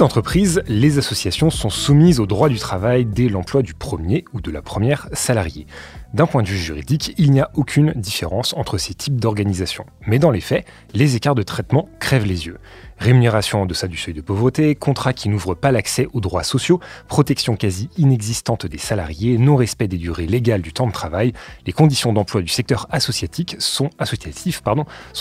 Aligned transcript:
Toute 0.00 0.06
entreprise, 0.06 0.62
les 0.66 0.96
associations 0.96 1.50
sont 1.50 1.68
soumises 1.68 2.20
au 2.20 2.26
droit 2.26 2.48
du 2.48 2.58
travail 2.58 3.04
dès 3.04 3.28
l'emploi 3.28 3.60
du 3.60 3.74
premier 3.74 4.24
ou 4.32 4.40
de 4.40 4.50
la 4.50 4.62
première 4.62 5.10
salarié. 5.12 5.66
D'un 6.14 6.24
point 6.24 6.42
de 6.42 6.48
vue 6.48 6.56
juridique, 6.56 7.14
il 7.18 7.32
n'y 7.32 7.40
a 7.40 7.50
aucune 7.52 7.92
différence 7.94 8.54
entre 8.54 8.78
ces 8.78 8.94
types 8.94 9.20
d'organisations. 9.20 9.84
Mais 10.06 10.18
dans 10.18 10.30
les 10.30 10.40
faits, 10.40 10.64
les 10.94 11.16
écarts 11.16 11.34
de 11.34 11.42
traitement 11.42 11.86
crèvent 11.98 12.24
les 12.24 12.46
yeux. 12.46 12.56
Rémunération 12.96 13.60
en 13.60 13.66
deçà 13.66 13.88
du 13.88 13.98
seuil 13.98 14.14
de 14.14 14.22
pauvreté, 14.22 14.74
contrats 14.74 15.12
qui 15.12 15.28
n'ouvrent 15.28 15.54
pas 15.54 15.70
l'accès 15.70 16.08
aux 16.14 16.20
droits 16.20 16.44
sociaux, 16.44 16.80
protection 17.06 17.54
quasi 17.54 17.90
inexistante 17.98 18.64
des 18.64 18.78
salariés, 18.78 19.36
non-respect 19.36 19.86
des 19.86 19.98
durées 19.98 20.26
légales 20.26 20.62
du 20.62 20.72
temps 20.72 20.86
de 20.86 20.92
travail, 20.92 21.34
les 21.66 21.74
conditions 21.74 22.14
d'emploi 22.14 22.40
du 22.40 22.48
secteur 22.48 22.86
associatif 22.90 23.56
sont 23.58 23.90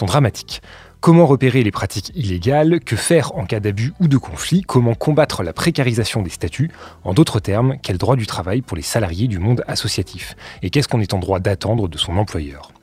dramatiques. 0.05 0.61
Comment 1.01 1.25
repérer 1.25 1.63
les 1.63 1.71
pratiques 1.71 2.11
illégales? 2.13 2.81
Que 2.81 2.97
faire 2.97 3.33
en 3.37 3.45
cas 3.45 3.61
d'abus 3.61 3.93
ou 4.01 4.09
de 4.09 4.17
conflit? 4.17 4.63
Comment 4.63 4.95
combattre 4.95 5.43
la 5.43 5.53
précarisation 5.53 6.21
des 6.21 6.29
statuts? 6.29 6.71
En 7.05 7.13
d'autres 7.13 7.39
termes, 7.39 7.77
quel 7.81 7.97
droit 7.97 8.17
du 8.17 8.27
travail 8.27 8.61
pour 8.61 8.75
les 8.75 8.83
salariés 8.83 9.29
du 9.29 9.39
monde 9.39 9.63
associatif? 9.67 10.35
Et 10.61 10.69
qu'est-ce 10.69 10.89
qu'on 10.89 10.99
est 10.99 11.13
en 11.13 11.19
droit 11.19 11.39
d'attendre 11.39 11.87
de 11.87 11.97
son 11.97 12.17
employeur? 12.17 12.73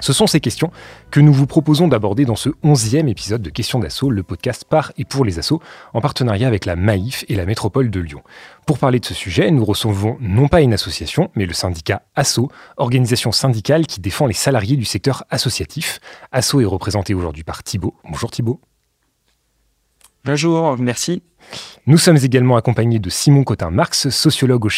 Ce 0.00 0.12
sont 0.12 0.26
ces 0.26 0.40
questions 0.40 0.70
que 1.10 1.20
nous 1.20 1.32
vous 1.32 1.46
proposons 1.46 1.88
d'aborder 1.88 2.24
dans 2.24 2.36
ce 2.36 2.50
onzième 2.62 3.08
épisode 3.08 3.42
de 3.42 3.50
Questions 3.50 3.78
d'Assaut, 3.78 4.10
le 4.10 4.22
podcast 4.22 4.64
par 4.64 4.92
et 4.96 5.04
pour 5.04 5.24
les 5.24 5.38
assauts, 5.38 5.60
en 5.92 6.00
partenariat 6.00 6.46
avec 6.46 6.66
la 6.66 6.76
Maïf 6.76 7.24
et 7.28 7.34
la 7.34 7.46
métropole 7.46 7.90
de 7.90 8.00
Lyon. 8.00 8.22
Pour 8.66 8.78
parler 8.78 9.00
de 9.00 9.04
ce 9.04 9.14
sujet, 9.14 9.50
nous 9.50 9.64
recevons 9.64 10.16
non 10.20 10.48
pas 10.48 10.60
une 10.60 10.72
association, 10.72 11.30
mais 11.34 11.46
le 11.46 11.54
syndicat 11.54 12.02
ASSO, 12.14 12.50
organisation 12.76 13.32
syndicale 13.32 13.86
qui 13.86 14.00
défend 14.00 14.26
les 14.26 14.34
salariés 14.34 14.76
du 14.76 14.84
secteur 14.84 15.24
associatif. 15.30 16.00
ASSO 16.32 16.60
est 16.60 16.66
représenté 16.66 17.14
aujourd'hui 17.14 17.44
par 17.44 17.62
Thibault. 17.62 17.94
Bonjour 18.08 18.30
Thibault. 18.30 18.60
Bonjour, 20.24 20.76
merci. 20.78 21.22
Nous 21.88 21.96
sommes 21.96 22.18
également 22.22 22.56
accompagnés 22.56 22.98
de 22.98 23.08
Simon 23.08 23.44
Cotin-Marx, 23.44 24.10
sociologue, 24.10 24.68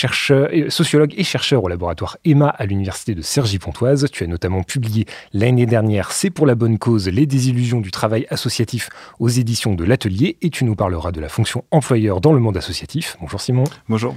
sociologue, 0.68 1.14
et 1.16 1.24
chercheur 1.24 1.64
au 1.64 1.68
laboratoire 1.68 2.16
EMA 2.24 2.48
à 2.48 2.66
l'université 2.66 3.16
de 3.16 3.20
Cergy-Pontoise. 3.20 4.06
Tu 4.12 4.22
as 4.22 4.28
notamment 4.28 4.62
publié 4.62 5.06
l'année 5.32 5.66
dernière 5.66 6.12
C'est 6.12 6.30
pour 6.30 6.46
la 6.46 6.54
bonne 6.54 6.78
cause, 6.78 7.08
les 7.08 7.26
désillusions 7.26 7.80
du 7.80 7.90
travail 7.90 8.28
associatif 8.30 8.90
aux 9.18 9.28
éditions 9.28 9.74
de 9.74 9.82
l'Atelier 9.82 10.36
et 10.40 10.50
tu 10.50 10.64
nous 10.64 10.76
parleras 10.76 11.10
de 11.10 11.20
la 11.20 11.28
fonction 11.28 11.64
employeur 11.72 12.20
dans 12.20 12.32
le 12.32 12.38
monde 12.38 12.56
associatif. 12.56 13.16
Bonjour 13.20 13.40
Simon. 13.40 13.64
Bonjour. 13.88 14.14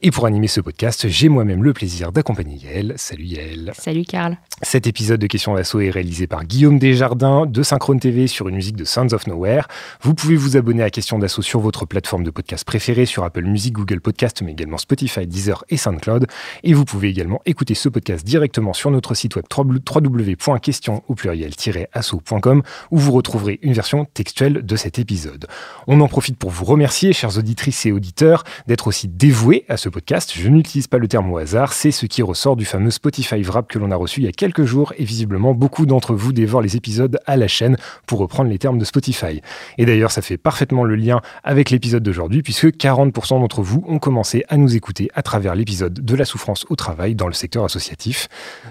Et 0.00 0.12
pour 0.12 0.26
animer 0.26 0.46
ce 0.46 0.60
podcast, 0.60 1.08
j'ai 1.08 1.28
moi-même 1.28 1.64
le 1.64 1.72
plaisir 1.72 2.12
d'accompagner 2.12 2.54
Yael. 2.58 2.94
Salut 2.98 3.24
Yael. 3.24 3.72
Salut 3.76 4.04
Karl. 4.04 4.38
Cet 4.62 4.86
épisode 4.86 5.20
de 5.20 5.26
Questions 5.26 5.56
d'Assaut 5.56 5.80
est 5.80 5.90
réalisé 5.90 6.28
par 6.28 6.44
Guillaume 6.44 6.78
Desjardins 6.78 7.46
de 7.46 7.64
Synchrone 7.64 7.98
TV 7.98 8.28
sur 8.28 8.48
une 8.48 8.54
musique 8.54 8.76
de 8.76 8.84
Sons 8.84 9.12
of 9.12 9.26
Nowhere. 9.26 9.66
Vous 10.02 10.14
pouvez 10.14 10.36
vous 10.36 10.56
abonner 10.56 10.84
à 10.84 10.90
Questions 10.90 11.18
d'Assaut 11.18 11.42
sur 11.42 11.58
votre 11.58 11.84
plateforme 11.88 12.22
de 12.22 12.30
podcast 12.30 12.64
préférée 12.64 13.06
sur 13.06 13.24
Apple 13.24 13.44
Music, 13.44 13.72
Google 13.72 14.00
Podcast, 14.00 14.42
mais 14.42 14.52
également 14.52 14.78
Spotify, 14.78 15.26
Deezer 15.26 15.64
et 15.68 15.76
SoundCloud. 15.76 16.26
Et 16.62 16.74
vous 16.74 16.84
pouvez 16.84 17.08
également 17.08 17.40
écouter 17.46 17.74
ce 17.74 17.88
podcast 17.88 18.24
directement 18.24 18.72
sur 18.72 18.90
notre 18.90 19.14
site 19.14 19.36
web 19.36 19.46
www.question 19.56 21.02
au 21.08 21.14
pluriel-asso.com 21.14 22.62
où 22.90 22.98
vous 22.98 23.12
retrouverez 23.12 23.58
une 23.62 23.72
version 23.72 24.04
textuelle 24.04 24.64
de 24.64 24.76
cet 24.76 24.98
épisode. 24.98 25.46
On 25.86 26.00
en 26.00 26.08
profite 26.08 26.38
pour 26.38 26.50
vous 26.50 26.64
remercier, 26.64 27.12
chers 27.12 27.38
auditrices 27.38 27.86
et 27.86 27.92
auditeurs, 27.92 28.44
d'être 28.66 28.86
aussi 28.86 29.08
dévoués 29.08 29.64
à 29.68 29.76
ce 29.76 29.88
podcast. 29.88 30.32
Je 30.34 30.48
n'utilise 30.48 30.86
pas 30.86 30.98
le 30.98 31.08
terme 31.08 31.32
au 31.32 31.38
hasard, 31.38 31.72
c'est 31.72 31.90
ce 31.90 32.06
qui 32.06 32.22
ressort 32.22 32.56
du 32.56 32.64
fameux 32.64 32.90
Spotify 32.90 33.42
Wrap 33.42 33.68
que 33.68 33.78
l'on 33.78 33.90
a 33.90 33.96
reçu 33.96 34.20
il 34.20 34.24
y 34.24 34.28
a 34.28 34.32
quelques 34.32 34.64
jours 34.64 34.92
et 34.98 35.04
visiblement 35.04 35.54
beaucoup 35.54 35.86
d'entre 35.86 36.14
vous 36.14 36.32
dévorent 36.32 36.62
les 36.62 36.76
épisodes 36.76 37.18
à 37.26 37.36
la 37.36 37.48
chaîne 37.48 37.76
pour 38.06 38.18
reprendre 38.18 38.50
les 38.50 38.58
termes 38.58 38.78
de 38.78 38.84
Spotify. 38.84 39.40
Et 39.78 39.86
d'ailleurs, 39.86 40.10
ça 40.10 40.22
fait 40.22 40.36
parfaitement 40.36 40.84
le 40.84 40.96
lien 40.96 41.20
avec 41.44 41.67
l'épisode 41.70 42.02
d'aujourd'hui, 42.02 42.42
puisque 42.42 42.66
40% 42.66 43.40
d'entre 43.40 43.62
vous 43.62 43.84
ont 43.86 43.98
commencé 43.98 44.44
à 44.48 44.56
nous 44.56 44.76
écouter 44.76 45.10
à 45.14 45.22
travers 45.22 45.54
l'épisode 45.54 45.94
de 45.94 46.16
la 46.16 46.24
souffrance 46.24 46.66
au 46.68 46.76
travail 46.76 47.14
dans 47.14 47.26
le 47.26 47.32
secteur 47.32 47.64
associatif. 47.64 48.28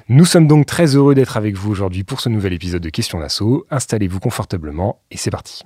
Nous 0.09 0.25
sommes 0.25 0.47
donc 0.47 0.65
très 0.65 0.95
heureux 0.95 1.15
d'être 1.15 1.37
avec 1.37 1.55
vous 1.55 1.71
aujourd'hui 1.71 2.03
pour 2.03 2.21
ce 2.21 2.29
nouvel 2.29 2.53
épisode 2.53 2.81
de 2.81 2.89
Questions 2.89 3.19
d'assaut. 3.19 3.65
Installez-vous 3.71 4.19
confortablement 4.19 4.99
et 5.11 5.17
c'est 5.17 5.31
parti. 5.31 5.63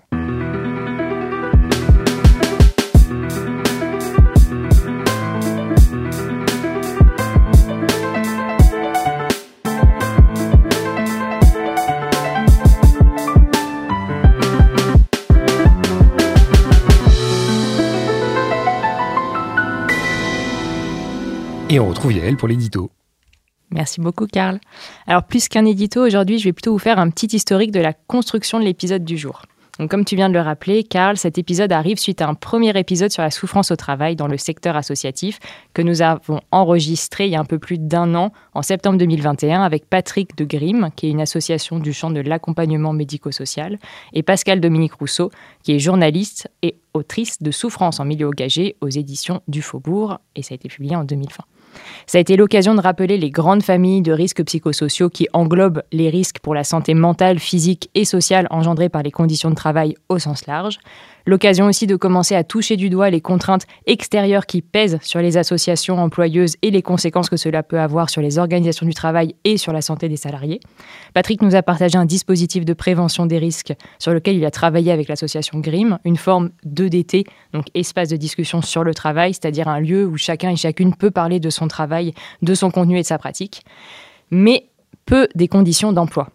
Et 21.72 21.80
on 21.80 21.88
retrouve 21.88 22.12
Yael 22.12 22.36
pour 22.36 22.50
l'édito. 22.50 22.92
Merci 23.70 24.02
beaucoup, 24.02 24.28
Karl. 24.28 24.60
Alors, 25.08 25.24
plus 25.24 25.48
qu'un 25.48 25.64
édito, 25.64 26.06
aujourd'hui, 26.06 26.38
je 26.38 26.44
vais 26.44 26.52
plutôt 26.52 26.74
vous 26.74 26.80
faire 26.80 27.00
un 27.00 27.10
petit 27.10 27.28
historique 27.28 27.72
de 27.72 27.80
la 27.80 27.94
construction 27.94 28.60
de 28.60 28.66
l'épisode 28.66 29.06
du 29.06 29.18
jour. 29.18 29.44
Donc, 29.80 29.90
comme 29.90 30.04
tu 30.04 30.18
viens 30.18 30.28
de 30.28 30.34
le 30.34 30.42
rappeler, 30.42 30.84
Karl, 30.84 31.16
cet 31.16 31.38
épisode 31.38 31.72
arrive 31.72 31.98
suite 31.98 32.22
à 32.22 32.28
un 32.28 32.34
premier 32.34 32.78
épisode 32.78 33.10
sur 33.10 33.24
la 33.24 33.32
souffrance 33.32 33.72
au 33.72 33.78
travail 33.78 34.18
dans 34.18 34.28
le 34.28 34.36
secteur 34.36 34.76
associatif 34.76 35.40
que 35.74 35.82
nous 35.82 36.02
avons 36.02 36.42
enregistré 36.52 37.28
il 37.28 37.32
y 37.32 37.36
a 37.38 37.40
un 37.40 37.46
peu 37.46 37.58
plus 37.58 37.78
d'un 37.78 38.16
an, 38.16 38.34
en 38.54 38.64
septembre 38.64 38.98
2021, 38.98 39.62
avec 39.62 39.90
Patrick 39.90 40.36
de 40.38 40.44
Grimm, 40.44 40.90
qui 40.98 41.08
est 41.08 41.12
une 41.12 41.22
association 41.22 41.80
du 41.80 41.94
champ 41.94 42.12
de 42.12 42.20
l'accompagnement 42.20 42.92
médico-social, 42.92 43.80
et 44.12 44.24
Pascal 44.24 44.60
Dominique 44.60 44.96
Rousseau, 44.96 45.32
qui 45.64 45.72
est 45.72 45.80
journaliste 45.80 46.50
et 46.64 46.76
autrice 46.94 47.42
de 47.42 47.52
Souffrance 47.52 48.02
en 48.02 48.06
milieu 48.06 48.28
engagé 48.28 48.76
aux 48.82 48.90
éditions 48.90 49.42
du 49.48 49.62
Faubourg, 49.62 50.20
et 50.36 50.44
ça 50.44 50.54
a 50.54 50.56
été 50.56 50.68
publié 50.68 50.98
en 50.98 51.06
2020. 51.06 51.46
Ça 52.08 52.18
a 52.18 52.22
été 52.22 52.36
l'occasion 52.36 52.76
de 52.76 52.82
rappeler 52.82 53.18
les 53.18 53.30
grandes 53.30 53.64
familles 53.64 54.02
de 54.02 54.12
risques 54.12 54.44
psychosociaux 54.44 55.10
qui 55.10 55.28
englobent 55.34 55.84
les 55.92 56.10
risques 56.10 56.40
pour 56.40 56.56
la 56.56 56.64
santé 56.64 56.94
mentale, 56.94 57.40
physique 57.40 57.90
et 57.96 58.06
sociale 58.06 58.48
engendrés 58.50 58.90
par 58.90 59.04
les 59.04 59.12
conditions 59.12 59.50
de 59.50 59.56
travail 59.56 59.96
au 60.10 60.20
sens 60.20 60.46
large, 60.48 60.80
L'occasion 61.26 61.66
aussi 61.66 61.88
de 61.88 61.96
commencer 61.96 62.36
à 62.36 62.44
toucher 62.44 62.78
du 62.78 62.90
doigt 62.90 63.10
les 63.10 63.22
contraintes 63.22 63.66
extérieures 63.86 64.46
qui 64.46 64.62
pèsent 64.62 65.00
sur 65.02 65.22
les 65.22 65.38
associations 65.38 65.98
employeuses 66.00 66.56
et 66.62 66.72
les 66.72 66.82
conséquences 66.82 67.30
que 67.30 67.38
cela 67.38 67.64
peut 67.64 67.80
avoir 67.80 68.10
sur 68.10 68.22
les 68.22 68.40
organisations 68.40 68.86
du 68.86 68.94
travail 68.94 69.36
et 69.44 69.58
sur 69.58 69.74
la 69.74 69.82
santé 69.82 70.10
des 70.10 70.18
salariés. 70.18 70.60
Patrick 71.14 71.42
nous 71.42 71.56
a 71.56 71.62
partagé 71.62 71.98
un 71.98 72.06
dispositif 72.06 72.66
de 72.66 72.74
prévention 72.74 73.26
des 73.26 73.38
risques 73.38 73.74
sur 74.00 74.14
lequel 74.14 74.36
il 74.36 74.46
a 74.46 74.52
travaillé 74.52 74.92
avec 74.92 75.08
l'association 75.08 75.60
GRIM, 75.60 76.00
une 76.06 76.18
forme 76.18 76.52
d'EDT, 76.64 77.26
donc 77.54 77.66
espace 77.74 78.10
de 78.10 78.18
discussion 78.18 78.62
sur 78.62 78.84
le 78.84 78.94
travail, 78.94 79.34
c'est-à-dire 79.34 79.68
un 79.68 79.80
lieu 79.80 80.06
où 80.06 80.18
chacun 80.18 80.52
et 80.52 80.56
chacune 80.56 80.96
peut 80.96 81.12
parler 81.12 81.40
de 81.40 81.50
son 81.50 81.68
travail, 81.68 82.14
de 82.42 82.54
son 82.54 82.72
contenu 82.72 82.98
et 82.98 83.02
de 83.02 83.08
sa 83.08 83.18
pratique, 83.18 83.64
mais 84.30 84.68
peu 85.06 85.28
des 85.36 85.48
conditions 85.48 85.94
d'emploi 85.94 86.30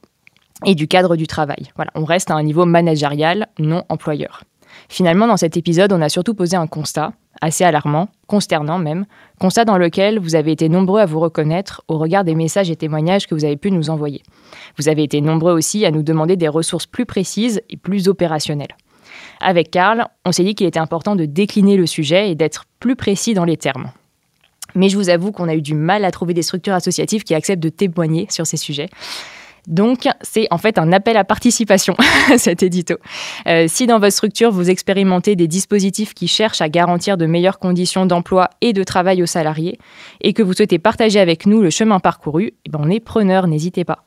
et 0.64 0.74
du 0.74 0.88
cadre 0.88 1.16
du 1.16 1.26
travail. 1.26 1.70
Voilà, 1.76 1.90
on 1.94 2.04
reste 2.04 2.30
à 2.30 2.34
un 2.34 2.42
niveau 2.42 2.64
managérial, 2.64 3.48
non 3.58 3.84
employeur. 3.88 4.42
Finalement, 4.88 5.26
dans 5.26 5.36
cet 5.36 5.56
épisode, 5.56 5.92
on 5.92 6.00
a 6.00 6.08
surtout 6.08 6.34
posé 6.34 6.56
un 6.56 6.66
constat, 6.66 7.12
assez 7.40 7.64
alarmant, 7.64 8.08
consternant 8.26 8.78
même, 8.78 9.06
constat 9.38 9.64
dans 9.64 9.78
lequel 9.78 10.18
vous 10.18 10.34
avez 10.34 10.52
été 10.52 10.68
nombreux 10.68 11.00
à 11.00 11.06
vous 11.06 11.20
reconnaître 11.20 11.82
au 11.88 11.98
regard 11.98 12.24
des 12.24 12.34
messages 12.34 12.70
et 12.70 12.76
témoignages 12.76 13.26
que 13.26 13.34
vous 13.34 13.44
avez 13.44 13.56
pu 13.56 13.70
nous 13.70 13.90
envoyer. 13.90 14.22
Vous 14.78 14.88
avez 14.88 15.02
été 15.02 15.20
nombreux 15.20 15.52
aussi 15.52 15.84
à 15.84 15.90
nous 15.90 16.02
demander 16.02 16.36
des 16.36 16.48
ressources 16.48 16.86
plus 16.86 17.06
précises 17.06 17.60
et 17.68 17.76
plus 17.76 18.08
opérationnelles. 18.08 18.76
Avec 19.40 19.70
Karl, 19.70 20.06
on 20.24 20.32
s'est 20.32 20.44
dit 20.44 20.54
qu'il 20.54 20.66
était 20.66 20.78
important 20.78 21.16
de 21.16 21.24
décliner 21.24 21.76
le 21.76 21.86
sujet 21.86 22.30
et 22.30 22.34
d'être 22.34 22.64
plus 22.80 22.96
précis 22.96 23.34
dans 23.34 23.44
les 23.44 23.56
termes. 23.56 23.90
Mais 24.74 24.88
je 24.88 24.96
vous 24.96 25.08
avoue 25.08 25.32
qu'on 25.32 25.48
a 25.48 25.54
eu 25.54 25.62
du 25.62 25.74
mal 25.74 26.04
à 26.04 26.10
trouver 26.10 26.34
des 26.34 26.42
structures 26.42 26.74
associatives 26.74 27.24
qui 27.24 27.34
acceptent 27.34 27.62
de 27.62 27.68
témoigner 27.68 28.26
sur 28.30 28.46
ces 28.46 28.56
sujets. 28.56 28.88
Donc, 29.66 30.08
c'est 30.22 30.46
en 30.50 30.58
fait 30.58 30.78
un 30.78 30.92
appel 30.92 31.16
à 31.16 31.24
participation, 31.24 31.96
cet 32.36 32.62
édito. 32.62 32.96
Euh, 33.48 33.66
si 33.68 33.86
dans 33.86 33.98
votre 33.98 34.12
structure, 34.12 34.50
vous 34.52 34.70
expérimentez 34.70 35.34
des 35.34 35.48
dispositifs 35.48 36.14
qui 36.14 36.28
cherchent 36.28 36.60
à 36.60 36.68
garantir 36.68 37.16
de 37.16 37.26
meilleures 37.26 37.58
conditions 37.58 38.06
d'emploi 38.06 38.50
et 38.60 38.72
de 38.72 38.84
travail 38.84 39.22
aux 39.22 39.26
salariés, 39.26 39.78
et 40.20 40.32
que 40.32 40.42
vous 40.42 40.52
souhaitez 40.52 40.78
partager 40.78 41.18
avec 41.18 41.46
nous 41.46 41.60
le 41.60 41.70
chemin 41.70 41.98
parcouru, 41.98 42.52
eh 42.64 42.70
ben, 42.70 42.80
on 42.82 42.90
est 42.90 43.00
preneur, 43.00 43.48
n'hésitez 43.48 43.84
pas. 43.84 44.04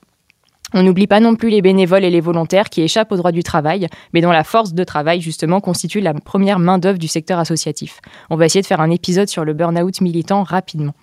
On 0.74 0.84
n'oublie 0.84 1.08
pas 1.08 1.20
non 1.20 1.36
plus 1.36 1.50
les 1.50 1.64
bénévoles 1.64 2.04
et 2.04 2.12
les 2.12 2.22
volontaires 2.22 2.70
qui 2.70 2.82
échappent 2.82 3.12
au 3.12 3.18
droit 3.18 3.32
du 3.32 3.42
travail, 3.42 3.88
mais 4.14 4.22
dont 4.22 4.32
la 4.32 4.44
force 4.44 4.74
de 4.74 4.84
travail, 4.84 5.20
justement, 5.20 5.62
constitue 5.62 6.00
la 6.00 6.14
première 6.14 6.60
main-d'œuvre 6.60 7.00
du 7.00 7.08
secteur 7.08 7.40
associatif. 7.40 8.00
On 8.30 8.36
va 8.36 8.46
essayer 8.46 8.62
de 8.62 8.68
faire 8.68 8.82
un 8.82 8.92
épisode 8.92 9.30
sur 9.30 9.44
le 9.44 9.54
burn-out 9.54 10.00
militant 10.02 10.44
rapidement. 10.44 10.94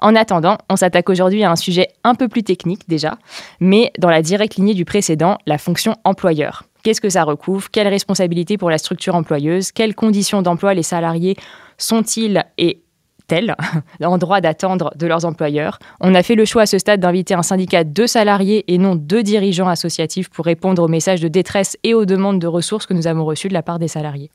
En 0.00 0.14
attendant, 0.14 0.58
on 0.70 0.76
s'attaque 0.76 1.08
aujourd'hui 1.10 1.44
à 1.44 1.50
un 1.50 1.56
sujet 1.56 1.88
un 2.04 2.14
peu 2.14 2.28
plus 2.28 2.42
technique 2.42 2.88
déjà, 2.88 3.18
mais 3.60 3.92
dans 3.98 4.10
la 4.10 4.22
directe 4.22 4.56
lignée 4.56 4.74
du 4.74 4.84
précédent, 4.84 5.38
la 5.46 5.58
fonction 5.58 5.96
employeur. 6.04 6.64
Qu'est-ce 6.82 7.00
que 7.00 7.08
ça 7.08 7.24
recouvre? 7.24 7.70
Quelles 7.70 7.88
responsabilités 7.88 8.58
pour 8.58 8.68
la 8.68 8.78
structure 8.78 9.14
employeuse? 9.14 9.72
Quelles 9.72 9.94
conditions 9.94 10.42
d'emploi 10.42 10.74
les 10.74 10.82
salariés 10.82 11.36
sont-ils 11.78 12.44
et 12.58 12.83
tels 13.26 13.54
en 14.02 14.18
droit 14.18 14.40
d'attendre 14.40 14.92
de 14.96 15.06
leurs 15.06 15.24
employeurs. 15.24 15.78
On 16.00 16.14
a 16.14 16.22
fait 16.22 16.34
le 16.34 16.44
choix 16.44 16.62
à 16.62 16.66
ce 16.66 16.78
stade 16.78 17.00
d'inviter 17.00 17.34
un 17.34 17.42
syndicat 17.42 17.84
de 17.84 18.06
salariés 18.06 18.64
et 18.68 18.78
non 18.78 18.94
deux 18.94 19.22
dirigeants 19.22 19.68
associatifs 19.68 20.28
pour 20.28 20.44
répondre 20.44 20.82
aux 20.82 20.88
messages 20.88 21.20
de 21.20 21.28
détresse 21.28 21.76
et 21.82 21.94
aux 21.94 22.04
demandes 22.04 22.38
de 22.38 22.46
ressources 22.46 22.86
que 22.86 22.94
nous 22.94 23.06
avons 23.06 23.24
reçues 23.24 23.48
de 23.48 23.54
la 23.54 23.62
part 23.62 23.78
des 23.78 23.88
salariés. 23.88 24.30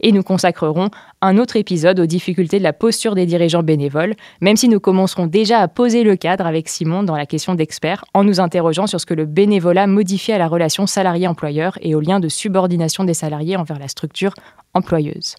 Et 0.00 0.12
nous 0.12 0.22
consacrerons 0.22 0.90
un 1.20 1.38
autre 1.38 1.56
épisode 1.56 2.00
aux 2.00 2.06
difficultés 2.06 2.58
de 2.58 2.64
la 2.64 2.72
posture 2.72 3.14
des 3.14 3.26
dirigeants 3.26 3.62
bénévoles, 3.62 4.14
même 4.40 4.56
si 4.56 4.68
nous 4.68 4.80
commencerons 4.80 5.26
déjà 5.26 5.60
à 5.60 5.68
poser 5.68 6.02
le 6.02 6.16
cadre 6.16 6.46
avec 6.46 6.68
Simon 6.68 7.02
dans 7.02 7.16
la 7.16 7.26
question 7.26 7.54
d'expert 7.54 8.04
en 8.14 8.24
nous 8.24 8.40
interrogeant 8.40 8.86
sur 8.86 9.00
ce 9.00 9.06
que 9.06 9.14
le 9.14 9.26
bénévolat 9.26 9.86
modifie 9.86 10.32
à 10.32 10.38
la 10.38 10.48
relation 10.48 10.86
salarié-employeur 10.86 11.78
et 11.80 11.94
au 11.94 12.00
lien 12.00 12.20
de 12.20 12.28
subordination 12.28 13.04
des 13.04 13.14
salariés 13.14 13.56
envers 13.56 13.78
la 13.78 13.88
structure 13.88 14.34
employeuse. 14.74 15.36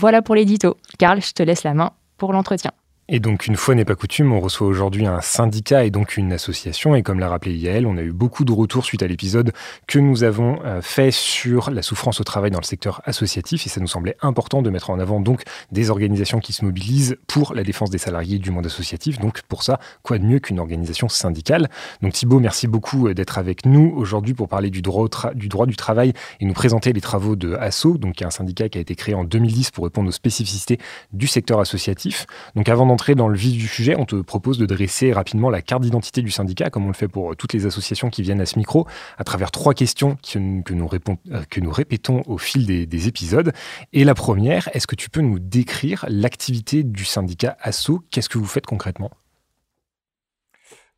Voilà 0.00 0.22
pour 0.22 0.36
l'édito. 0.36 0.76
Karl, 0.96 1.20
je 1.20 1.32
te 1.32 1.42
laisse 1.42 1.64
la 1.64 1.74
main 1.74 1.90
pour 2.18 2.32
l'entretien. 2.32 2.70
Et 3.10 3.20
donc, 3.20 3.46
une 3.46 3.56
fois 3.56 3.74
n'est 3.74 3.86
pas 3.86 3.94
coutume, 3.94 4.34
on 4.34 4.40
reçoit 4.40 4.66
aujourd'hui 4.66 5.06
un 5.06 5.22
syndicat 5.22 5.86
et 5.86 5.90
donc 5.90 6.18
une 6.18 6.30
association. 6.30 6.94
Et 6.94 7.02
comme 7.02 7.18
l'a 7.18 7.30
rappelé 7.30 7.54
Yael, 7.54 7.86
on 7.86 7.96
a 7.96 8.02
eu 8.02 8.12
beaucoup 8.12 8.44
de 8.44 8.52
retours 8.52 8.84
suite 8.84 9.02
à 9.02 9.06
l'épisode 9.06 9.52
que 9.86 9.98
nous 9.98 10.24
avons 10.24 10.60
euh, 10.66 10.82
fait 10.82 11.10
sur 11.10 11.70
la 11.70 11.80
souffrance 11.80 12.20
au 12.20 12.24
travail 12.24 12.50
dans 12.50 12.58
le 12.58 12.66
secteur 12.66 13.00
associatif. 13.06 13.64
Et 13.64 13.70
ça 13.70 13.80
nous 13.80 13.86
semblait 13.86 14.14
important 14.20 14.60
de 14.60 14.68
mettre 14.68 14.90
en 14.90 14.98
avant 14.98 15.20
donc 15.20 15.44
des 15.72 15.88
organisations 15.88 16.38
qui 16.38 16.52
se 16.52 16.62
mobilisent 16.66 17.16
pour 17.28 17.54
la 17.54 17.64
défense 17.64 17.88
des 17.88 17.96
salariés 17.96 18.38
du 18.38 18.50
monde 18.50 18.66
associatif. 18.66 19.18
Donc, 19.18 19.40
pour 19.48 19.62
ça, 19.62 19.80
quoi 20.02 20.18
de 20.18 20.24
mieux 20.24 20.38
qu'une 20.38 20.60
organisation 20.60 21.08
syndicale? 21.08 21.70
Donc, 22.02 22.12
Thibault, 22.12 22.40
merci 22.40 22.66
beaucoup 22.66 23.08
euh, 23.08 23.14
d'être 23.14 23.38
avec 23.38 23.64
nous 23.64 23.90
aujourd'hui 23.96 24.34
pour 24.34 24.48
parler 24.48 24.68
du 24.68 24.82
droit, 24.82 25.08
du 25.34 25.76
travail 25.76 26.12
et 26.40 26.44
nous 26.44 26.52
présenter 26.52 26.92
les 26.92 27.00
travaux 27.00 27.36
de 27.36 27.54
ASSO, 27.54 27.96
donc 27.96 28.20
un 28.20 28.28
syndicat 28.28 28.68
qui 28.68 28.76
a 28.76 28.82
été 28.82 28.94
créé 28.94 29.14
en 29.14 29.24
2010 29.24 29.70
pour 29.70 29.84
répondre 29.84 30.10
aux 30.10 30.12
spécificités 30.12 30.78
du 31.14 31.26
secteur 31.26 31.58
associatif. 31.58 32.26
Donc, 32.54 32.68
avant 32.68 32.97
d'entrer 32.98 33.14
dans 33.14 33.28
le 33.28 33.36
vif 33.38 33.56
du 33.56 33.68
sujet, 33.68 33.94
on 33.96 34.06
te 34.06 34.16
propose 34.16 34.58
de 34.58 34.66
dresser 34.66 35.12
rapidement 35.12 35.50
la 35.50 35.62
carte 35.62 35.82
d'identité 35.82 36.20
du 36.20 36.32
syndicat, 36.32 36.68
comme 36.68 36.84
on 36.84 36.88
le 36.88 36.94
fait 36.94 37.06
pour 37.06 37.30
euh, 37.30 37.34
toutes 37.36 37.52
les 37.52 37.64
associations 37.64 38.10
qui 38.10 38.22
viennent 38.22 38.40
à 38.40 38.46
ce 38.46 38.58
micro, 38.58 38.88
à 39.18 39.22
travers 39.22 39.52
trois 39.52 39.72
questions 39.72 40.16
que, 40.16 40.38
nous, 40.40 40.62
euh, 40.92 41.44
que 41.48 41.60
nous, 41.60 41.70
répétons 41.70 42.22
au 42.26 42.38
fil 42.38 42.66
des, 42.66 43.08
épisodes. 43.08 43.52
Et 43.92 44.02
la 44.02 44.14
première, 44.14 44.68
est-ce 44.74 44.88
que 44.88 44.96
tu 44.96 45.10
peux 45.10 45.20
nous 45.20 45.38
décrire 45.38 46.06
l'activité 46.08 46.82
du 46.82 47.04
syndicat 47.04 47.56
ASSO? 47.60 48.02
Qu'est-ce 48.10 48.28
que 48.28 48.38
vous 48.38 48.46
faites 48.46 48.66
concrètement? 48.66 49.12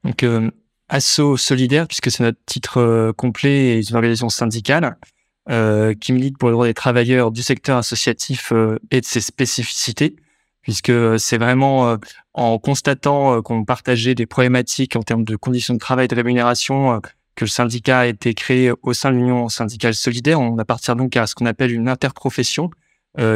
Donc, 0.02 0.22
euh, 0.22 0.50
ASSO 0.88 1.36
Solidaire, 1.36 1.86
puisque 1.86 2.10
c'est 2.10 2.22
notre 2.22 2.40
titre 2.46 3.12
complet, 3.18 3.78
est 3.78 3.90
une 3.90 3.96
organisation 3.96 4.30
syndicale 4.30 4.96
qui 6.00 6.12
milite 6.12 6.38
pour 6.38 6.48
le 6.48 6.52
droit 6.52 6.66
des 6.66 6.74
travailleurs 6.74 7.32
du 7.32 7.42
secteur 7.42 7.76
associatif 7.76 8.52
et 8.92 9.00
de 9.00 9.04
ses 9.04 9.20
spécificités 9.20 10.14
puisque 10.70 11.18
c'est 11.18 11.36
vraiment 11.36 11.88
euh, 11.88 11.96
en 12.32 12.60
constatant 12.60 13.34
euh, 13.34 13.42
qu'on 13.42 13.64
partageait 13.64 14.14
des 14.14 14.26
problématiques 14.26 14.94
en 14.94 15.02
termes 15.02 15.24
de 15.24 15.34
conditions 15.34 15.74
de 15.74 15.80
travail 15.80 16.04
et 16.04 16.08
de 16.08 16.14
rémunération 16.14 16.92
euh, 16.92 16.98
que 17.34 17.44
le 17.44 17.48
syndicat 17.48 17.98
a 17.98 18.06
été 18.06 18.34
créé 18.34 18.70
au 18.82 18.92
sein 18.92 19.10
de 19.10 19.16
l'Union 19.16 19.48
syndicale 19.48 19.94
solidaire. 19.94 20.38
On 20.38 20.58
appartient 20.58 20.94
donc 20.94 21.16
à 21.16 21.26
ce 21.26 21.34
qu'on 21.34 21.46
appelle 21.46 21.72
une 21.72 21.88
interprofession 21.88 22.70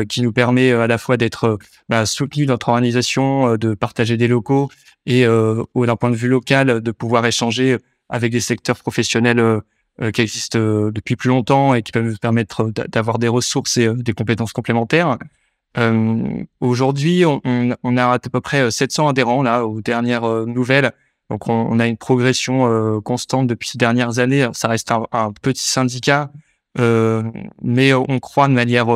qui 0.09 0.23
nous 0.23 0.33
permet 0.33 0.71
à 0.71 0.87
la 0.87 0.99
fois 0.99 1.17
d'être 1.17 1.59
bah, 1.89 2.07
soutenu 2.07 2.47
dans 2.47 2.53
notre 2.53 2.69
organisation, 2.69 3.57
de 3.57 3.75
partager 3.75 4.17
des 4.17 4.29
locaux 4.29 4.71
et 5.05 5.25
d'un 5.25 5.97
point 5.97 6.11
de 6.11 6.17
vue 6.17 6.29
local 6.29 6.81
de 6.81 6.91
pouvoir 6.93 7.27
échanger 7.27 7.79
avec 8.09 8.31
des 8.31 8.41
secteurs 8.41 8.77
professionnels 8.77 9.61
qui 10.13 10.21
existent 10.21 10.59
depuis 10.91 11.17
plus 11.17 11.29
longtemps 11.29 11.75
et 11.75 11.83
qui 11.83 11.91
peuvent 11.91 12.05
nous 12.05 12.17
permettre 12.17 12.71
d'avoir 12.89 13.19
des 13.19 13.27
ressources 13.27 13.77
et 13.79 13.89
des 13.93 14.13
compétences 14.13 14.53
complémentaires. 14.53 15.19
Euh, 15.76 16.44
Aujourd'hui, 16.61 17.25
on, 17.25 17.41
on, 17.44 17.97
a 17.97 18.12
à 18.12 18.19
peu 18.19 18.41
près 18.41 18.71
700 18.71 19.06
euh, 19.06 19.11
adhérents 19.11 19.43
là 19.43 19.67
aux 19.67 19.81
dernières 19.81 20.25
euh, 20.25 20.47
nouvelles. 20.47 20.93
Donc, 21.31 21.49
on, 21.49 21.53
on, 21.53 21.79
a 21.81 21.87
une 21.87 21.97
progression 21.97 22.67
euh, 22.67 23.00
constante 23.00 23.47
depuis 23.47 23.69
ces 23.71 23.79
dernières 23.79 24.19
années. 24.19 24.49
Ça 24.53 24.69
reste 24.69 24.93
un, 24.93 25.32
petit 25.43 25.69
syndicat, 25.69 26.31
mais 26.79 27.93
on 27.94 28.19
croit 28.21 28.49
de 28.49 28.53
manière 28.53 28.87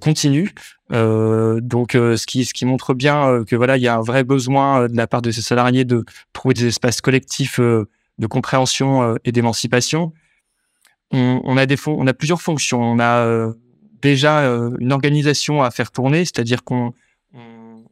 continue. 0.00 0.54
donc, 0.90 1.92
ce 1.92 2.26
qui 2.26 2.44
ce 2.44 2.52
qui 2.52 2.66
montre 2.66 2.94
bien 2.94 3.44
que 3.44 3.56
voilà, 3.56 3.76
il 3.78 3.82
y 3.82 3.88
a 3.88 3.96
un 3.96 4.02
vrai 4.02 4.22
besoin 4.22 4.88
de 4.88 4.96
la 4.96 5.06
part 5.06 5.22
de 5.22 5.30
ces 5.30 5.42
salariés 5.42 5.84
de 5.84 6.04
trouver 6.32 6.54
des 6.54 6.66
espaces 6.66 7.00
collectifs 7.00 7.58
de 7.58 8.26
compréhension 8.28 9.16
et 9.24 9.32
d'émancipation. 9.32 10.12
On, 11.10 11.40
on, 11.44 11.56
a 11.56 11.66
des 11.66 11.76
on 11.86 12.06
a 12.06 12.12
plusieurs 12.12 12.42
fonctions. 12.42 12.82
On 12.82 13.00
a 13.00 13.52
déjà 14.02 14.40
euh, 14.40 14.70
une 14.78 14.92
organisation 14.92 15.62
à 15.62 15.70
faire 15.70 15.90
tourner, 15.90 16.26
c'est-à-dire 16.26 16.62
qu'on 16.64 16.92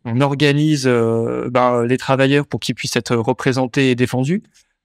on, 0.05 0.21
organise 0.21 0.85
euh, 0.87 1.49
ben, 1.51 1.85
les 1.85 1.97
travailleurs 1.97 2.47
pour 2.47 2.61
qu'ils 2.61 2.75
puissent 2.75 2.97
être 2.97 3.17
représentés 3.17 3.91
et 3.91 3.95
défendus. 3.95 4.43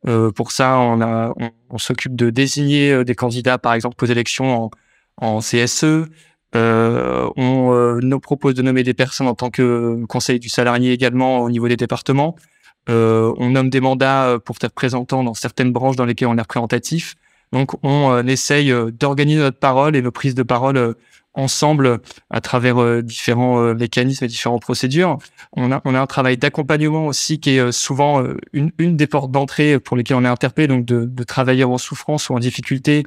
Euh, 0.07 0.31
pour 0.31 0.51
ça, 0.51 0.77
on, 0.77 1.77
s'occupe 1.77 2.15
de 2.15 2.29
désigner 2.29 3.03
des 3.03 3.15
candidats, 3.15 3.57
par 3.57 3.73
exemple, 3.73 4.01
aux 4.03 4.07
élections 4.07 4.69
en, 5.17 5.39
CSE. 5.39 6.05
On 6.53 7.99
nous 8.01 8.19
propose 8.19 8.53
de 8.53 8.61
nommer 8.61 8.83
des 8.83 8.93
personnes 8.93 9.27
en 9.27 9.35
tant 9.35 9.49
que 9.49 10.05
conseil 10.05 10.39
du 10.39 10.47
salarié 10.47 10.93
également 10.93 11.39
au 11.39 11.49
niveau 11.49 11.67
des 11.67 11.75
départements. 11.75 12.35
On 12.87 13.49
nomme 13.49 13.69
des 13.69 13.81
mandats 13.81 14.37
pour 14.45 14.57
être 14.57 14.65
représentants 14.65 15.23
dans 15.23 15.33
certaines 15.33 15.73
branches 15.73 15.95
dans 15.95 16.05
lesquelles 16.05 16.27
on 16.27 16.37
est 16.37 16.41
représentatif. 16.41 17.15
Donc, 17.51 17.71
on 17.83 18.25
essaye 18.27 18.71
d'organiser 18.91 19.39
notre 19.39 19.59
parole 19.59 19.95
et 19.95 20.01
nos 20.01 20.11
prises 20.11 20.35
de 20.35 20.43
parole 20.43 20.95
ensemble 21.35 21.99
à 22.29 22.41
travers 22.41 22.81
euh, 22.81 23.01
différents 23.01 23.61
euh, 23.61 23.73
mécanismes 23.73 24.25
et 24.25 24.27
différentes 24.27 24.61
procédures. 24.61 25.17
On 25.53 25.71
a, 25.71 25.81
on 25.85 25.93
a 25.93 25.99
un 25.99 26.07
travail 26.07 26.37
d'accompagnement 26.37 27.07
aussi 27.07 27.39
qui 27.39 27.57
est 27.57 27.59
euh, 27.59 27.71
souvent 27.71 28.23
une, 28.53 28.71
une 28.77 28.97
des 28.97 29.07
portes 29.07 29.31
d'entrée 29.31 29.79
pour 29.79 29.97
lesquelles 29.97 30.17
on 30.17 30.25
est 30.25 30.29
interpellé, 30.29 30.67
donc 30.67 30.85
de, 30.85 31.05
de 31.05 31.23
travailleurs 31.23 31.69
en 31.69 31.77
souffrance 31.77 32.29
ou 32.29 32.33
en 32.33 32.39
difficulté 32.39 33.03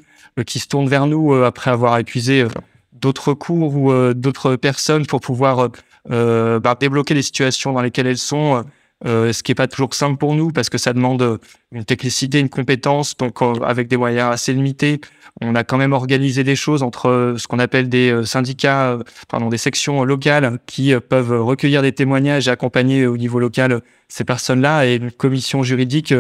qui 0.46 0.58
se 0.58 0.69
tournent 0.69 0.88
vers 0.88 1.06
nous 1.06 1.34
après 1.34 1.70
avoir 1.70 1.94
accusé 1.94 2.46
d'autres 2.92 3.34
cours 3.34 3.75
ou 3.75 4.14
d'autres 4.14 4.56
personnes 4.56 5.06
pour 5.06 5.20
pouvoir 5.20 5.70
bah, 6.08 6.76
débloquer 6.78 7.14
les 7.14 7.22
situations 7.22 7.72
dans 7.72 7.82
lesquelles 7.82 8.06
elles 8.06 8.19
sont 8.19 8.64
euh, 9.06 9.32
ce 9.32 9.44
qui 9.44 9.52
est 9.52 9.55
pas 9.55 9.69
toujours 9.69 9.94
simple 9.94 10.19
pour 10.19 10.34
nous 10.34 10.50
parce 10.50 10.69
que 10.69 10.78
ça 10.78 10.93
demande 10.93 11.38
une 11.72 11.84
technicité, 11.84 12.40
une 12.40 12.48
compétence. 12.48 13.17
Donc, 13.17 13.40
avec 13.62 13.88
des 13.88 13.96
moyens 13.96 14.32
assez 14.32 14.52
limités, 14.52 15.00
on 15.40 15.55
a 15.55 15.62
quand 15.62 15.78
même 15.78 15.93
organisé 15.93 16.43
des 16.43 16.56
choses 16.56 16.82
entre 16.82 17.08
euh, 17.08 17.36
ce 17.36 17.46
qu'on 17.46 17.60
appelle 17.60 17.88
des 17.88 18.10
euh, 18.10 18.24
syndicats, 18.24 18.98
pardon, 19.28 19.48
des 19.48 19.58
sections 19.58 20.02
locales 20.02 20.58
qui 20.67 20.94
peuvent 21.08 21.40
recueillir 21.40 21.82
des 21.82 21.93
témoignages 21.93 22.48
et 22.48 22.50
accompagner 22.50 23.06
au 23.06 23.17
niveau 23.17 23.38
local 23.38 23.82
ces 24.08 24.24
personnes-là 24.24 24.86
et 24.86 24.96
une 24.96 25.12
commission 25.12 25.62
juridique 25.62 26.12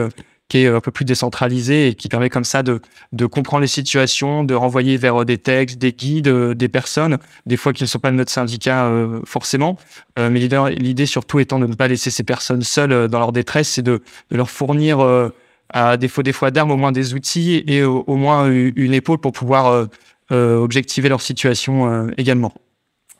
qui 0.48 0.58
est 0.58 0.66
un 0.66 0.80
peu 0.80 0.90
plus 0.90 1.04
décentralisé 1.04 1.88
et 1.88 1.94
qui 1.94 2.08
permet 2.08 2.30
comme 2.30 2.44
ça 2.44 2.62
de, 2.62 2.80
comprendre 3.26 3.60
les 3.60 3.68
situations, 3.68 4.44
de 4.44 4.54
renvoyer 4.54 4.96
vers 4.96 5.22
euh, 5.22 5.24
des 5.24 5.38
textes, 5.38 5.78
des 5.78 5.92
guides, 5.92 6.28
euh, 6.28 6.54
des 6.54 6.68
personnes, 6.68 7.18
des 7.46 7.56
fois 7.56 7.72
qui 7.72 7.82
ne 7.82 7.88
sont 7.88 7.98
pas 7.98 8.10
de 8.10 8.16
notre 8.16 8.32
syndicat 8.32 8.86
euh, 8.86 9.20
forcément. 9.24 9.76
Mais 10.16 10.40
l'idée 10.40 11.06
surtout 11.06 11.38
étant 11.38 11.58
de 11.58 11.66
ne 11.66 11.74
pas 11.74 11.86
laisser 11.86 12.10
ces 12.10 12.24
personnes 12.24 12.62
seules 12.62 13.08
dans 13.08 13.20
leur 13.20 13.32
détresse, 13.32 13.68
c'est 13.68 13.82
de, 13.82 14.02
leur 14.30 14.50
fournir, 14.50 14.98
à 15.68 15.96
défaut 15.96 16.24
des 16.24 16.32
fois 16.32 16.50
d'armes, 16.50 16.72
au 16.72 16.76
moins 16.76 16.90
des 16.90 17.14
outils 17.14 17.62
et 17.68 17.84
au 17.84 18.16
moins 18.16 18.50
une 18.50 18.94
épaule 18.94 19.18
pour 19.18 19.30
pouvoir 19.30 19.86
objectiver 20.30 21.08
leur 21.08 21.20
situation 21.20 22.08
également. 22.16 22.52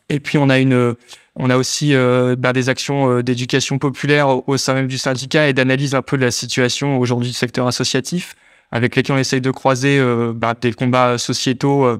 Et 0.09 0.21
puis 0.21 0.39
on 0.39 0.49
a 0.49 0.59
une 0.59 0.97
on 1.39 1.51
a 1.51 1.57
aussi 1.57 1.95
euh, 1.95 2.35
bah, 2.37 2.53
des 2.53 2.69
actions 2.69 3.11
euh, 3.11 3.23
d'éducation 3.23 3.79
populaire 3.79 4.49
au, 4.49 4.57
sein 4.57 4.75
même 4.75 4.89
du 4.89 4.99
syndicat 4.99 5.49
et 5.49 5.53
d'analyse 5.53 5.95
un 5.95 6.03
peu 6.03 6.19
de 6.19 6.25
la 6.25 6.33
situation 6.33 6.99
aujourd'hui 6.99 7.29
du 7.29 7.35
secteur 7.35 7.69
associatif, 7.69 8.35
avec 8.73 8.97
lesquels 8.97 9.15
on 9.15 9.19
essaye 9.21 9.41
de 9.41 9.53
croiser 9.53 10.01
euh, 10.01 10.33
bah, 10.35 10.55
des 10.61 10.73
combats 10.73 11.17
sociétaux 11.17 11.99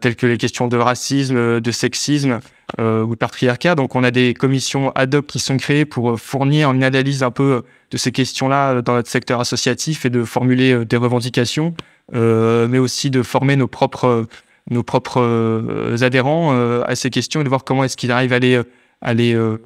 tels 0.00 0.16
que 0.16 0.26
les 0.26 0.38
questions 0.38 0.68
de 0.68 0.76
racisme, 0.76 1.60
de 1.60 1.70
sexisme 1.70 2.40
ou 2.78 3.10
de 3.10 3.14
patriarcat. 3.14 3.74
Donc 3.74 3.94
on 3.94 4.02
a 4.02 4.10
des 4.10 4.34
commissions 4.34 4.90
ad 4.96 5.14
hoc 5.14 5.26
qui 5.26 5.38
sont 5.38 5.56
créées 5.56 5.84
pour 5.84 6.18
fournir 6.20 6.72
une 6.72 6.82
analyse 6.82 7.22
un 7.22 7.30
peu 7.30 7.62
de 7.92 7.96
ces 7.96 8.10
questions-là 8.10 8.82
dans 8.82 8.94
notre 8.94 9.08
secteur 9.08 9.40
associatif 9.40 10.04
et 10.04 10.10
de 10.10 10.24
formuler 10.24 10.84
des 10.84 10.96
revendications, 10.96 11.74
mais 12.12 12.78
aussi 12.78 13.10
de 13.10 13.22
former 13.22 13.54
nos 13.54 13.68
propres 13.68 14.26
nos 14.70 14.82
propres 14.82 15.20
euh, 15.20 15.96
adhérents 16.02 16.50
euh, 16.52 16.82
à 16.86 16.94
ces 16.94 17.10
questions 17.10 17.40
et 17.40 17.44
de 17.44 17.48
voir 17.48 17.64
comment 17.64 17.84
est-ce 17.84 17.96
qu'ils 17.96 18.12
arrivent 18.12 18.32
à 18.32 18.38
les, 18.38 18.60
à 19.00 19.14
les 19.14 19.34
euh, 19.34 19.58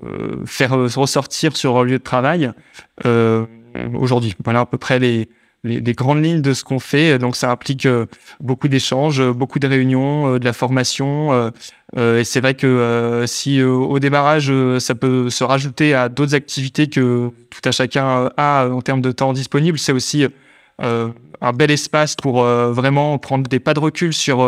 faire 0.47 0.73
ressortir 0.73 1.56
sur 1.56 1.75
leur 1.75 1.85
lieu 1.85 1.99
de 1.99 2.02
travail. 2.02 2.52
aujourd'hui. 3.94 4.35
Voilà 4.44 4.61
à 4.61 4.66
peu 4.66 4.78
près 4.78 4.99
les, 4.99 5.28
les, 5.64 5.92
grandes 5.92 6.23
lignes 6.23 6.42
de 6.42 6.52
ce 6.52 6.62
qu'on 6.62 6.78
fait. 6.78 7.18
Donc 7.18 7.37
ça 7.37 7.50
implique 7.50 7.87
euh, 7.87 8.06
beaucoup 8.40 8.68
d'échanges, 8.68 9.23
beaucoup 9.32 9.59
de 9.59 9.66
réunions, 9.66 10.38
de 10.38 10.44
la 10.44 10.52
formation. 10.52 11.50
et 11.97 12.25
c'est 12.25 12.40
vrai 12.40 12.54
que 12.54 13.25
si 13.26 13.62
au 13.62 13.99
démarrage 13.99 14.52
ça 14.78 14.94
peut 14.94 15.30
se 15.30 15.44
rajouter 15.44 15.94
à 15.94 16.09
d'autres 16.09 16.35
activités 16.35 16.88
que 16.88 17.30
tout 17.50 17.68
à 17.68 17.73
chacun 17.73 18.30
a 18.37 18.68
en 18.68 18.82
termes 18.82 19.02
de 19.02 19.12
temps 19.12 19.32
disponible, 19.32 19.78
c'est 19.78 19.92
aussi 19.92 20.26
un 21.42 21.52
bel 21.52 21.70
espace 21.70 22.16
pour 22.16 22.42
vraiment 22.44 23.18
prendre 23.18 23.49
des 23.49 23.61
pas 23.61 23.75
de 23.75 23.80
recul 23.80 24.14
sur 24.14 24.38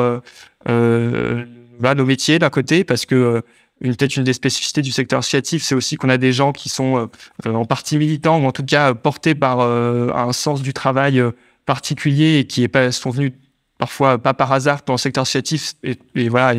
bah, 0.67 1.95
nos 1.95 2.05
métiers 2.07 2.39
d'un 2.39 2.51
côté, 2.51 2.85
parce 2.85 3.05
que 3.05 3.43
une 3.81 3.97
peut-être 3.97 4.17
une 4.17 4.25
des 4.25 4.33
spécificités 4.33 4.83
du 4.83 4.93
secteur 4.93 5.19
associatif, 5.19 5.63
c'est 5.63 5.75
aussi 5.75 5.97
qu'on 5.97 6.09
a 6.09 6.17
des 6.17 6.33
gens 6.33 6.53
qui 6.53 6.69
sont 6.69 7.09
euh, 7.47 7.53
en 7.53 7.65
partie 7.65 7.99
militants 7.99 8.41
ou 8.41 8.47
en 8.47 8.53
tout 8.53 8.65
cas 8.65 8.95
portés 8.95 9.35
par 9.35 9.61
euh, 9.61 10.11
un 10.15 10.33
sens 10.33 10.63
du 10.63 10.73
travail 10.73 11.21
euh, 11.21 11.33
particulier 11.67 12.39
et 12.39 12.47
qui 12.47 12.63
est 12.63 12.69
pas, 12.69 12.93
sont 12.93 13.11
venus 13.11 13.33
parfois 13.79 14.19
pas 14.19 14.35
par 14.35 14.53
hasard 14.53 14.81
dans 14.87 14.95
le 14.95 14.99
secteur 14.99 15.23
associatif 15.23 15.75
et, 15.83 15.99
et 16.15 16.29
voilà 16.29 16.59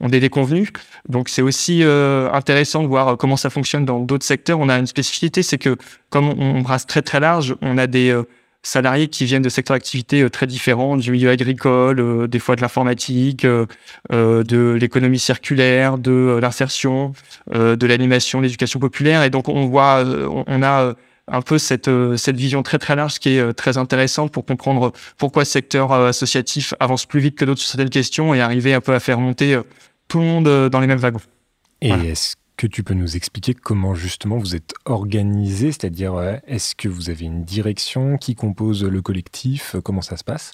ont 0.00 0.08
des 0.08 0.20
déconvenus. 0.20 0.70
Donc 1.08 1.28
c'est 1.28 1.42
aussi 1.42 1.84
intéressant 1.84 2.82
de 2.82 2.88
voir 2.88 3.16
comment 3.16 3.36
ça 3.36 3.48
fonctionne 3.48 3.84
dans 3.84 4.00
d'autres 4.00 4.24
secteurs. 4.26 4.58
On 4.58 4.68
a 4.68 4.76
une 4.76 4.88
spécificité, 4.88 5.44
c'est 5.44 5.56
que 5.56 5.76
comme 6.10 6.28
on, 6.28 6.62
brasse 6.62 6.84
très 6.86 7.00
très 7.00 7.20
large, 7.20 7.54
on 7.62 7.78
a 7.78 7.86
des 7.86 8.12
salariés 8.64 9.08
qui 9.08 9.24
viennent 9.24 9.42
de 9.42 9.48
secteurs 9.48 9.76
d'activité 9.76 10.22
euh, 10.22 10.30
très 10.30 10.46
différents, 10.46 10.96
du 10.96 11.12
milieu 11.12 11.30
agricole, 11.30 12.00
euh, 12.00 12.26
des 12.26 12.38
fois 12.38 12.56
de 12.56 12.62
l'informatique, 12.62 13.44
euh, 13.44 13.66
de 14.10 14.76
l'économie 14.80 15.18
circulaire, 15.18 15.98
de 15.98 16.38
l'insertion, 16.40 17.12
de 17.52 17.86
l'animation, 17.86 18.40
l'éducation 18.40 18.80
populaire. 18.80 19.22
Et 19.22 19.30
donc 19.30 19.48
on 19.48 19.66
voit, 19.66 20.04
on 20.46 20.62
a 20.62 20.94
un 21.28 21.42
peu 21.42 21.58
cette, 21.58 21.90
cette 22.16 22.36
vision 22.36 22.62
très 22.62 22.78
très 22.78 22.96
large 22.96 23.18
qui 23.18 23.36
est 23.36 23.52
très 23.54 23.78
intéressante 23.78 24.32
pour 24.32 24.44
comprendre 24.44 24.92
pourquoi 25.16 25.44
ce 25.44 25.52
secteur 25.52 25.92
associatif 25.92 26.74
avance 26.80 27.06
plus 27.06 27.20
vite 27.20 27.36
que 27.36 27.44
d'autres 27.44 27.60
sur 27.60 27.70
certaines 27.70 27.90
questions 27.90 28.34
et 28.34 28.40
arriver 28.40 28.74
un 28.74 28.80
peu 28.80 28.94
à 28.94 29.00
faire 29.00 29.18
monter 29.18 29.58
tout 30.08 30.20
le 30.20 30.24
monde 30.24 30.68
dans 30.70 30.80
les 30.80 30.86
mêmes 30.86 30.98
wagons. 30.98 31.20
Et 31.80 31.90
est-ce 31.90 32.34
que 32.56 32.66
tu 32.66 32.82
peux 32.82 32.94
nous 32.94 33.16
expliquer 33.16 33.54
comment 33.54 33.94
justement 33.94 34.38
vous 34.38 34.54
êtes 34.54 34.74
organisé 34.84 35.72
C'est-à-dire, 35.72 36.40
est-ce 36.46 36.74
que 36.74 36.88
vous 36.88 37.10
avez 37.10 37.24
une 37.24 37.44
direction 37.44 38.16
qui 38.16 38.34
compose 38.34 38.84
le 38.84 39.02
collectif 39.02 39.76
Comment 39.82 40.02
ça 40.02 40.16
se 40.16 40.24
passe? 40.24 40.52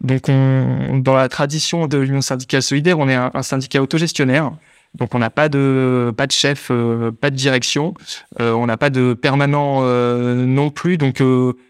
Donc, 0.00 0.26
dans 0.26 1.14
la 1.14 1.28
tradition 1.28 1.86
de 1.86 1.98
l'Union 1.98 2.20
syndicale 2.20 2.62
solidaire, 2.62 2.98
on 2.98 3.08
est 3.08 3.14
un, 3.14 3.42
syndicat 3.42 3.82
autogestionnaire. 3.82 4.52
Donc, 4.94 5.14
on 5.14 5.18
n'a 5.18 5.30
pas 5.30 5.48
de, 5.48 6.12
pas 6.16 6.26
de 6.26 6.32
chef, 6.32 6.68
euh, 6.70 7.10
pas 7.12 7.30
de 7.30 7.36
direction. 7.36 7.94
Euh, 8.40 8.52
on 8.52 8.66
n'a 8.66 8.76
pas 8.76 8.90
de 8.90 9.14
permanent 9.14 9.80
euh, 9.82 10.34
non 10.44 10.70
plus. 10.70 10.98
Donc, 10.98 11.22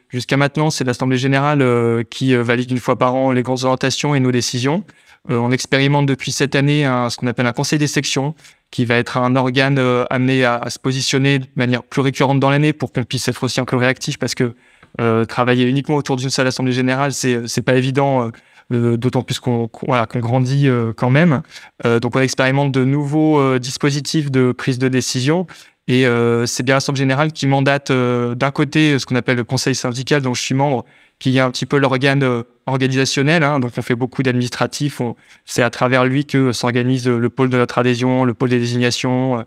jusqu'à 0.09 0.37
maintenant, 0.37 0.71
c'est 0.71 0.85
l'Assemblée 0.85 1.19
générale 1.19 2.05
qui 2.11 2.35
valide 2.35 2.71
une 2.71 2.81
fois 2.81 2.97
par 2.97 3.15
an 3.15 3.33
les 3.33 3.43
grandes 3.43 3.65
orientations 3.65 4.15
et 4.15 4.21
nos 4.21 4.33
décisions. 4.33 4.85
On 5.29 5.52
expérimente 5.52 6.07
depuis 6.07 6.33
cette 6.33 6.55
année 6.55 6.85
ce 7.09 7.17
qu'on 7.17 7.26
appelle 7.26 7.47
un 7.47 7.52
conseil 7.52 7.79
des 7.79 7.87
sections, 7.87 8.35
qui 8.73 8.87
va 8.87 8.97
être 8.97 9.19
un 9.19 9.37
organe 9.37 9.79
euh, 9.79 10.05
amené 10.11 10.45
à, 10.45 10.69
se 10.69 10.81
positionner 10.81 11.38
de 11.38 11.47
manière 11.55 11.85
plus 11.85 12.00
récurrente 12.00 12.41
dans 12.41 12.50
l'année 12.50 12.73
pour 12.73 12.91
qu'on 12.91 13.05
puisse 13.05 13.29
être 13.29 13.45
aussi 13.45 13.61
un 13.61 13.64
peu 13.64 13.76
réactif 13.76 14.19
parce 14.19 14.35
que 14.35 14.55
euh, 15.00 15.25
travailler 15.25 15.69
uniquement 15.69 15.95
autour 15.95 16.17
d'une 16.17 16.31
seule 16.31 16.49
assemblée 16.49 16.73
générale, 16.73 17.12
c'est 17.12 17.62
pas 17.64 17.76
évident. 17.76 18.25
Euh, 18.25 18.31
d'autant 18.71 19.23
plus 19.23 19.38
qu'on 19.38 19.69
grandit 19.69 20.67
quand 20.97 21.11
même. 21.11 21.43
donc 21.85 22.17
on 22.17 22.21
expérimente 22.21 22.73
de 22.73 22.87
nouveaux 22.87 23.59
dispositifs 23.59 24.31
de 24.31 24.52
prise 24.52 24.79
de 24.79 24.88
décision 24.88 25.47
et 25.88 26.07
c'est 26.47 26.62
bien 26.62 26.76
l'Assemblée 26.76 27.00
générale 27.00 27.33
qui 27.33 27.47
mandate 27.47 27.93
d'un 27.93 28.50
côté 28.50 28.99
ce 28.99 29.05
qu'on 29.05 29.17
appelle 29.17 29.37
le 29.37 29.45
conseil 29.45 29.75
syndical 29.75 30.23
dont 30.23 30.33
je 30.33 30.41
suis 30.41 30.55
membre, 30.55 30.87
qui 31.23 31.37
est 31.37 31.41
un 31.41 31.52
petit 31.52 31.67
peu 31.67 31.79
l'organe 31.79 32.25
euh, 32.25 32.43
organisationnel. 32.67 33.45
Hein, 33.45 33.61
donc, 33.61 33.71
on 33.76 33.83
fait 33.83 33.95
beaucoup 33.95 34.25
d'administratifs. 34.25 35.00
C'est 35.45 35.62
à 35.62 35.71
travers 35.71 36.05
lui 36.05 36.25
que 36.26 36.50
s'organise 36.50 37.07
le 37.07 37.31
pôle 37.31 37.49
de 37.49 37.57
notre 37.57 37.79
adhésion, 37.79 38.25
le 38.25 38.35
pôle 38.35 38.49
des 38.49 38.59
désignations, 38.59 39.38
euh, 39.38 39.43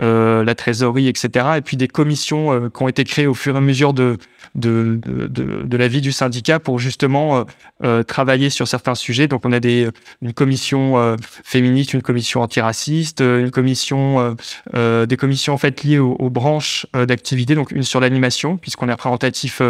euh, 0.00 0.44
la 0.44 0.54
trésorerie, 0.54 1.06
etc. 1.08 1.46
Et 1.58 1.60
puis 1.60 1.76
des 1.76 1.88
commissions 1.88 2.52
euh, 2.52 2.68
qui 2.70 2.82
ont 2.82 2.88
été 2.88 3.04
créées 3.04 3.26
au 3.26 3.34
fur 3.34 3.56
et 3.56 3.58
à 3.58 3.60
mesure 3.60 3.92
de, 3.92 4.16
de, 4.54 5.00
de, 5.02 5.26
de 5.62 5.76
la 5.76 5.88
vie 5.88 6.00
du 6.00 6.12
syndicat 6.12 6.58
pour 6.58 6.78
justement 6.78 7.44
euh, 7.84 8.02
travailler 8.02 8.50
sur 8.50 8.66
certains 8.68 8.94
sujets. 8.94 9.28
Donc 9.28 9.44
on 9.44 9.52
a 9.52 9.60
des, 9.60 9.88
une 10.22 10.32
commission 10.32 11.16
féministe, 11.44 11.94
une 11.94 12.02
commission 12.02 12.42
antiraciste, 12.42 13.20
une 13.20 13.50
commission, 13.50 14.36
des 14.74 15.16
commissions 15.16 15.54
en 15.54 15.58
fait 15.58 15.82
liées 15.84 15.98
aux, 15.98 16.30
branches 16.30 16.86
d'activité. 16.94 17.54
Donc 17.54 17.70
une 17.72 17.82
sur 17.82 18.00
l'animation, 18.00 18.56
puisqu'on 18.56 18.88
est 18.88 18.92
représentatif 18.92 19.60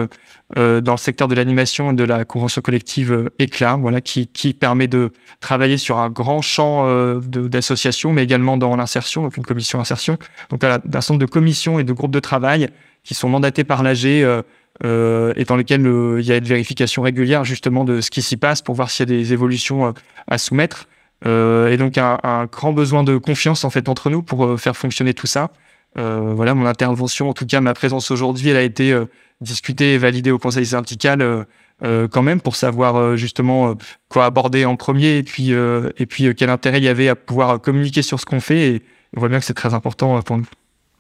dans 0.57 0.93
le 0.93 0.97
secteur 0.97 1.29
de 1.29 1.35
l'animation 1.35 1.93
et 1.93 1.95
de 1.95 2.05
la 2.05 2.25
convention 2.25 2.63
collective 2.63 3.31
éclat, 3.39 3.77
voilà, 3.77 4.01
qui, 4.01 4.27
qui 4.27 4.55
permet 4.55 4.89
de 4.89 5.13
travailler 5.41 5.79
sur 5.79 5.99
un 5.99 6.11
grand 6.11 6.43
champ 6.43 6.87
d'associations, 7.21 8.13
mais 8.13 8.25
également 8.25 8.57
dans 8.57 8.75
l'insertion, 8.77 9.23
donc 9.23 9.37
une 9.37 9.45
commission 9.45 9.81
insertion 9.81 10.19
donc 10.51 10.61
d'un 10.61 11.01
centre 11.01 11.19
de 11.19 11.27
commissions 11.27 11.79
et 11.79 11.85
de 11.85 11.93
groupes 11.93 12.13
de 12.13 12.21
travail 12.21 12.69
qui 13.09 13.15
sont 13.15 13.31
mandatés 13.31 13.65
par 13.65 13.83
l'AG 13.83 14.05
euh, 14.05 14.43
euh, 14.85 15.33
et 15.35 15.45
dans 15.45 15.57
lesquels 15.57 15.87
euh, 15.87 16.21
il 16.21 16.27
y 16.27 16.33
a 16.33 16.37
une 16.37 16.45
vérification 16.45 17.01
régulière 17.01 17.43
justement 17.43 17.85
de 17.85 18.03
ce 18.03 18.11
qui 18.11 18.21
s'y 18.21 18.37
passe 18.37 18.61
pour 18.61 18.75
voir 18.75 18.91
s'il 18.91 19.09
y 19.09 19.15
a 19.15 19.17
des 19.17 19.33
évolutions 19.33 19.95
à 20.27 20.37
soumettre. 20.37 20.89
et 21.25 21.77
donc 21.79 21.97
un, 21.97 22.47
grand 22.53 22.75
besoin 22.75 23.05
de 23.05 23.17
confiance 23.17 23.65
en 23.65 23.71
fait 23.71 23.89
entre 23.89 24.11
nous 24.11 24.23
pour 24.23 24.61
faire 24.61 24.77
fonctionner 24.77 25.15
tout 25.15 25.27
ça. 25.27 25.51
voilà 25.97 26.53
mon 26.55 26.67
intervention, 26.67 27.31
en 27.31 27.33
tout 27.33 27.47
cas 27.47 27.63
ma 27.63 27.73
présence 27.73 28.11
aujourd'hui, 28.11 28.51
elle 28.51 28.59
a 28.59 28.63
été 28.63 28.95
discutée 29.41 29.95
et 29.95 29.99
validée 29.99 30.31
au 30.31 30.39
conseil 30.39 30.67
syndical 30.67 31.47
quand 31.81 32.23
même 32.23 32.43
pour 32.43 32.57
savoir 32.57 33.17
justement 33.17 33.75
quoi 34.11 34.27
aborder 34.27 34.67
en 34.67 34.77
premier 34.77 35.17
et 35.17 35.23
puis 35.23 35.51
et 35.51 36.07
puis 36.07 36.35
quel 36.37 36.51
intérêt 36.51 36.79
il 36.79 36.85
y 36.85 36.89
avait 36.89 37.09
à 37.09 37.17
pouvoir 37.17 37.59
communiquer 37.59 38.03
sur 38.03 38.21
ce 38.21 38.27
qu'on 38.27 38.41
fait 38.41 38.75
et, 38.75 38.83
on 39.17 39.21
voit 39.21 39.31
bien 39.31 39.39
que 39.39 39.47
c'est 39.47 39.55
très 39.55 39.73
important 39.73 40.21
pour 40.21 40.37
nous. 40.37 40.47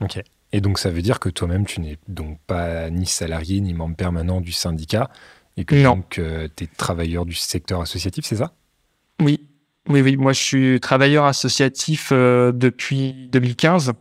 Ok. 0.00 0.22
Et 0.52 0.60
donc 0.60 0.78
ça 0.78 0.90
veut 0.90 1.02
dire 1.02 1.20
que 1.20 1.28
toi-même, 1.28 1.66
tu 1.66 1.80
n'es 1.80 1.98
donc 2.08 2.38
pas 2.46 2.90
ni 2.90 3.06
salarié 3.06 3.60
ni 3.60 3.74
membre 3.74 3.96
permanent 3.96 4.40
du 4.40 4.52
syndicat 4.52 5.10
et 5.56 5.64
que 5.64 5.82
donc 5.82 6.18
euh, 6.18 6.48
tu 6.56 6.64
es 6.64 6.66
travailleur 6.66 7.26
du 7.26 7.34
secteur 7.34 7.80
associatif, 7.80 8.24
c'est 8.24 8.36
ça? 8.36 8.54
Oui, 9.20 9.48
oui, 9.88 10.00
oui. 10.00 10.16
Moi, 10.16 10.32
je 10.32 10.40
suis 10.40 10.80
travailleur 10.80 11.24
associatif 11.24 12.10
euh, 12.12 12.52
depuis 12.52 13.28
2015. 13.32 13.92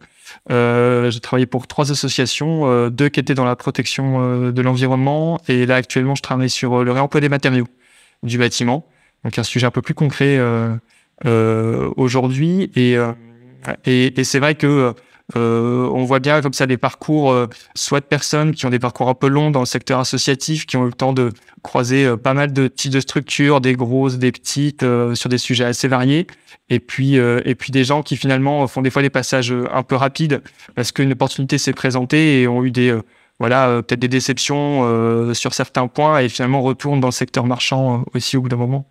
j'ai 0.50 1.20
travaillé 1.20 1.48
pour 1.48 1.68
trois 1.68 1.92
associations, 1.92 2.90
deux 2.90 3.10
qui 3.10 3.20
étaient 3.20 3.34
dans 3.34 3.46
la 3.46 3.56
protection 3.56 4.52
de 4.52 4.62
l'environnement 4.62 5.42
et 5.48 5.66
là 5.66 5.76
actuellement, 5.76 6.16
je 6.16 6.22
travaille 6.22 6.50
sur 6.50 6.84
le 6.84 6.92
réemploi 6.92 7.20
des 7.20 7.30
matériaux 7.30 7.68
du 8.24 8.38
bâtiment. 8.38 8.88
Donc 9.24 9.38
un 9.38 9.44
sujet 9.44 9.66
un 9.66 9.72
peu 9.72 9.82
plus 9.82 9.96
concret 9.96 10.40
aujourd'hui 11.26 12.72
et 12.76 12.98
et, 13.86 14.20
et 14.20 14.24
c'est 14.24 14.40
vrai 14.40 14.56
que 14.56 14.94
euh, 15.36 15.90
on 15.94 16.06
voit 16.06 16.20
bien 16.20 16.42
comme 16.42 16.54
ça 16.54 16.68
des 16.68 16.78
parcours, 16.78 17.32
euh, 17.32 17.48
soit 17.76 18.00
de 18.00 18.06
personnes 18.06 18.54
qui 18.54 18.66
ont 18.66 18.70
des 18.70 18.80
parcours 18.80 19.10
un 19.10 19.14
peu 19.14 19.28
longs 19.28 19.52
dans 19.52 19.60
le 19.60 19.66
secteur 19.66 20.00
associatif, 20.00 20.66
qui 20.66 20.78
ont 20.78 20.84
eu 20.84 20.88
le 20.88 20.94
temps 20.94 21.12
de 21.12 21.32
croiser 21.64 22.06
euh, 22.06 22.18
pas 22.18 22.34
mal 22.34 22.54
de 22.54 22.68
types 22.68 22.94
de 22.94 23.02
structures, 23.02 23.60
des 23.60 23.74
grosses, 23.74 24.18
des 24.18 24.32
petites, 24.32 24.84
euh, 24.84 25.16
sur 25.16 25.30
des 25.30 25.38
sujets 25.38 25.66
assez 25.66 25.88
variés. 25.90 26.28
Et 26.70 26.80
puis, 26.80 27.16
et 27.16 27.56
puis 27.56 27.72
des 27.72 27.86
gens 27.86 28.04
qui 28.04 28.18
finalement 28.18 28.68
font 28.68 28.82
des 28.82 28.90
fois 28.90 29.02
des 29.02 29.10
passages 29.10 29.54
un 29.72 29.84
peu 29.84 29.96
rapides 29.96 30.42
parce 30.76 30.92
qu'une 30.92 31.14
opportunité 31.14 31.58
s'est 31.58 31.72
présentée 31.72 32.42
et 32.42 32.48
ont 32.50 32.62
eu 32.66 32.72
des 32.72 32.94
voilà 33.40 33.82
peut-être 33.84 34.02
des 34.02 34.10
déceptions 34.10 35.34
sur 35.34 35.54
certains 35.54 35.88
points 35.88 36.20
et 36.20 36.28
finalement 36.28 36.62
retournent 36.62 37.00
dans 37.00 37.08
le 37.08 37.14
secteur 37.14 37.46
marchand 37.46 38.04
aussi 38.14 38.36
au 38.36 38.42
bout 38.42 38.50
d'un 38.50 38.58
moment 38.58 38.86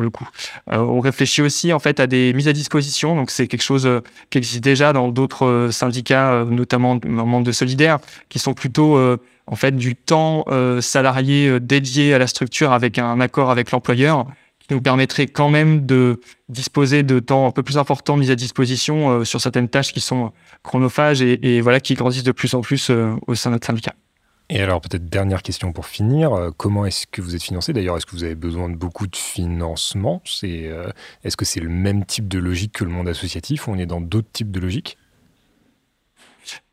le 0.00 0.10
coup. 0.10 0.26
Euh, 0.70 0.78
on 0.78 1.00
réfléchit 1.00 1.42
aussi 1.42 1.72
en 1.72 1.78
fait 1.78 2.00
à 2.00 2.06
des 2.06 2.32
mises 2.32 2.48
à 2.48 2.52
disposition, 2.52 3.14
donc 3.14 3.30
c'est 3.30 3.46
quelque 3.46 3.62
chose 3.62 3.86
euh, 3.86 4.00
qui 4.30 4.38
existe 4.38 4.64
déjà 4.64 4.92
dans 4.92 5.08
d'autres 5.08 5.46
euh, 5.46 5.70
syndicats, 5.70 6.44
notamment 6.48 6.98
membres 7.04 7.44
de 7.44 7.52
Solidaire, 7.52 7.98
qui 8.28 8.38
sont 8.38 8.54
plutôt 8.54 8.98
en 9.46 9.56
fait 9.56 9.76
du 9.76 9.94
temps 9.96 10.44
salarié 10.80 11.60
dédié 11.60 12.14
à 12.14 12.18
la 12.18 12.26
structure 12.26 12.72
avec 12.72 12.98
un 12.98 13.20
accord 13.20 13.50
avec 13.50 13.70
l'employeur 13.70 14.26
qui 14.60 14.72
nous 14.72 14.80
permettrait 14.80 15.26
quand 15.26 15.50
même 15.50 15.84
de 15.84 16.20
disposer 16.48 17.02
de 17.02 17.18
temps 17.18 17.46
un 17.46 17.50
peu 17.50 17.62
plus 17.62 17.78
important 17.78 18.16
mis 18.16 18.30
à 18.30 18.36
disposition 18.36 19.24
sur 19.24 19.40
certaines 19.40 19.68
tâches 19.68 19.92
qui 19.92 20.00
sont 20.00 20.32
chronophages 20.62 21.22
et, 21.22 21.56
et, 21.56 21.60
voilà 21.60 21.80
qui 21.80 21.94
grandissent 21.94 22.22
de 22.22 22.32
plus 22.32 22.54
en 22.54 22.60
plus 22.60 22.90
au 23.26 23.34
sein 23.34 23.50
de 23.50 23.56
notre 23.56 23.66
syndicat. 23.66 23.94
Et 24.54 24.60
alors 24.60 24.82
peut-être 24.82 25.06
dernière 25.06 25.42
question 25.42 25.72
pour 25.72 25.86
finir, 25.86 26.34
euh, 26.34 26.50
comment 26.54 26.84
est-ce 26.84 27.06
que 27.06 27.22
vous 27.22 27.34
êtes 27.34 27.42
financé? 27.42 27.72
D'ailleurs, 27.72 27.96
est-ce 27.96 28.04
que 28.04 28.10
vous 28.10 28.22
avez 28.22 28.34
besoin 28.34 28.68
de 28.68 28.76
beaucoup 28.76 29.06
de 29.06 29.16
financement? 29.16 30.22
Euh, 30.44 30.90
Est-ce 31.24 31.38
que 31.38 31.46
c'est 31.46 31.60
le 31.60 31.70
même 31.70 32.04
type 32.04 32.28
de 32.28 32.38
logique 32.38 32.72
que 32.72 32.84
le 32.84 32.90
monde 32.90 33.08
associatif? 33.08 33.66
Ou 33.66 33.70
on 33.70 33.78
est 33.78 33.86
dans 33.86 34.02
d'autres 34.02 34.30
types 34.30 34.50
de 34.50 34.60
logiques? 34.60 34.98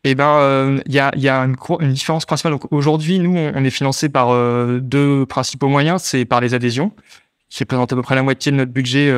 Eh 0.03 0.13
ben, 0.13 0.81
il 0.87 0.99
euh, 0.99 1.11
y 1.15 1.29
a, 1.29 1.37
une, 1.37 1.93
différence 1.93 2.25
principale. 2.25 2.55
Aujourd'hui, 2.69 3.17
nous, 3.19 3.37
on 3.37 3.63
est 3.63 3.69
financé 3.69 4.09
par 4.09 4.33
deux 4.81 5.25
principaux 5.25 5.69
moyens. 5.69 6.01
C'est 6.01 6.25
par 6.25 6.41
les 6.41 6.53
adhésions, 6.53 6.91
qui 7.49 7.63
représente 7.63 7.91
à 7.91 7.95
peu 7.95 8.01
près 8.01 8.15
la 8.15 8.23
moitié 8.23 8.51
de 8.51 8.57
notre 8.57 8.71
budget. 8.71 9.13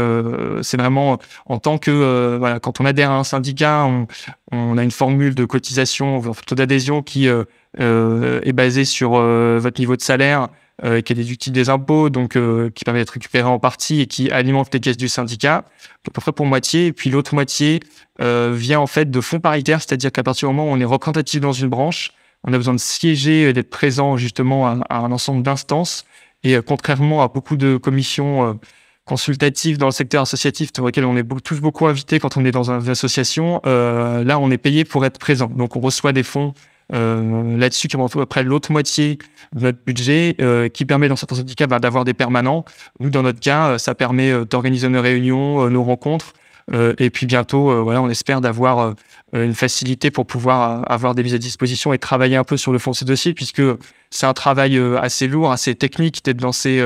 c'est 0.62 0.78
vraiment 0.78 1.20
en 1.46 1.60
tant 1.60 1.78
que 1.78 2.38
voilà, 2.38 2.60
quand 2.60 2.80
on 2.80 2.86
adhère 2.86 3.12
à 3.12 3.18
un 3.18 3.24
syndicat, 3.24 3.86
on, 3.86 4.08
on 4.52 4.78
a 4.78 4.84
une 4.84 4.92
formule 4.92 5.36
de 5.36 5.46
cotisation, 5.46 6.22
taux 6.46 6.56
d'adhésion 6.56 7.02
qui 7.02 7.28
est 7.28 8.54
basée 8.54 8.86
sur 8.86 9.12
votre 9.12 9.80
niveau 9.80 9.96
de 9.96 10.02
salaire 10.02 10.48
euh, 10.84 11.02
qui 11.02 11.14
est 11.14 11.16
déductible 11.16 11.54
des 11.54 11.70
impôts, 11.70 12.10
donc 12.10 12.36
euh, 12.36 12.72
qui 12.72 12.86
permet 12.86 13.02
d'être 13.02 13.12
récupéré 13.12 13.48
en 13.48 13.60
partie 13.60 14.02
et 14.02 14.08
qui 14.08 14.32
alimente 14.32 14.74
les 14.74 14.80
caisses 14.80 14.98
du 14.98 15.10
syndicat, 15.10 15.58
à 15.58 16.12
peu 16.12 16.20
près 16.20 16.32
pour 16.32 16.48
moitié. 16.48 16.88
Et 16.88 16.92
puis 16.92 17.12
l'autre 17.12 17.36
moitié 17.36 17.82
euh, 18.20 18.52
vient 18.58 18.80
en 18.80 18.88
fait 18.88 19.12
de 19.12 19.22
fonds 19.22 19.40
paritaires, 19.40 19.80
c'est-à-dire 19.80 20.12
qu'à 20.12 20.24
partir 20.24 20.50
du 20.50 20.56
moment 20.56 20.72
où 20.72 20.74
on 20.74 20.80
est 20.80 20.86
représentatif 20.86 21.40
dans 21.40 21.52
une 21.52 21.68
branche, 21.68 22.14
on 22.44 22.52
a 22.52 22.58
besoin 22.58 22.74
de 22.74 22.80
siéger, 22.80 23.54
d'être 23.54 23.70
présent 23.70 24.18
justement 24.18 24.66
à, 24.66 24.80
un 24.90 25.12
ensemble 25.12 25.44
d'instances. 25.44 26.04
Et 26.44 26.58
contrairement 26.66 27.22
à 27.22 27.28
beaucoup 27.28 27.56
de 27.56 27.78
commissions 27.78 28.60
consultatives 29.06 29.78
dans 29.78 29.86
le 29.86 29.92
secteur 29.92 30.24
associatif, 30.24 30.74
dans 30.74 30.86
lesquelles 30.86 31.06
on 31.06 31.16
est 31.16 31.44
tous 31.44 31.60
beaucoup 31.60 31.86
invités 31.86 32.20
quand 32.20 32.38
on 32.38 32.46
est 32.46 32.52
dans 32.52 32.72
une 32.72 32.90
association, 32.90 33.62
là 33.64 34.40
on 34.40 34.50
est 34.50 34.58
payé 34.58 34.84
pour 34.84 35.06
être 35.06 35.20
présent. 35.20 35.48
Donc 35.48 35.76
on 35.76 35.80
reçoit 35.80 36.14
des 36.14 36.24
fonds 36.24 36.54
euh, 36.94 37.58
là-dessus 37.58 37.88
qui 37.88 37.96
représente 37.96 38.18
à 38.18 38.20
peu 38.20 38.26
près 38.26 38.44
l'autre 38.44 38.72
moitié 38.72 39.18
de 39.56 39.62
notre 39.62 39.80
budget, 39.86 40.36
euh, 40.42 40.68
qui 40.68 40.86
permet 40.86 41.08
dans 41.08 41.16
certains 41.16 41.36
syndicats 41.36 41.68
bah, 41.68 41.80
d'avoir 41.80 42.04
des 42.04 42.14
permanents. 42.14 42.66
Nous, 43.00 43.10
dans 43.10 43.24
notre 43.24 43.40
cas, 43.40 43.70
euh, 43.70 43.78
ça 43.78 43.96
permet 43.96 44.46
d'organiser 44.46 44.90
nos 44.90 45.02
réunions, 45.02 45.70
nos 45.70 45.84
rencontres, 45.84 46.34
et 46.74 47.10
puis 47.10 47.26
bientôt, 47.26 47.84
voilà, 47.84 48.02
on 48.02 48.10
espère 48.10 48.40
d'avoir 48.40 48.96
une 49.34 49.54
facilité 49.54 50.10
pour 50.10 50.26
pouvoir 50.26 50.90
avoir 50.90 51.16
des 51.16 51.24
mises 51.24 51.34
à 51.34 51.38
disposition 51.38 51.92
et 51.92 51.98
travailler 51.98 52.38
un 52.38 52.44
peu 52.46 52.56
sur 52.56 52.72
le 52.72 52.80
fond 52.80 52.92
de 52.92 52.96
ces 52.96 53.06
dossiers, 53.06 53.34
puisque 53.34 53.62
c'est 54.10 54.26
un 54.26 54.34
travail 54.34 54.80
assez 55.00 55.28
lourd, 55.28 55.52
assez 55.52 55.76
technique 55.76 56.24
d'être 56.24 56.38
dans 56.38 56.54
ces 56.54 56.82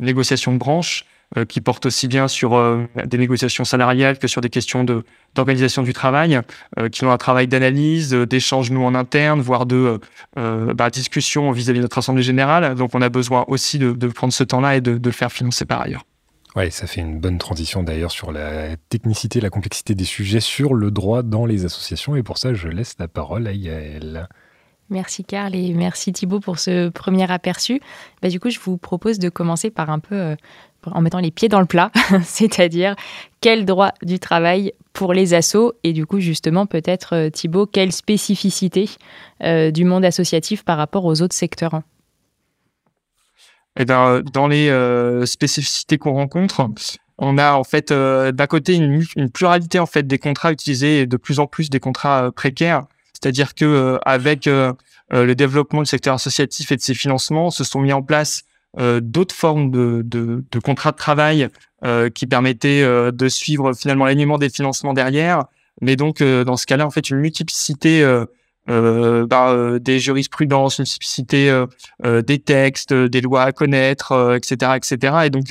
négociations 0.00 0.52
de 0.52 0.58
branches. 0.58 1.04
Euh, 1.36 1.44
qui 1.44 1.60
porte 1.60 1.86
aussi 1.86 2.08
bien 2.08 2.26
sur 2.26 2.56
euh, 2.56 2.88
des 3.04 3.16
négociations 3.16 3.64
salariales 3.64 4.18
que 4.18 4.26
sur 4.26 4.40
des 4.40 4.50
questions 4.50 4.82
d'organisation 4.82 5.84
du 5.84 5.92
travail, 5.92 6.40
euh, 6.76 6.88
qui 6.88 7.04
ont 7.04 7.12
un 7.12 7.18
travail 7.18 7.46
d'analyse, 7.46 8.10
d'échange 8.10 8.72
nous 8.72 8.82
en 8.82 8.96
interne, 8.96 9.40
voire 9.40 9.64
de 9.64 10.00
bah, 10.34 10.90
discussion 10.90 11.52
vis-à-vis 11.52 11.78
de 11.78 11.82
notre 11.82 11.98
assemblée 11.98 12.24
générale. 12.24 12.74
Donc 12.74 12.96
on 12.96 13.00
a 13.00 13.08
besoin 13.08 13.44
aussi 13.46 13.78
de, 13.78 14.08
prendre 14.08 14.32
ce 14.32 14.42
temps-là 14.42 14.78
et 14.78 14.80
de, 14.80 15.00
le 15.02 15.12
faire 15.12 15.30
financer 15.30 15.64
par 15.64 15.82
ailleurs. 15.82 16.04
Oui, 16.56 16.70
ça 16.72 16.86
fait 16.86 17.00
une 17.00 17.20
bonne 17.20 17.38
transition 17.38 17.82
d'ailleurs 17.82 18.10
sur 18.10 18.32
la 18.32 18.76
technicité, 18.88 19.40
la 19.40 19.50
complexité 19.50 19.94
des 19.94 20.04
sujets 20.04 20.40
sur 20.40 20.74
le 20.74 20.90
droit 20.90 21.22
dans 21.22 21.46
les 21.46 21.64
associations. 21.64 22.16
Et 22.16 22.22
pour 22.22 22.38
ça, 22.38 22.54
je 22.54 22.68
laisse 22.68 22.96
la 22.98 23.06
parole 23.06 23.46
à 23.46 23.52
Yael. 23.52 24.28
Merci 24.88 25.22
Karl 25.22 25.54
et 25.54 25.72
merci 25.72 26.12
Thibault 26.12 26.40
pour 26.40 26.58
ce 26.58 26.88
premier 26.88 27.30
aperçu. 27.30 27.80
Bah, 28.20 28.28
du 28.28 28.40
coup, 28.40 28.50
je 28.50 28.58
vous 28.58 28.76
propose 28.76 29.20
de 29.20 29.28
commencer 29.28 29.70
par 29.70 29.90
un 29.90 30.00
peu 30.00 30.34
en 30.86 31.00
mettant 31.00 31.18
les 31.18 31.30
pieds 31.30 31.48
dans 31.48 31.60
le 31.60 31.66
plat, 31.66 31.90
c'est-à-dire 32.24 32.94
quel 33.40 33.64
droit 33.64 33.92
du 34.02 34.18
travail 34.18 34.72
pour 34.92 35.12
les 35.12 35.34
assos? 35.34 35.74
Et 35.84 35.92
du 35.92 36.06
coup 36.06 36.20
justement 36.20 36.66
peut-être 36.66 37.14
euh, 37.14 37.30
Thibault, 37.30 37.66
quelle 37.66 37.92
spécificité 37.92 38.88
euh, 39.42 39.70
du 39.70 39.84
monde 39.84 40.04
associatif 40.04 40.64
par 40.64 40.78
rapport 40.78 41.04
aux 41.04 41.22
autres 41.22 41.36
secteurs? 41.36 41.82
Et 43.80 43.82
eh 43.82 43.84
ben, 43.86 44.22
dans 44.34 44.46
les 44.46 44.68
euh, 44.68 45.24
spécificités 45.24 45.96
qu'on 45.96 46.12
rencontre, 46.12 46.68
on 47.16 47.38
a 47.38 47.54
en 47.54 47.64
fait 47.64 47.92
d'un 47.92 48.46
côté 48.46 48.74
une, 48.74 49.30
pluralité 49.32 49.78
en 49.78 49.86
fait 49.86 50.06
des 50.06 50.18
contrats 50.18 50.52
utilisés 50.52 51.00
et 51.00 51.06
de 51.06 51.16
plus 51.16 51.40
en 51.40 51.46
plus 51.46 51.70
des 51.70 51.80
contrats 51.80 52.30
précaires. 52.30 52.84
C'est-à-dire 53.14 53.54
que 53.54 53.98
avec 54.04 54.46
le 54.46 55.34
développement 55.34 55.80
du 55.80 55.86
secteur 55.86 56.14
associatif 56.14 56.72
et 56.72 56.76
de 56.76 56.82
ses 56.82 56.94
financements, 56.94 57.50
se 57.50 57.64
sont 57.64 57.80
mis 57.80 57.92
en 57.92 58.02
place 58.02 58.44
euh, 58.78 59.00
d'autres 59.02 59.34
formes 59.34 59.72
de, 59.72 60.02
de, 60.04 60.44
de, 60.48 60.58
contrats 60.60 60.92
de 60.92 60.96
travail 60.96 61.48
euh, 61.84 62.08
qui 62.08 62.28
permettaient 62.28 62.82
euh, 62.82 63.10
de 63.10 63.28
suivre 63.28 63.72
finalement 63.72 64.04
l'alignement 64.04 64.38
des 64.38 64.48
financements 64.48 64.94
derrière. 64.94 65.44
Mais 65.80 65.96
donc, 65.96 66.22
dans 66.22 66.56
ce 66.56 66.66
cas-là, 66.66 66.86
en 66.86 66.90
fait, 66.90 67.08
une 67.08 67.16
multiplicité 67.16 68.04
bah, 68.66 69.78
des 69.80 69.98
jurisprudences, 69.98 70.78
une 70.78 70.82
multiplicité 70.82 71.64
des 72.04 72.38
textes, 72.38 72.92
des 72.92 73.20
lois 73.20 73.42
à 73.42 73.52
connaître, 73.52 74.36
etc., 74.36 74.72
etc. 74.76 75.14
Et 75.24 75.30
donc, 75.30 75.46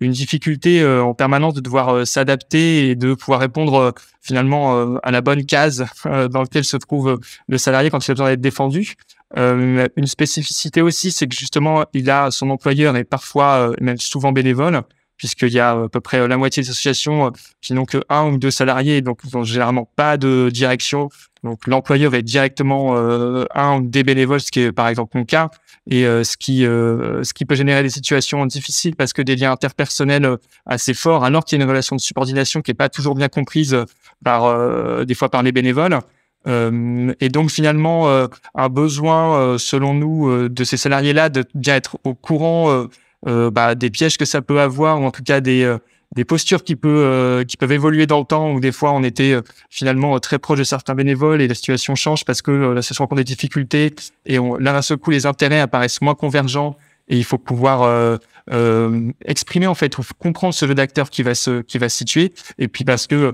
une 0.00 0.12
difficulté 0.12 0.86
en 0.86 1.14
permanence 1.14 1.54
de 1.54 1.60
devoir 1.60 2.06
s'adapter 2.06 2.90
et 2.90 2.94
de 2.94 3.14
pouvoir 3.14 3.40
répondre 3.40 3.92
finalement 4.22 4.96
à 5.02 5.10
la 5.10 5.20
bonne 5.20 5.44
case 5.44 5.84
dans 6.04 6.42
laquelle 6.42 6.64
se 6.64 6.76
trouve 6.76 7.18
le 7.48 7.58
salarié 7.58 7.90
quand 7.90 8.06
il 8.06 8.10
a 8.10 8.14
besoin 8.14 8.28
d'être 8.28 8.40
défendu. 8.40 8.96
Euh, 9.38 9.86
une 9.96 10.06
spécificité 10.06 10.82
aussi, 10.82 11.12
c'est 11.12 11.28
que 11.28 11.36
justement, 11.36 11.84
il 11.94 12.10
a 12.10 12.30
son 12.30 12.50
employeur 12.50 12.96
est 12.96 13.04
parfois, 13.04 13.70
euh, 13.70 13.74
même 13.80 13.98
souvent 13.98 14.32
bénévole, 14.32 14.82
puisqu'il 15.16 15.52
y 15.52 15.60
a 15.60 15.70
à 15.72 15.88
peu 15.88 16.00
près 16.00 16.26
la 16.26 16.36
moitié 16.36 16.62
des 16.62 16.70
associations 16.70 17.26
euh, 17.26 17.30
qui 17.60 17.72
n'ont 17.72 17.84
que 17.84 17.98
un 18.08 18.28
ou 18.28 18.38
deux 18.38 18.50
salariés, 18.50 19.02
donc 19.02 19.20
ils 19.24 19.36
n'ont 19.36 19.44
généralement 19.44 19.88
pas 19.96 20.16
de 20.16 20.50
direction. 20.52 21.10
Donc 21.42 21.66
l'employeur 21.66 22.10
va 22.10 22.18
être 22.18 22.24
directement 22.24 22.96
un 22.96 23.78
ou 23.78 23.86
des 23.86 24.02
bénévoles, 24.02 24.40
ce 24.40 24.50
qui 24.50 24.60
est 24.60 24.72
par 24.72 24.88
exemple 24.88 25.16
mon 25.16 25.24
cas, 25.24 25.48
et 25.90 26.02
ce 26.02 26.36
qui 26.36 26.60
ce 26.60 27.32
qui 27.32 27.44
peut 27.46 27.54
générer 27.54 27.82
des 27.82 27.90
situations 27.90 28.44
difficiles 28.46 28.94
parce 28.94 29.12
que 29.12 29.22
des 29.22 29.36
liens 29.36 29.52
interpersonnels 29.52 30.36
assez 30.66 30.92
forts, 30.92 31.24
alors 31.24 31.44
qu'il 31.44 31.58
y 31.58 31.60
a 31.60 31.64
une 31.64 31.70
relation 31.70 31.96
de 31.96 32.00
subordination 32.00 32.60
qui 32.60 32.72
est 32.72 32.74
pas 32.74 32.90
toujours 32.90 33.14
bien 33.14 33.28
comprise 33.28 33.76
par 34.22 35.06
des 35.06 35.14
fois 35.14 35.30
par 35.30 35.42
les 35.42 35.52
bénévoles. 35.52 35.98
Euh, 36.46 37.12
et 37.20 37.28
donc 37.28 37.50
finalement, 37.50 38.08
euh, 38.08 38.26
un 38.54 38.68
besoin, 38.68 39.38
euh, 39.38 39.58
selon 39.58 39.94
nous, 39.94 40.48
de 40.48 40.64
ces 40.64 40.76
salariés-là, 40.76 41.28
de 41.28 41.44
bien 41.54 41.76
être 41.76 41.98
au 42.04 42.14
courant 42.14 42.86
bah, 43.24 43.74
des 43.74 43.90
pièges 43.90 44.16
que 44.16 44.24
ça 44.24 44.42
peut 44.42 44.60
avoir, 44.60 45.00
ou 45.00 45.04
en 45.04 45.10
tout 45.10 45.22
cas 45.22 45.40
des, 45.40 45.76
des 46.14 46.24
postures 46.24 46.64
qui, 46.64 46.76
peut, 46.76 47.44
qui 47.46 47.56
peuvent 47.56 47.72
évoluer 47.72 48.06
dans 48.06 48.18
le 48.18 48.24
temps, 48.24 48.52
où 48.52 48.60
des 48.60 48.72
fois 48.72 48.92
on 48.92 49.02
était 49.04 49.36
finalement 49.68 50.18
très 50.18 50.38
proche 50.38 50.58
de 50.58 50.64
certains 50.64 50.94
bénévoles 50.94 51.40
et 51.40 51.48
la 51.48 51.54
situation 51.54 51.94
change 51.94 52.24
parce 52.24 52.42
que 52.42 52.50
la 52.50 52.82
situation 52.82 53.04
rencontre 53.04 53.20
des 53.20 53.24
difficultés 53.24 53.94
et 54.26 54.38
on, 54.38 54.56
là, 54.56 54.76
à 54.76 54.82
ce 54.82 54.94
coup, 54.94 55.10
les 55.10 55.26
intérêts 55.26 55.60
apparaissent 55.60 56.00
moins 56.00 56.16
convergents 56.16 56.76
et 57.08 57.16
il 57.16 57.24
faut 57.24 57.38
pouvoir 57.38 57.82
euh, 57.82 59.10
exprimer 59.24 59.68
en 59.68 59.74
fait 59.74 59.94
comprendre 60.18 60.54
ce 60.54 60.66
jeu 60.66 60.74
d'acteurs 60.74 61.10
qui 61.10 61.22
va 61.22 61.34
se 61.34 61.62
qui 61.62 61.78
va 61.78 61.88
se 61.88 61.98
situer 61.98 62.32
et 62.58 62.66
puis 62.66 62.84
parce 62.84 63.06
que 63.06 63.32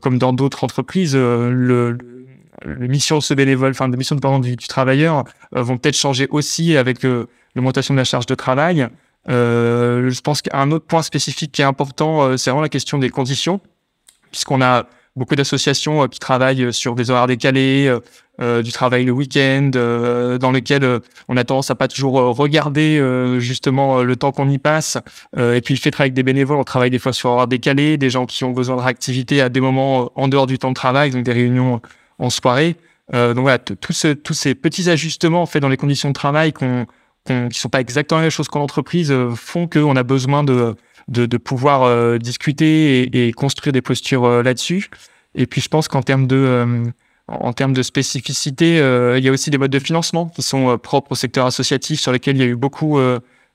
comme 0.00 0.18
dans 0.18 0.32
d'autres 0.32 0.64
entreprises 0.64 1.14
le, 1.14 1.98
les 2.64 2.88
missions 2.88 3.18
de 3.18 3.22
ce 3.22 3.34
bénévole, 3.34 3.70
enfin 3.70 3.88
les 3.88 3.96
missions 3.96 4.16
de, 4.16 4.40
du, 4.40 4.56
du 4.56 4.66
travailleur 4.66 5.24
euh, 5.54 5.62
vont 5.62 5.76
peut-être 5.76 5.96
changer 5.96 6.26
aussi 6.30 6.76
avec 6.76 7.04
euh, 7.04 7.26
l'augmentation 7.54 7.94
de 7.94 7.98
la 7.98 8.04
charge 8.04 8.26
de 8.26 8.34
travail. 8.34 8.88
Euh, 9.28 10.10
je 10.10 10.20
pense 10.20 10.42
qu'un 10.42 10.70
autre 10.70 10.86
point 10.86 11.02
spécifique 11.02 11.52
qui 11.52 11.62
est 11.62 11.64
important, 11.64 12.36
c'est 12.36 12.50
vraiment 12.50 12.62
la 12.62 12.68
question 12.68 12.98
des 12.98 13.10
conditions, 13.10 13.60
puisqu'on 14.30 14.62
a 14.62 14.86
beaucoup 15.16 15.36
d'associations 15.36 16.08
qui 16.08 16.18
travaillent 16.18 16.72
sur 16.72 16.94
des 16.94 17.10
horaires 17.10 17.28
décalés, 17.28 17.96
du 18.40 18.72
travail 18.72 19.04
le 19.04 19.12
week-end, 19.12 19.70
dans 19.72 20.50
lequel 20.50 21.00
on 21.28 21.36
a 21.36 21.44
tendance 21.44 21.70
à 21.70 21.76
pas 21.76 21.86
toujours 21.86 22.14
regarder 22.36 23.00
justement 23.38 24.02
le 24.02 24.16
temps 24.16 24.32
qu'on 24.32 24.50
y 24.50 24.58
passe. 24.58 24.98
et 25.36 25.60
puis 25.64 25.74
le 25.74 25.78
fait 25.78 25.90
de 25.90 25.92
travailler 25.92 26.08
avec 26.08 26.14
des 26.14 26.24
bénévoles, 26.24 26.56
on 26.56 26.64
travaille 26.64 26.90
des 26.90 26.98
fois 26.98 27.12
sur 27.12 27.30
horaires 27.30 27.46
décalés, 27.46 27.96
des 27.96 28.10
gens 28.10 28.26
qui 28.26 28.42
ont 28.42 28.50
besoin 28.50 28.74
de 28.74 28.80
réactivité 28.80 29.40
à 29.40 29.48
des 29.48 29.60
moments 29.60 30.10
en 30.16 30.26
dehors 30.26 30.48
du 30.48 30.58
temps 30.58 30.70
de 30.70 30.74
travail, 30.74 31.12
donc 31.12 31.22
des 31.22 31.32
réunions 31.32 31.80
en 32.18 32.28
soirée. 32.28 32.76
Euh, 33.12 33.34
donc 33.34 33.42
voilà, 33.42 33.58
tous 33.58 33.92
ces 33.92 34.54
petits 34.54 34.88
ajustements 34.88 35.44
faits 35.46 35.60
dans 35.60 35.68
les 35.68 35.76
conditions 35.76 36.08
de 36.08 36.14
travail 36.14 36.52
qu'on, 36.52 36.86
qu'on, 37.26 37.48
qui 37.48 37.58
sont 37.58 37.68
pas 37.68 37.80
exactement 37.80 38.18
la 38.18 38.24
même 38.24 38.30
chose 38.30 38.48
qu'en 38.48 38.62
entreprise 38.62 39.10
euh, 39.10 39.30
font 39.34 39.66
qu'on 39.66 39.96
a 39.96 40.02
besoin 40.02 40.44
de, 40.44 40.74
de, 41.08 41.36
pouvoir 41.36 41.82
euh, 41.82 42.18
discuter 42.18 43.26
et, 43.26 43.32
construire 43.32 43.72
des 43.72 43.82
postures 43.82 44.24
euh, 44.24 44.42
là-dessus. 44.42 44.88
Et 45.34 45.46
puis 45.46 45.60
je 45.60 45.68
pense 45.68 45.88
qu'en 45.88 46.02
termes 46.02 46.26
de 46.26 46.84
en 47.26 47.54
termes 47.54 47.72
de 47.72 47.82
spécificité, 47.82 48.76
il 48.76 49.24
y 49.24 49.28
a 49.28 49.32
aussi 49.32 49.48
des 49.48 49.56
modes 49.56 49.70
de 49.70 49.78
financement 49.78 50.26
qui 50.26 50.42
sont 50.42 50.76
propres 50.76 51.12
au 51.12 51.14
secteur 51.14 51.46
associatif 51.46 51.98
sur 51.98 52.12
lesquels 52.12 52.36
il 52.36 52.40
y 52.40 52.42
a 52.42 52.48
eu 52.48 52.54
beaucoup 52.54 53.00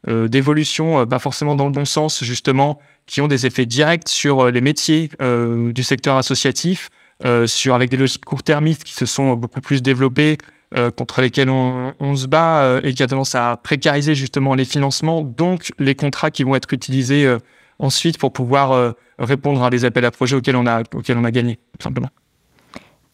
d'évolutions, 0.07 1.05
pas 1.05 1.19
forcément 1.19 1.55
dans 1.55 1.67
le 1.67 1.71
bon 1.71 1.85
sens 1.85 2.23
justement, 2.23 2.79
qui 3.05 3.21
ont 3.21 3.27
des 3.27 3.45
effets 3.45 3.67
directs 3.67 4.09
sur 4.09 4.49
les 4.49 4.59
métiers 4.59 5.11
du 5.19 5.83
secteur 5.83 6.17
associatif. 6.17 6.89
Sur 7.45 7.75
avec 7.75 7.91
des 7.91 7.97
logiques 7.97 8.25
court-termistes 8.25 8.83
qui 8.83 8.93
se 8.93 9.05
sont 9.05 9.35
beaucoup 9.35 9.61
plus 9.61 9.83
développées, 9.83 10.39
euh, 10.77 10.91
contre 10.91 11.21
lesquelles 11.21 11.49
on, 11.49 12.15
se 12.15 12.27
bat 12.27 12.61
euh, 12.61 12.81
et 12.83 12.93
qui 12.93 13.01
a 13.01 13.07
tendance 13.07 13.33
à 13.33 13.57
précariser 13.57 14.13
justement 14.13 14.53
les 14.53 14.65
financements, 14.65 15.23
donc 15.23 15.71
les 15.79 15.95
contrats 15.95 16.29
qui 16.29 16.43
vont 16.43 16.55
être 16.55 16.71
utilisés 16.71 17.27
ensuite 17.79 18.19
pour 18.19 18.31
pouvoir 18.33 18.93
répondre 19.17 19.63
à 19.63 19.71
des 19.71 19.83
appels 19.85 20.05
à 20.05 20.11
projets 20.11 20.35
auxquels 20.35 20.55
on 20.55 20.67
a, 20.67 20.81
auxquels 20.93 21.17
on 21.17 21.23
a 21.23 21.31
gagné, 21.31 21.55
tout 21.79 21.83
simplement. 21.83 22.09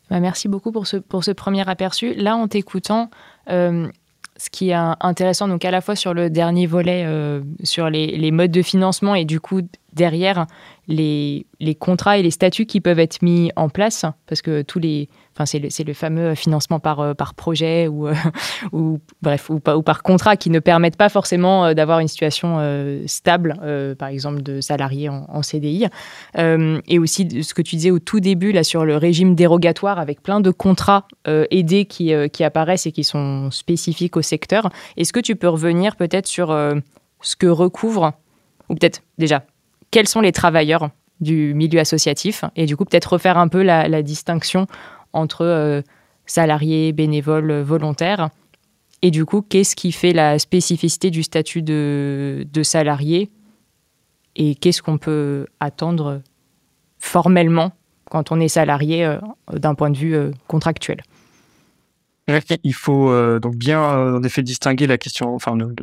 Bah, 0.10 0.20
merci 0.20 0.50
beaucoup 0.50 0.74
pour 0.74 0.86
ce, 0.86 0.98
pour 0.98 1.24
ce 1.24 1.32
premier 1.32 1.68
aperçu. 1.70 2.14
Là, 2.16 2.36
en 2.36 2.48
t'écoutant, 2.50 3.10
ce 3.48 4.50
qui 4.52 4.72
est 4.72 4.78
intéressant, 5.00 5.48
donc 5.48 5.64
à 5.64 5.72
la 5.72 5.80
fois 5.80 5.96
sur 5.96 6.14
le 6.14 6.30
dernier 6.30 6.68
volet, 6.68 7.08
sur 7.64 7.90
les, 7.90 8.18
les, 8.18 8.32
modes 8.32 8.52
de 8.52 8.64
financement 8.64 9.16
et 9.16 9.24
du 9.24 9.40
coup 9.40 9.62
derrière 9.94 10.46
les, 10.90 11.46
les, 11.62 11.74
contrats 11.74 12.18
et 12.18 12.22
les 12.22 12.32
statuts 12.32 12.66
qui 12.66 12.82
peuvent 12.82 13.00
être 13.00 13.22
mis 13.22 13.52
en 13.56 13.70
place, 13.70 14.04
parce 14.28 14.42
que 14.42 14.62
tous 14.62 14.80
les, 14.80 15.08
enfin 15.36 15.46
c'est 15.46 15.84
le, 15.84 15.94
fameux 15.94 16.34
financement 16.34 16.80
par, 16.80 17.02
euh, 17.02 17.14
projet 17.36 17.88
ou, 17.88 18.08
euh, 18.08 18.14
bref 19.22 19.50
ou, 19.50 19.60
par 19.60 20.02
contrat 20.02 20.38
qui 20.38 20.50
ne 20.50 20.60
permettent 20.60 20.96
pas 20.96 21.10
forcément 21.10 21.66
euh, 21.66 21.74
d'avoir 21.74 22.00
une 22.00 22.08
situation 22.08 22.26
stable, 23.06 23.56
par 23.98 24.08
exemple 24.08 24.42
de 24.42 24.62
salariés 24.62 25.10
en, 25.10 25.42
CDI, 25.42 25.88
et 26.38 27.00
aussi 27.00 27.44
ce 27.44 27.54
que 27.54 27.62
tu 27.62 27.76
disais 27.76 27.92
au 27.92 28.00
tout 28.00 28.20
début 28.20 28.52
là 28.52 28.64
sur 28.64 28.86
le 28.86 28.98
régime 28.98 29.36
dérogatoire 29.36 30.00
avec 30.00 30.22
plein 30.22 30.40
de 30.40 30.52
contrats 30.52 31.08
aidés 31.26 31.86
qui, 31.86 32.14
qui 32.32 32.44
apparaissent 32.44 32.86
et 32.86 32.92
qui 32.92 33.04
sont 33.04 33.52
spécifiques 33.52 34.18
au 34.18 34.22
secteur. 34.22 34.70
Est-ce 34.98 35.14
que 35.14 35.20
tu 35.20 35.36
peux 35.36 35.50
revenir 35.50 35.96
peut-être 35.96 36.28
sur 36.28 36.48
ce 37.22 37.36
que 37.36 37.48
recouvre 37.48 38.14
ou 38.70 38.76
peut-être 38.76 39.02
déjà 39.18 39.44
quels 39.92 40.08
sont 40.08 40.22
les 40.22 40.32
travailleurs 40.32 40.90
du 41.22 41.54
milieu 41.54 41.80
associatif 41.80 42.44
et 42.56 42.66
du 42.66 42.76
coup 42.76 42.86
peut-être 42.86 43.14
refaire 43.14 43.38
un 43.38 43.48
peu 43.48 43.64
la, 43.64 44.02
distinction 44.02 44.68
entre 45.16 45.46
euh, 45.46 45.82
salariés, 46.28 46.92
bénévoles, 46.92 47.62
volontaires. 47.62 48.30
Et 49.02 49.12
du 49.12 49.26
coup, 49.26 49.42
qu'est-ce 49.42 49.76
qui 49.76 49.92
fait 49.92 50.14
la 50.14 50.38
spécificité 50.38 51.10
du 51.10 51.24
statut 51.24 51.62
de, 51.62 52.46
salarié 52.64 53.32
et 54.36 54.56
qu'est-ce 54.56 54.82
qu'on 54.82 54.98
peut 54.98 55.48
attendre 55.60 56.22
formellement 57.00 57.72
quand 58.10 58.32
on 58.32 58.40
est 58.40 58.50
salarié 58.50 59.06
euh, 59.06 59.20
d'un 59.54 59.76
point 59.76 59.90
de 59.90 59.98
vue 59.98 60.16
euh, 60.16 60.32
contractuel? 60.48 61.02
Il 62.64 62.74
faut 62.74 63.14
donc 63.40 63.56
bien 63.56 63.80
en 63.80 64.24
effet 64.24 64.42
distinguer 64.42 64.88
la 64.88 64.98
question, 64.98 65.36
enfin 65.36 65.56
le, 65.56 65.76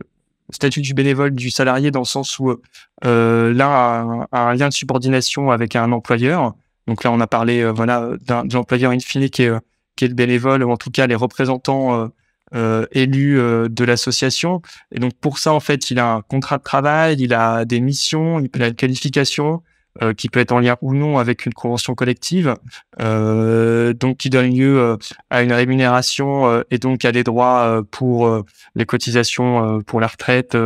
statut 0.51 0.81
du 0.81 0.92
bénévole 0.92 1.31
du 1.31 1.51
salarié 1.51 1.92
dans 1.92 2.01
le 2.01 2.05
sens 2.05 2.37
où 2.40 2.57
l'un 3.05 3.61
a, 3.61 4.27
un 4.33 4.55
lien 4.55 4.68
de 4.68 4.75
subordination 4.75 5.53
avec 5.53 5.77
un 5.77 5.92
employeur. 5.92 6.57
Donc 6.87 7.05
là, 7.05 7.12
on 7.12 7.21
a 7.21 7.27
parlé 7.27 7.61
euh, 7.61 7.73
voilà 7.73 8.11
d'un 8.27 8.49
employeur 8.55 8.92
in 8.92 8.99
fine 8.99 9.29
qui 9.31 9.45
est, 9.45 9.53
qui 9.97 10.05
est 10.05 10.09
le 10.09 10.14
bénévole 10.14 10.64
ou 10.64 10.71
en 10.71 10.77
tout 10.77 10.90
cas 10.90 11.07
les 11.07 11.14
représentants 11.14 12.01
euh, 12.01 12.09
euh 12.55 12.87
élus 12.92 13.38
euh, 13.38 13.68
de 13.68 13.85
l'association. 13.85 14.62
Et 14.92 14.99
donc 14.99 15.14
pour 15.21 15.38
ça, 15.38 15.53
en 15.53 15.61
fait, 15.61 15.90
il 15.90 15.99
a 15.99 16.12
un 16.14 16.23
contrat 16.23 16.59
de 16.59 16.62
travail, 16.62 17.16
il 17.21 17.35
a 17.35 17.64
des 17.64 17.81
missions, 17.81 18.40
il 18.40 18.62
a 18.62 18.68
une 18.68 18.75
qualification. 18.75 19.62
Euh, 20.01 20.14
qui 20.14 20.31
peut 20.31 20.40
être 20.40 20.53
en 20.53 20.59
lien 20.59 20.79
ou 20.81 20.95
non 20.95 21.18
avec 21.18 21.45
une 21.45 21.53
convention 21.53 21.95
collective, 21.95 22.55
euh, 23.03 23.92
donc 23.92 24.16
qui 24.16 24.31
donne 24.31 24.51
lieu 24.51 24.79
euh, 24.79 24.97
à 25.29 25.42
une 25.42 25.53
rémunération 25.53 26.64
et 26.71 26.79
donc 26.79 27.05
à 27.05 27.12
des 27.12 27.25
droits 27.25 27.83
pour 27.90 28.42
les 28.75 28.87
cotisations 28.87 29.83
pour 29.83 30.01
la 30.01 30.07
retraite, 30.07 30.57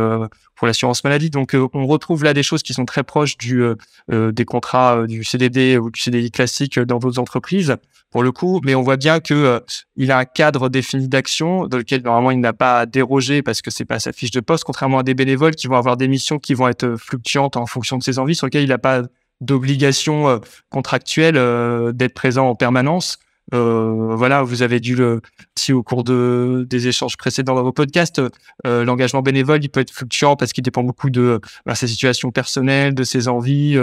pour 0.57 0.67
l'assurance 0.67 1.03
maladie. 1.03 1.29
Donc 1.29 1.55
on 1.73 1.87
retrouve 1.87 2.23
là 2.23 2.33
des 2.33 2.43
choses 2.43 2.63
qui 2.63 2.73
sont 2.73 2.85
très 2.85 3.03
proches 3.03 3.37
du 3.37 3.63
des 4.09 4.45
contrats 4.45 5.05
du 5.07 5.23
CDD 5.23 5.77
ou 5.77 5.91
du 5.91 5.99
CDI 5.99 6.31
classique 6.31 6.79
dans 6.79 6.99
d'autres 6.99 7.19
entreprises 7.19 7.77
pour 8.09 8.23
le 8.23 8.31
coup, 8.31 8.61
mais 8.63 8.73
on 8.73 8.81
voit 8.81 8.97
bien 8.97 9.19
que 9.19 9.61
il 9.95 10.11
a 10.11 10.17
un 10.17 10.25
cadre 10.25 10.69
défini 10.69 11.07
d'action 11.07 11.67
dans 11.67 11.77
lequel 11.77 12.03
normalement 12.03 12.31
il 12.31 12.39
n'a 12.39 12.53
pas 12.53 12.79
à 12.79 12.85
déroger 12.85 13.41
parce 13.41 13.61
que 13.61 13.69
c'est 13.69 13.85
pas 13.85 13.99
sa 13.99 14.13
fiche 14.13 14.31
de 14.31 14.39
poste, 14.39 14.63
contrairement 14.63 14.99
à 14.99 15.03
des 15.03 15.13
bénévoles 15.13 15.55
qui 15.55 15.67
vont 15.67 15.75
avoir 15.75 15.97
des 15.97 16.07
missions 16.07 16.39
qui 16.39 16.53
vont 16.53 16.67
être 16.67 16.95
fluctuantes 16.95 17.57
en 17.57 17.65
fonction 17.65 17.97
de 17.97 18.03
ses 18.03 18.17
envies, 18.19 18.35
sur 18.35 18.47
lesquelles 18.47 18.63
il 18.63 18.69
n'a 18.69 18.77
pas 18.77 19.03
d'obligation 19.41 20.29
euh, 20.29 20.39
contractuelle 20.69 21.37
euh, 21.37 21.91
d'être 21.91 22.13
présent 22.13 22.49
en 22.49 22.55
permanence. 22.55 23.19
Euh, 23.53 24.15
voilà, 24.15 24.43
vous 24.43 24.61
avez 24.61 24.79
dû 24.79 24.95
le 24.95 25.21
si 25.55 25.71
au 25.71 25.81
cours 25.83 26.03
de 26.03 26.65
des 26.69 26.87
échanges 26.87 27.15
précédents 27.17 27.55
dans 27.55 27.63
vos 27.63 27.71
podcasts, 27.71 28.21
euh, 28.65 28.83
l'engagement 28.83 29.21
bénévole 29.21 29.63
il 29.63 29.69
peut 29.69 29.79
être 29.79 29.91
fluctuant 29.91 30.35
parce 30.35 30.51
qu'il 30.51 30.63
dépend 30.63 30.83
beaucoup 30.83 31.09
de 31.09 31.39
bah, 31.65 31.73
ses 31.73 31.87
situations 31.87 32.31
personnelles, 32.31 32.93
de 32.93 33.03
ses 33.03 33.27
envies, 33.27 33.77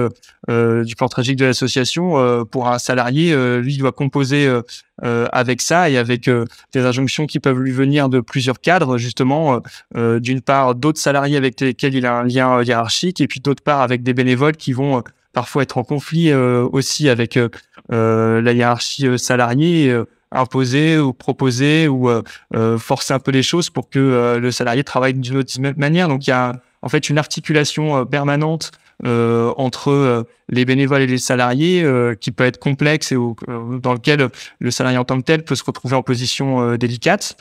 euh, 0.50 0.85
du 0.85 0.96
plan 0.96 1.09
tragique 1.09 1.37
de 1.37 1.46
l'association. 1.46 2.44
pour 2.50 2.68
un 2.68 2.79
salarié, 2.79 3.35
lui 3.61 3.74
il 3.74 3.79
doit 3.79 3.92
composer 3.92 4.50
avec 5.03 5.62
ça 5.62 5.88
et 5.90 5.96
avec 5.96 6.29
des 6.72 6.81
injonctions 6.81 7.27
qui 7.27 7.40
peuvent 7.40 7.59
lui 7.59 7.72
venir 7.72 8.09
de 8.09 8.20
plusieurs 8.20 8.61
cadres 8.61 8.98
justement. 8.98 9.61
D'une 9.94 10.40
part, 10.40 10.74
d'autres 10.74 11.00
salariés 11.00 11.37
avec 11.37 11.61
lesquels 11.61 11.94
il 11.94 12.07
a 12.07 12.18
un 12.18 12.24
lien 12.24 12.62
hiérarchique 12.62 13.20
et 13.20 13.27
puis 13.27 13.40
d'autre 13.40 13.62
part 13.62 13.81
avec 13.81 14.03
des 14.03 14.14
bénévoles 14.14 14.57
qui 14.57 14.72
vont 14.72 15.03
parfois 15.35 15.64
être 15.64 15.77
en 15.77 15.85
conflit 15.85 16.31
euh, 16.31 16.66
aussi 16.72 17.11
avec 17.11 17.37
euh, 17.37 17.50
euh, 17.74 17.74
la 17.88 18.53
hiérarchie 18.53 19.18
salariée 19.18 19.97
imposer 20.33 20.99
ou 20.99 21.12
proposer 21.12 21.88
ou 21.88 22.11
forcer 22.79 23.14
un 23.14 23.18
peu 23.18 23.31
les 23.31 23.42
choses 23.42 23.70
pour 23.70 23.88
que 23.88 24.38
le 24.38 24.51
salarié 24.51 24.85
travaille 24.85 25.14
d'une 25.14 25.38
autre 25.38 25.53
manière. 25.77 26.09
Donc 26.09 26.27
il 26.27 26.31
y 26.31 26.33
a 26.33 26.61
en 26.83 26.88
fait 26.88 27.09
une 27.09 27.18
articulation 27.18 28.05
permanente 28.07 28.73
entre 29.05 30.27
les 30.49 30.64
bénévoles 30.64 31.03
et 31.03 31.07
les 31.07 31.18
salariés 31.18 31.87
qui 32.20 32.33
peut 32.33 32.44
être 32.44 32.59
complexe 32.59 33.12
et 33.12 33.16
dans 33.16 33.92
lequel 33.92 34.29
le 34.59 34.70
salarié 34.70 34.99
en 34.99 35.05
tant 35.05 35.18
que 35.18 35.25
tel 35.25 35.44
peut 35.44 35.55
se 35.55 35.64
retrouver 35.64 35.94
en 35.94 36.03
position 36.03 36.77
délicate 36.77 37.37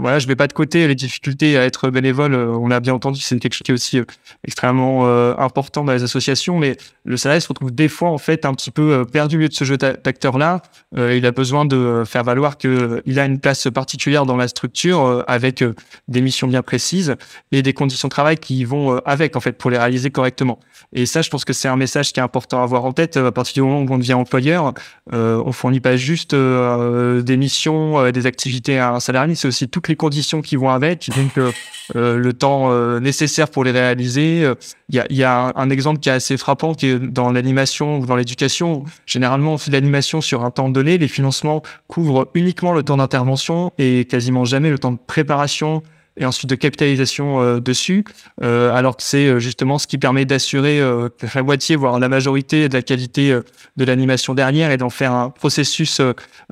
voilà, 0.00 0.18
je 0.18 0.26
mets 0.28 0.36
pas 0.36 0.46
de 0.46 0.52
côté 0.52 0.88
les 0.88 0.94
difficultés 0.94 1.58
à 1.58 1.64
être 1.64 1.90
bénévole. 1.90 2.34
Euh, 2.34 2.48
on 2.48 2.68
l'a 2.68 2.80
bien 2.80 2.94
entendu, 2.94 3.20
c'est 3.20 3.38
quelque 3.38 3.52
chose 3.52 3.62
qui 3.62 3.70
est 3.70 3.74
aussi 3.74 3.98
euh, 3.98 4.04
extrêmement 4.44 5.06
euh, 5.06 5.34
important 5.36 5.84
dans 5.84 5.92
les 5.92 6.02
associations. 6.02 6.58
Mais 6.58 6.76
le 7.04 7.16
salarié 7.18 7.40
se 7.40 7.48
retrouve 7.48 7.70
des 7.70 7.88
fois 7.88 8.10
en 8.10 8.18
fait 8.18 8.46
un 8.46 8.54
petit 8.54 8.70
peu 8.70 9.04
perdu 9.04 9.36
au 9.36 9.38
milieu 9.38 9.48
de 9.48 9.54
ce 9.54 9.64
jeu 9.64 9.76
d'acteurs-là. 9.76 10.62
il 10.96 11.24
a 11.24 11.32
besoin 11.32 11.64
de 11.64 12.04
faire 12.06 12.24
valoir 12.24 12.58
que 12.58 13.02
il 13.06 13.18
a 13.18 13.24
une 13.24 13.40
place 13.40 13.68
particulière 13.72 14.26
dans 14.26 14.36
la 14.36 14.48
structure 14.48 15.24
avec 15.26 15.64
des 16.08 16.20
missions 16.20 16.46
bien 16.46 16.62
précises 16.62 17.16
et 17.52 17.62
des 17.62 17.72
conditions 17.72 18.08
de 18.08 18.10
travail 18.10 18.36
qui 18.36 18.64
vont 18.64 18.98
avec 19.06 19.34
en 19.36 19.40
fait 19.40 19.52
pour 19.52 19.70
les 19.70 19.78
réaliser 19.78 20.10
correctement. 20.10 20.60
Et 20.92 21.06
ça, 21.06 21.22
je 21.22 21.30
pense 21.30 21.44
que 21.44 21.52
c'est 21.52 21.68
un 21.68 21.76
message 21.76 22.12
qui 22.12 22.20
est 22.20 22.22
important 22.22 22.60
à 22.60 22.64
avoir 22.64 22.84
en 22.84 22.92
tête 22.92 23.16
à 23.16 23.32
partir 23.32 23.62
du 23.62 23.68
moment 23.68 23.80
où 23.82 23.94
on 23.94 23.98
devient 23.98 24.14
employeur. 24.14 24.74
on 25.10 25.52
fournit 25.52 25.80
pas 25.80 25.96
juste 25.96 26.34
des 26.34 27.36
missions, 27.36 28.10
des 28.10 28.26
activités 28.26 28.78
à 28.78 28.92
un 28.92 29.00
salarié, 29.00 29.34
c'est 29.34 29.48
aussi 29.48 29.68
toutes 29.68 29.88
les 29.90 29.96
conditions 29.96 30.40
qui 30.40 30.56
vont 30.56 30.70
avec, 30.70 31.10
donc 31.14 31.36
euh, 31.36 31.52
euh, 31.96 32.16
le 32.16 32.32
temps 32.32 32.70
euh, 32.70 33.00
nécessaire 33.00 33.48
pour 33.48 33.64
les 33.64 33.72
réaliser. 33.72 34.50
Il 34.88 34.94
y 34.94 35.00
a, 35.00 35.06
y 35.10 35.22
a 35.22 35.52
un, 35.54 35.70
exemple 35.70 36.00
qui 36.00 36.08
est 36.08 36.12
assez 36.12 36.36
frappant, 36.36 36.74
qui 36.74 36.86
est 36.86 36.98
dans 36.98 37.30
l'animation 37.30 37.98
ou 37.98 38.06
dans 38.06 38.16
l'éducation. 38.16 38.84
Généralement, 39.04 39.54
on 39.54 39.58
fait 39.58 39.70
de 39.70 39.76
l'animation 39.76 40.20
sur 40.20 40.44
un 40.44 40.50
temps 40.50 40.70
donné. 40.70 40.96
Les 40.96 41.08
financements 41.08 41.62
couvrent 41.88 42.28
uniquement 42.34 42.72
le 42.72 42.82
temps 42.82 42.96
d'intervention 42.96 43.72
et 43.78 44.06
quasiment 44.06 44.44
jamais 44.44 44.70
le 44.70 44.78
temps 44.78 44.92
de 44.92 44.98
préparation 45.06 45.82
et 46.16 46.26
ensuite 46.26 46.50
de 46.50 46.54
capitalisation 46.54 47.40
euh, 47.40 47.60
dessus, 47.60 48.04
euh, 48.42 48.74
alors 48.74 48.96
que 48.96 49.02
c'est 49.02 49.26
euh, 49.26 49.38
justement 49.38 49.78
ce 49.78 49.86
qui 49.86 49.98
permet 49.98 50.24
d'assurer 50.24 50.80
la 51.34 51.42
moitié, 51.42 51.76
voire 51.76 51.98
la 51.98 52.08
majorité 52.08 52.68
de 52.68 52.74
la 52.74 52.82
qualité 52.82 53.38
de 53.76 53.84
l'animation 53.84 54.34
derrière 54.34 54.70
et 54.70 54.76
d'en 54.76 54.90
faire 54.90 55.12
un 55.12 55.30
processus 55.30 56.00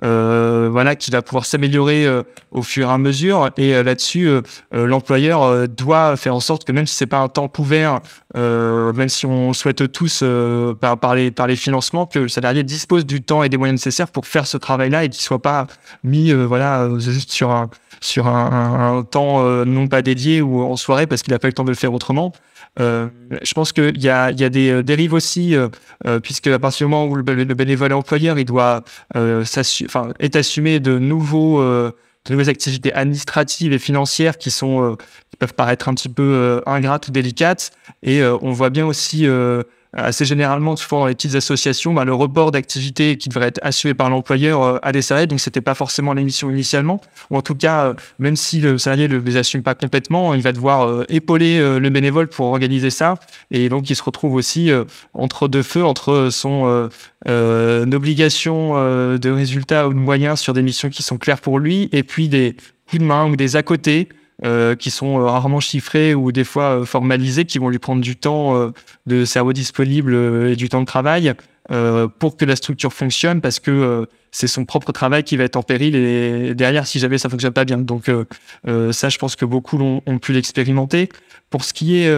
voilà, 0.01 0.97
qui 0.97 1.11
va 1.11 1.23
pouvoir 1.23 1.45
s'améliorer 1.45 2.07
au 2.51 2.63
fur 2.63 2.89
et 2.89 2.93
à 2.93 2.99
mesure. 2.99 3.51
Et 3.57 3.83
là-dessus, 3.83 4.31
l'employeur 4.73 5.69
doit 5.69 6.17
faire 6.17 6.35
en 6.35 6.41
sorte 6.41 6.65
que 6.65 6.73
même 6.73 6.87
si 6.87 6.95
c'est 6.95 7.07
pas 7.07 7.19
un 7.19 7.29
temps 7.29 7.49
couvert, 7.49 8.01
même 8.35 9.09
si 9.09 9.27
on 9.27 9.53
souhaite 9.53 9.91
tous 9.93 10.23
par, 10.81 10.99
par, 10.99 11.15
les, 11.15 11.57
financements, 11.57 12.07
que 12.07 12.21
le 12.21 12.29
salarié 12.29 12.63
dispose 12.63 13.07
du 13.07 13.23
temps 13.23 13.43
et 13.43 13.49
des 13.49 13.57
moyens 13.57 13.81
nécessaires 13.81 14.09
pour 14.09 14.27
faire 14.27 14.47
ce 14.47 14.57
travail-là 14.57 15.05
et 15.05 15.09
qu'il 15.09 15.23
soit 15.23 15.43
pas 15.43 15.67
mis 16.05 16.33
voilà, 16.33 16.89
juste 16.99 17.33
sur 17.33 17.51
un 17.51 17.71
sur 18.01 18.27
un, 18.27 18.99
un, 18.99 19.03
temps 19.03 19.45
euh, 19.45 19.65
non 19.65 19.89
pas 19.89 20.03
dédié 20.03 20.41
ou 20.43 20.63
en 20.63 20.77
soirée 20.77 21.07
parce 21.07 21.23
qu'il 21.23 21.33
n'a 21.33 21.39
pas 21.39 21.49
eu 21.49 21.51
le 21.51 21.55
temps 21.55 21.65
de 21.65 21.71
le 21.71 21.77
faire 21.77 21.93
autrement. 21.93 22.33
Euh, 22.81 23.09
je 23.43 23.53
pense 23.55 23.73
qu'il 23.73 24.01
y 24.01 24.09
a, 24.09 24.31
y 24.31 24.45
a 24.45 24.49
des 24.49 24.71
euh, 24.71 24.83
dérives 24.83 25.13
aussi, 25.13 25.55
euh, 25.57 25.69
puisque 26.21 26.47
à 26.47 26.59
partir 26.59 26.87
du 26.87 26.91
moment 26.91 27.11
où 27.11 27.17
le, 27.17 27.23
bénévole 27.23 27.93
employeur 27.93 28.39
il 28.39 28.45
doit 28.45 28.85
enfin, 29.15 30.13
est 30.21 30.37
assumé 30.37 30.81
de 30.81 30.99
nouveaux 30.99 31.63
de 31.63 32.33
nouvelles 32.33 32.51
activités 32.51 32.93
administratives 32.93 33.73
et 33.73 33.79
financières 33.79 34.39
qui 34.39 34.51
sont 34.51 34.97
qui 35.31 35.37
peuvent 35.37 35.55
paraître 35.55 35.89
un 35.89 35.95
petit 35.95 36.09
peu 36.09 36.63
ingrates 36.67 37.09
ou 37.09 37.11
délicates 37.11 37.73
et 38.03 38.23
on 38.23 38.53
voit 38.53 38.71
bien 38.71 38.87
aussi 38.87 39.27
assez 39.93 40.25
généralement, 40.25 40.77
souvent 40.77 41.01
dans 41.01 41.07
les 41.07 41.15
petites 41.15 41.35
associations, 41.35 41.95
bah, 41.95 42.05
le 42.05 42.15
report 42.15 42.51
d'activité 42.51 43.17
qui 43.17 43.29
devrait 43.29 43.49
être 43.49 43.61
assuré 43.63 43.95
par 43.95 44.11
l'employeur 44.11 44.63
euh, 44.63 44.93
des 44.93 45.03
salariés, 45.03 45.27
donc 45.27 45.41
c'était 45.41 45.61
pas 45.61 45.75
forcément 45.75 46.13
l'émission 46.13 46.51
initialement. 46.51 47.01
Ou 47.31 47.37
en 47.37 47.43
tout 47.43 47.55
cas, 47.55 47.87
euh, 47.87 47.95
même 48.19 48.37
si 48.37 48.61
le 48.61 48.79
salarié 48.79 49.09
ne 49.09 49.19
les 49.19 49.37
assume 49.37 49.63
pas 49.63 49.75
complètement, 49.75 50.35
il 50.35 50.43
va 50.43 50.53
devoir 50.53 50.89
euh, 50.89 51.05
épauler 51.09 51.59
le 51.79 51.91
bénévole 51.91 52.29
pour 52.29 52.47
organiser 52.47 52.91
ça. 52.91 53.15
Et 53.51 53.69
donc, 53.69 53.89
il 53.91 53.97
se 53.97 54.03
retrouve 54.03 54.35
aussi 54.35 54.71
entre 55.15 55.49
deux 55.49 55.63
feux, 55.63 55.85
entre 55.85 56.29
son 56.31 56.89
obligation 57.27 58.75
de 58.75 59.31
résultats 59.31 59.89
ou 59.89 59.95
de 59.95 59.99
moyens 59.99 60.41
sur 60.41 60.53
des 60.53 60.63
missions 60.63 60.89
qui 60.91 61.03
sont 61.03 61.19
claires 61.19 61.41
pour 61.41 61.59
lui, 61.59 61.89
et 61.93 62.03
puis 62.03 62.29
des 62.29 62.57
coups 62.89 63.01
de 63.01 63.07
main 63.07 63.27
ou 63.27 63.37
des 63.37 63.57
à 63.57 63.63
côté 63.63 64.09
euh, 64.45 64.77
qui 64.77 64.93
sont 64.93 65.19
euh, 65.19 65.25
rarement 65.25 65.59
chiffrés 65.59 66.15
ou 66.15 66.31
des 66.31 66.45
fois 66.45 66.83
euh, 66.83 66.85
formalisés, 66.85 67.45
qui 67.45 67.59
vont 67.59 67.71
lui 67.71 67.81
prendre 67.81 68.01
du 68.01 68.15
temps 68.15 68.73
de 69.07 69.25
cerveau 69.25 69.53
disponible 69.53 70.15
et 70.49 70.55
du 70.55 70.69
temps 70.69 70.81
de 70.81 70.87
travail 70.87 71.35
pour 72.19 72.37
que 72.39 72.47
la 72.47 72.57
structure 72.57 72.93
fonctionne, 72.93 73.41
parce 73.43 73.61
que 73.61 74.07
c'est 74.31 74.47
son 74.47 74.65
propre 74.65 74.93
travail 74.93 75.23
qui 75.23 75.37
va 75.37 75.45
être 75.45 75.57
en 75.57 75.63
péril 75.63 75.97
et 75.97 76.55
derrière 76.55 76.87
si 76.87 76.99
jamais 76.99 77.19
ça 77.19 77.29
fonctionne 77.29 77.53
pas 77.53 77.67
bien. 77.67 77.77
Donc 77.77 78.11
ça, 78.65 79.09
je 79.09 79.19
pense 79.19 79.37
que 79.37 79.45
beaucoup 79.45 79.77
l'ont 79.77 80.03
ont 80.07 80.19
pu 80.19 80.33
l'expérimenter. 80.33 81.11
Pour 81.51 81.65
ce 81.65 81.75
qui 81.75 81.99
est 81.99 82.11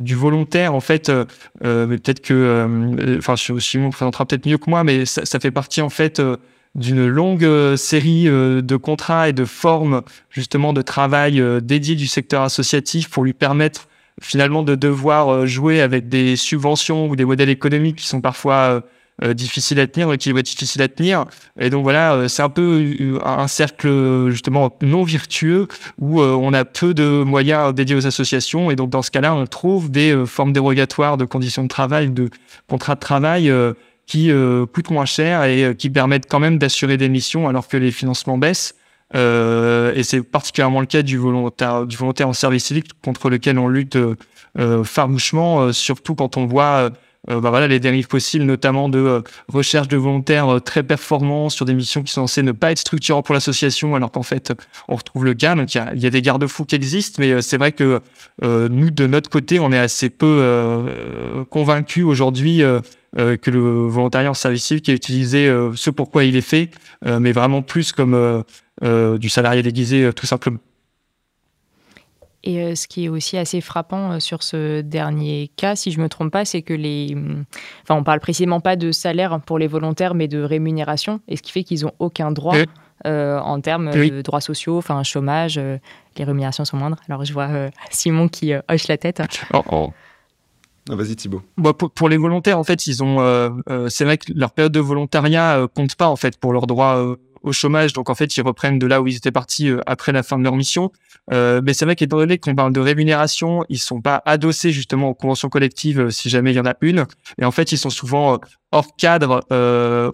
du 0.00 0.14
volontaire, 0.14 0.74
en 0.74 0.80
fait, 0.80 1.12
peut-être 1.60 2.20
que, 2.20 3.18
enfin, 3.18 3.34
Simon 3.36 3.90
présentera 3.90 4.24
peut-être 4.24 4.46
mieux 4.46 4.58
que 4.58 4.70
moi, 4.70 4.84
mais 4.84 5.04
ça, 5.04 5.26
ça 5.26 5.38
fait 5.38 5.50
partie 5.50 5.82
en 5.82 5.90
fait 5.90 6.22
d'une 6.74 7.06
longue 7.06 7.44
euh, 7.44 7.76
série 7.76 8.28
euh, 8.28 8.62
de 8.62 8.76
contrats 8.76 9.28
et 9.28 9.32
de 9.32 9.44
formes 9.44 10.02
justement 10.30 10.72
de 10.72 10.82
travail 10.82 11.40
euh, 11.40 11.60
dédiés 11.60 11.96
du 11.96 12.06
secteur 12.06 12.42
associatif 12.42 13.10
pour 13.10 13.24
lui 13.24 13.32
permettre 13.32 13.88
finalement 14.20 14.62
de 14.62 14.74
devoir 14.74 15.46
jouer 15.46 15.80
avec 15.80 16.08
des 16.08 16.36
subventions 16.36 17.08
ou 17.08 17.16
des 17.16 17.24
modèles 17.24 17.50
économiques 17.50 17.96
qui 17.96 18.06
sont 18.06 18.20
parfois 18.20 18.82
difficiles 19.32 19.78
à 19.78 19.86
tenir, 19.86 20.10
l'équilibre 20.10 20.40
est 20.40 20.42
difficile 20.42 20.82
à 20.82 20.88
tenir. 20.88 21.24
Et 21.56 21.70
donc 21.70 21.84
voilà, 21.84 22.28
c'est 22.28 22.42
un 22.42 22.48
peu 22.48 22.96
un 23.24 23.46
cercle 23.46 24.28
justement 24.30 24.76
non 24.82 25.04
vertueux 25.04 25.68
où 25.98 26.20
on 26.20 26.52
a 26.52 26.64
peu 26.64 26.94
de 26.94 27.22
moyens 27.22 27.72
dédiés 27.72 27.94
aux 27.94 28.08
associations. 28.08 28.72
Et 28.72 28.76
donc 28.76 28.90
dans 28.90 29.02
ce 29.02 29.12
cas-là, 29.12 29.36
on 29.36 29.46
trouve 29.46 29.88
des 29.88 30.20
formes 30.26 30.52
dérogatoires 30.52 31.16
de 31.16 31.24
conditions 31.24 31.62
de 31.62 31.68
travail, 31.68 32.10
de 32.10 32.28
contrats 32.68 32.96
de 32.96 33.00
travail 33.00 33.52
qui 34.08 34.32
euh, 34.32 34.64
coûtent 34.66 34.90
moins 34.90 35.04
cher 35.04 35.44
et 35.44 35.62
euh, 35.62 35.74
qui 35.74 35.90
permettent 35.90 36.26
quand 36.28 36.40
même 36.40 36.58
d'assurer 36.58 36.96
des 36.96 37.10
missions 37.10 37.46
alors 37.46 37.68
que 37.68 37.76
les 37.76 37.92
financements 37.92 38.38
baissent. 38.38 38.74
Euh, 39.14 39.92
et 39.94 40.02
c'est 40.02 40.22
particulièrement 40.22 40.80
le 40.80 40.86
cas 40.86 41.02
du 41.02 41.18
volontaire, 41.18 41.86
du 41.86 41.96
volontaire 41.96 42.28
en 42.28 42.32
service 42.32 42.64
civique 42.64 42.90
contre 43.04 43.30
lequel 43.30 43.58
on 43.58 43.68
lutte 43.68 43.96
euh, 43.96 44.82
farouchement, 44.82 45.72
surtout 45.72 46.14
quand 46.14 46.36
on 46.36 46.46
voit 46.46 46.90
bah 47.26 47.50
voilà, 47.50 47.66
les 47.66 47.78
dérives 47.78 48.06
possibles, 48.06 48.46
notamment 48.46 48.88
de 48.88 49.22
recherche 49.48 49.88
de 49.88 49.98
volontaires 49.98 50.60
très 50.64 50.82
performants 50.82 51.50
sur 51.50 51.66
des 51.66 51.74
missions 51.74 52.02
qui 52.02 52.10
sont 52.10 52.22
censées 52.22 52.42
ne 52.42 52.52
pas 52.52 52.72
être 52.72 52.78
structurantes 52.78 53.26
pour 53.26 53.34
l'association, 53.34 53.94
alors 53.94 54.10
qu'en 54.10 54.22
fait, 54.22 54.54
on 54.88 54.96
retrouve 54.96 55.26
le 55.26 55.34
cas. 55.34 55.54
Donc, 55.54 55.74
il 55.74 55.82
y 55.96 56.00
y 56.00 56.06
a, 56.06 56.10
des 56.10 56.22
garde-fous 56.22 56.64
qui 56.64 56.74
existent, 56.74 57.16
mais 57.18 57.42
c'est 57.42 57.58
vrai 57.58 57.72
que 57.72 58.00
nous, 58.42 58.90
de 58.90 59.06
notre 59.06 59.28
côté, 59.28 59.60
on 59.60 59.72
est 59.72 59.78
assez 59.78 60.08
peu 60.08 61.44
convaincus 61.50 62.04
aujourd'hui 62.04 62.62
euh, 62.62 62.80
que 63.16 63.50
le 63.50 63.86
volontariat 63.86 64.30
en 64.30 64.34
service 64.34 64.64
civique 64.64 64.88
est 64.88 64.94
utilisé 64.94 65.48
euh, 65.48 65.72
ce 65.74 65.90
pourquoi 65.90 66.24
il 66.24 66.36
est 66.36 66.42
fait, 66.42 66.70
euh, 67.06 67.18
mais 67.20 67.32
vraiment 67.32 67.62
plus 67.62 67.92
comme 67.92 68.44
du 68.82 69.28
salarié 69.28 69.62
déguisé 69.62 70.12
tout 70.14 70.26
simplement. 70.26 70.58
Et 72.44 72.76
ce 72.76 72.86
qui 72.86 73.06
est 73.06 73.08
aussi 73.08 73.36
assez 73.36 73.60
frappant 73.60 74.20
sur 74.20 74.44
ce 74.44 74.80
dernier 74.80 75.50
cas, 75.56 75.74
si 75.74 75.90
je 75.90 75.98
ne 75.98 76.04
me 76.04 76.08
trompe 76.08 76.32
pas, 76.32 76.44
c'est 76.44 76.62
que 76.62 76.72
les. 76.72 77.16
Enfin, 77.82 77.96
on 77.96 78.04
parle 78.04 78.20
précisément 78.20 78.60
pas 78.60 78.76
de 78.76 78.92
salaire 78.92 79.40
pour 79.44 79.58
les 79.58 79.66
volontaires, 79.66 80.14
mais 80.14 80.28
de 80.28 80.40
rémunération, 80.40 81.20
et 81.26 81.36
ce 81.36 81.42
qui 81.42 81.50
fait 81.50 81.64
qu'ils 81.64 81.82
n'ont 81.82 81.94
aucun 81.98 82.30
droit 82.30 82.54
en 83.04 83.60
termes 83.60 83.90
de 83.90 84.22
droits 84.22 84.40
sociaux, 84.40 84.78
enfin, 84.78 85.02
chômage, 85.02 85.58
les 86.16 86.24
rémunérations 86.24 86.64
sont 86.64 86.76
moindres. 86.76 86.98
Alors, 87.08 87.24
je 87.24 87.32
vois 87.32 87.48
Simon 87.90 88.28
qui 88.28 88.52
hoche 88.68 88.86
la 88.86 88.96
tête. 88.96 89.20
Oh, 89.52 89.62
oh. 89.72 89.92
Vas-y 90.88 91.16
Thibaut. 91.16 91.42
Bah, 91.56 91.72
pour, 91.72 92.08
les 92.08 92.16
volontaires, 92.16 92.58
en 92.58 92.64
fait, 92.64 92.86
ils 92.86 93.02
ont, 93.02 93.20
euh, 93.20 93.50
euh, 93.68 93.88
c'est 93.88 94.04
vrai 94.04 94.18
que 94.18 94.32
leur 94.34 94.52
période 94.52 94.72
de 94.72 94.80
volontariat 94.80 95.58
euh, 95.58 95.66
compte 95.66 95.94
pas 95.96 96.08
en 96.08 96.16
fait 96.16 96.38
pour 96.38 96.52
leur 96.52 96.66
droit 96.66 97.16
au 97.42 97.52
chômage. 97.52 97.92
Donc 97.92 98.10
en 98.10 98.14
fait, 98.14 98.36
ils 98.36 98.42
reprennent 98.42 98.78
de 98.78 98.86
là 98.86 99.02
où 99.02 99.06
ils 99.06 99.16
étaient 99.16 99.30
partis 99.30 99.70
après 99.86 100.12
la 100.12 100.22
fin 100.22 100.38
de 100.38 100.44
leur 100.44 100.56
mission. 100.56 100.90
mais 101.30 101.72
c'est 101.72 101.84
vrai 101.84 101.94
qu'étant 101.94 102.16
donné 102.16 102.38
qu'on 102.38 102.54
parle 102.54 102.72
de 102.72 102.80
rémunération, 102.80 103.64
ils 103.68 103.78
sont 103.78 104.00
pas 104.00 104.22
adossés 104.24 104.72
justement 104.72 105.10
aux 105.10 105.14
conventions 105.14 105.48
collectives 105.48 106.10
si 106.10 106.30
jamais 106.30 106.52
il 106.52 106.56
y 106.56 106.60
en 106.60 106.66
a 106.66 106.74
une. 106.80 107.06
Et 107.40 107.44
en 107.44 107.50
fait, 107.50 107.70
ils 107.72 107.78
sont 107.78 107.90
souvent 107.90 108.40
hors 108.72 108.96
cadre 108.96 109.44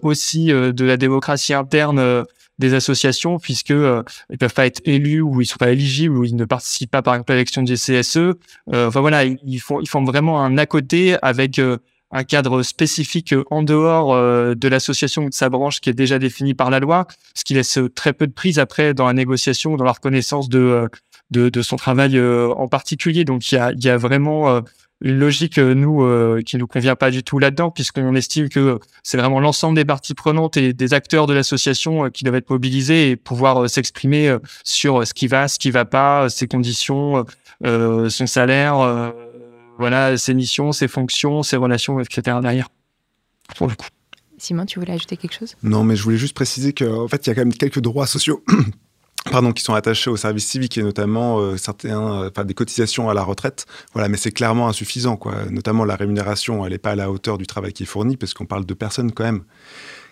aussi 0.03 0.47
de 0.47 0.85
la 0.85 0.97
démocratie 0.97 1.53
interne 1.53 2.25
des 2.59 2.73
associations 2.73 3.37
puisque 3.37 3.71
euh, 3.71 4.03
ils 4.29 4.37
peuvent 4.37 4.53
pas 4.53 4.65
être 4.65 4.81
élus 4.85 5.21
ou 5.21 5.41
ils 5.41 5.45
sont 5.45 5.57
pas 5.57 5.71
éligibles 5.71 6.17
ou 6.17 6.23
ils 6.23 6.35
ne 6.35 6.45
participent 6.45 6.91
pas 6.91 7.01
par 7.01 7.15
exemple 7.15 7.31
à 7.31 7.35
l'élection 7.35 7.63
du 7.63 7.73
CSE. 7.73 8.17
Euh, 8.17 8.35
enfin 8.87 9.01
voilà, 9.01 9.25
ils 9.25 9.59
font 9.59 9.81
ils 9.81 9.89
font 9.89 10.03
vraiment 10.03 10.41
un 10.43 10.57
à 10.57 10.65
côté 10.65 11.17
avec 11.21 11.59
euh, 11.59 11.77
un 12.11 12.23
cadre 12.23 12.63
spécifique 12.63 13.35
en 13.49 13.63
dehors 13.63 14.15
de 14.55 14.67
l'association 14.69 15.25
ou 15.25 15.29
de 15.29 15.33
sa 15.33 15.49
branche 15.49 15.81
qui 15.81 15.89
est 15.89 15.93
déjà 15.93 16.17
défini 16.17 16.53
par 16.53 16.69
la 16.69 16.79
loi, 16.79 17.07
ce 17.33 17.43
qui 17.43 17.55
laisse 17.55 17.79
très 17.93 18.13
peu 18.13 18.25
de 18.25 18.31
prise 18.31 18.57
après 18.57 18.93
dans 18.93 19.07
la 19.07 19.13
négociation, 19.13 19.75
dans 19.75 19.83
la 19.83 19.91
reconnaissance 19.91 20.47
de 20.47 20.87
de, 21.31 21.49
de 21.49 21.61
son 21.61 21.75
travail 21.75 22.17
en 22.21 22.67
particulier. 22.67 23.25
Donc 23.25 23.51
il 23.51 23.55
y 23.55 23.57
a, 23.57 23.71
il 23.73 23.83
y 23.83 23.89
a 23.89 23.97
vraiment 23.97 24.61
une 25.01 25.19
logique 25.19 25.57
euh, 25.57 25.73
nous 25.73 26.03
euh, 26.03 26.41
qui 26.45 26.57
nous 26.57 26.67
convient 26.67 26.95
pas 26.95 27.11
du 27.11 27.23
tout 27.23 27.39
là-dedans 27.39 27.71
puisqu'on 27.71 28.15
estime 28.15 28.49
que 28.49 28.79
c'est 29.03 29.17
vraiment 29.17 29.39
l'ensemble 29.39 29.75
des 29.75 29.85
parties 29.85 30.13
prenantes 30.13 30.57
et 30.57 30.73
des 30.73 30.93
acteurs 30.93 31.27
de 31.27 31.33
l'association 31.33 32.05
euh, 32.05 32.09
qui 32.09 32.23
doivent 32.23 32.35
être 32.35 32.49
mobilisés 32.49 33.11
et 33.11 33.15
pouvoir 33.15 33.69
s'exprimer 33.69 34.35
sur 34.63 35.05
ce 35.05 35.13
qui 35.13 35.27
va, 35.27 35.47
ce 35.47 35.59
qui 35.59 35.71
va 35.71 35.85
pas, 35.85 36.29
ses 36.29 36.47
conditions, 36.47 37.25
son 37.63 38.27
salaire, 38.27 39.13
voilà, 39.77 40.17
ses 40.17 40.33
missions, 40.33 40.71
ses 40.71 40.87
fonctions, 40.87 41.43
ses 41.43 41.57
relations, 41.57 41.99
etc. 41.99 42.37
derrière. 42.41 42.69
Pour 43.55 43.67
le 43.67 43.75
coup. 43.75 43.87
Simon, 44.37 44.65
tu 44.65 44.79
voulais 44.79 44.93
ajouter 44.93 45.17
quelque 45.17 45.33
chose? 45.33 45.55
Non, 45.63 45.83
mais 45.83 45.95
je 45.95 46.03
voulais 46.03 46.17
juste 46.17 46.35
préciser 46.35 46.73
qu'en 46.73 47.07
fait, 47.07 47.25
il 47.25 47.29
y 47.29 47.31
a 47.31 47.35
quand 47.35 47.41
même 47.41 47.53
quelques 47.53 47.79
droits 47.79 48.07
sociaux 48.07 48.43
pardon, 49.31 49.51
qui 49.51 49.63
sont 49.63 49.73
attachés 49.73 50.09
au 50.09 50.17
service 50.17 50.47
civique 50.47 50.77
et 50.77 50.83
notamment 50.83 51.39
euh, 51.39 51.57
certains, 51.57 52.23
euh, 52.23 52.43
des 52.43 52.53
cotisations 52.53 53.09
à 53.09 53.13
la 53.13 53.23
retraite. 53.23 53.65
Voilà, 53.93 54.09
mais 54.09 54.17
c'est 54.17 54.31
clairement 54.31 54.67
insuffisant, 54.67 55.17
quoi. 55.17 55.35
Notamment 55.49 55.85
la 55.85 55.95
rémunération, 55.95 56.65
elle 56.65 56.71
n'est 56.71 56.77
pas 56.77 56.91
à 56.91 56.95
la 56.95 57.11
hauteur 57.11 57.37
du 57.37 57.47
travail 57.47 57.73
qui 57.73 57.83
est 57.83 57.87
fourni, 57.87 58.17
parce 58.17 58.33
qu'on 58.33 58.45
parle 58.45 58.65
de 58.65 58.73
personnes 58.73 59.11
quand 59.11 59.23
même 59.23 59.43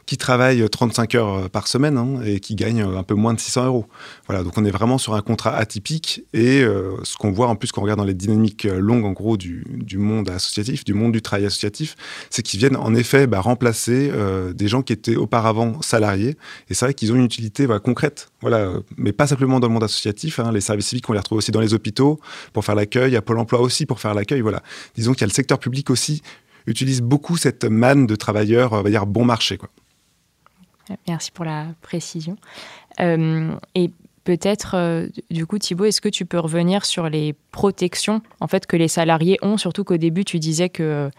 qui 0.05 0.17
travaillent 0.17 0.67
35 0.69 1.15
heures 1.15 1.33
euh, 1.33 1.47
par 1.47 1.67
semaine 1.67 1.97
hein, 1.97 2.21
et 2.25 2.39
qui 2.39 2.55
gagnent 2.55 2.83
euh, 2.83 2.97
un 2.97 3.03
peu 3.03 3.15
moins 3.15 3.33
de 3.33 3.39
600 3.39 3.65
euros. 3.65 3.85
Voilà, 4.27 4.43
donc 4.43 4.57
on 4.57 4.65
est 4.65 4.71
vraiment 4.71 4.97
sur 4.97 5.13
un 5.13 5.21
contrat 5.21 5.55
atypique 5.55 6.23
et 6.33 6.61
euh, 6.61 6.95
ce 7.03 7.15
qu'on 7.17 7.31
voit 7.31 7.47
en 7.47 7.55
plus 7.55 7.71
quand 7.71 7.81
on 7.81 7.83
regarde 7.83 7.99
dans 7.99 8.05
les 8.05 8.13
dynamiques 8.13 8.65
longues 8.65 9.05
en 9.05 9.11
gros 9.11 9.37
du, 9.37 9.63
monde 9.97 10.29
associatif, 10.29 10.83
du 10.83 10.93
monde 10.93 11.11
du 11.11 11.21
travail 11.21 11.45
associatif, 11.45 11.95
c'est 12.29 12.41
qu'ils 12.41 12.59
viennent 12.59 12.75
en 12.75 12.93
effet 12.95 13.27
bah, 13.27 13.39
remplacer 13.39 14.11
des 14.53 14.67
gens 14.67 14.81
qui 14.81 14.93
étaient 14.93 15.15
auparavant 15.15 15.81
salariés 15.81 16.35
et 16.69 16.73
c'est 16.73 16.85
vrai 16.85 16.93
qu'ils 16.93 17.11
ont 17.11 17.15
une 17.15 17.23
utilité 17.23 17.67
concrète, 17.83 18.31
voilà, 18.41 18.71
mais 18.97 19.11
pas 19.11 19.27
simplement 19.27 19.59
dans 19.59 19.67
le 19.67 19.73
monde 19.73 19.83
associatif. 19.83 20.39
Hein, 20.39 20.51
les 20.51 20.61
services 20.61 20.87
civiques 20.87 21.09
on 21.09 21.13
les 21.13 21.19
retrouve 21.19 21.37
aussi 21.37 21.51
dans 21.51 21.61
les 21.61 21.73
hôpitaux 21.73 22.19
pour 22.53 22.65
faire 22.65 22.75
l'accueil, 22.75 23.15
à 23.15 23.21
Pôle 23.21 23.39
Emploi 23.39 23.61
aussi 23.61 23.85
pour 23.85 23.99
faire 23.99 24.13
l'accueil. 24.13 24.41
Voilà, 24.41 24.63
disons 24.95 25.13
qu'il 25.13 25.21
y 25.21 25.25
a 25.25 25.27
le 25.27 25.33
secteur 25.33 25.59
public 25.59 25.89
aussi 25.89 26.21
utilise 26.65 27.01
beaucoup 27.01 27.37
cette 27.37 27.65
manne 27.65 28.07
de 28.07 28.15
travailleurs, 28.15 28.73
on 28.73 28.81
va 28.81 28.89
dire 28.89 29.05
bon 29.05 29.25
marché 29.25 29.57
quoi. 29.57 29.69
Merci 31.07 31.31
pour 31.31 31.45
la 31.45 31.67
précision. 31.81 32.37
Euh, 32.99 33.55
et 33.75 33.91
peut-être, 34.23 34.75
euh, 34.75 35.07
du 35.31 35.45
coup, 35.45 35.57
Thibault, 35.57 35.85
est-ce 35.85 36.01
que 36.01 36.09
tu 36.09 36.25
peux 36.25 36.39
revenir 36.39 36.85
sur 36.85 37.09
les 37.09 37.35
protections 37.51 38.21
en 38.39 38.47
fait, 38.47 38.65
que 38.65 38.75
les 38.75 38.87
salariés 38.87 39.37
ont, 39.41 39.57
surtout 39.57 39.83
qu'au 39.83 39.97
début, 39.97 40.25
tu 40.25 40.39
disais 40.39 40.69
que 40.69 41.09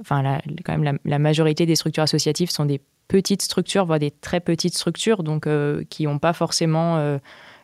enfin, 0.00 0.22
la, 0.22 0.42
quand 0.64 0.76
même, 0.76 0.98
la, 1.04 1.18
majorité 1.18 1.66
des 1.66 1.76
structures 1.76 2.02
associatives 2.02 2.50
sont 2.50 2.64
des 2.64 2.80
petites 3.08 3.42
structures, 3.42 3.86
voire 3.86 3.98
des 3.98 4.10
très 4.10 4.40
petites 4.40 4.74
structures, 4.74 5.22
donc 5.22 5.46
euh, 5.46 5.84
qui 5.88 6.04
n'ont 6.04 6.18
pas 6.18 6.32
forcément... 6.32 7.18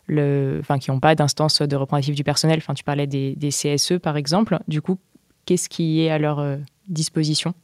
le, 0.07 0.59
enfin, 0.61 0.79
qui 0.79 0.91
n'ont 0.91 1.01
pas 1.01 1.15
d'instance 1.15 1.63
de 1.63 1.77
représentatif 1.77 2.15
du 2.15 2.25
personnel. 2.25 2.59
Enfin, 2.59 2.75
tu 2.75 2.85
parlais 2.85 3.07
des, 3.07 3.35
des, 3.37 3.51
CSE, 3.51 3.99
par 4.03 4.17
exemple. 4.17 4.59
Du 4.67 4.83
coup, 4.83 4.99
qu'est-ce 5.47 5.69
qui 5.69 6.03
est 6.03 6.11
à 6.11 6.19
leur 6.19 6.45
disposition? 6.89 7.55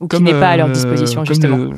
Ou 0.00 0.08
qui 0.08 0.22
n'est 0.22 0.32
pas 0.32 0.50
à 0.50 0.56
leur 0.56 0.70
disposition, 0.70 1.24
justement 1.24 1.70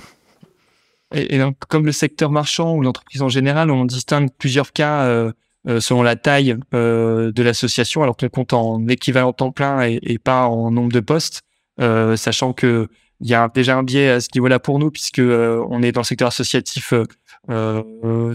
et, 1.15 1.39
donc, 1.39 1.57
comme 1.69 1.87
le 1.87 1.93
secteur 1.93 2.31
marchand 2.31 2.75
ou 2.75 2.83
l'entreprise 2.83 3.23
en 3.23 3.29
général, 3.29 3.71
on 3.71 3.85
distingue 3.85 4.29
plusieurs 4.37 4.73
cas 4.73 5.05
euh, 5.05 5.33
euh 5.67 5.81
selon 5.81 6.03
la 6.03 6.17
taille 6.17 6.57
euh, 6.75 7.33
de 7.33 7.43
l'association, 7.43 8.03
alors 8.03 8.17
qu'on 8.17 8.29
compte 8.29 8.53
en 8.53 8.87
équivalent 8.89 9.33
temps 9.33 9.53
plein 9.53 9.83
et, 9.83 10.19
pas 10.19 10.47
en 10.47 10.71
nombre 10.71 10.93
de 10.93 11.01
postes, 11.01 11.43
euh, 11.81 12.17
sachant 12.17 12.53
que 12.53 12.89
il 13.21 13.29
y 13.29 13.35
a 13.35 13.51
déjà 13.53 13.77
un 13.77 13.83
biais 13.83 14.11
à 14.11 14.21
ce 14.21 14.29
niveau-là 14.35 14.59
pour 14.61 14.79
nous, 14.79 14.91
puisque 14.91 15.19
euh, 15.19 15.65
on 15.71 15.83
est 15.83 15.93
dans 15.93 16.03
le 16.03 16.07
secteur 16.07 16.29
associatif 16.29 16.93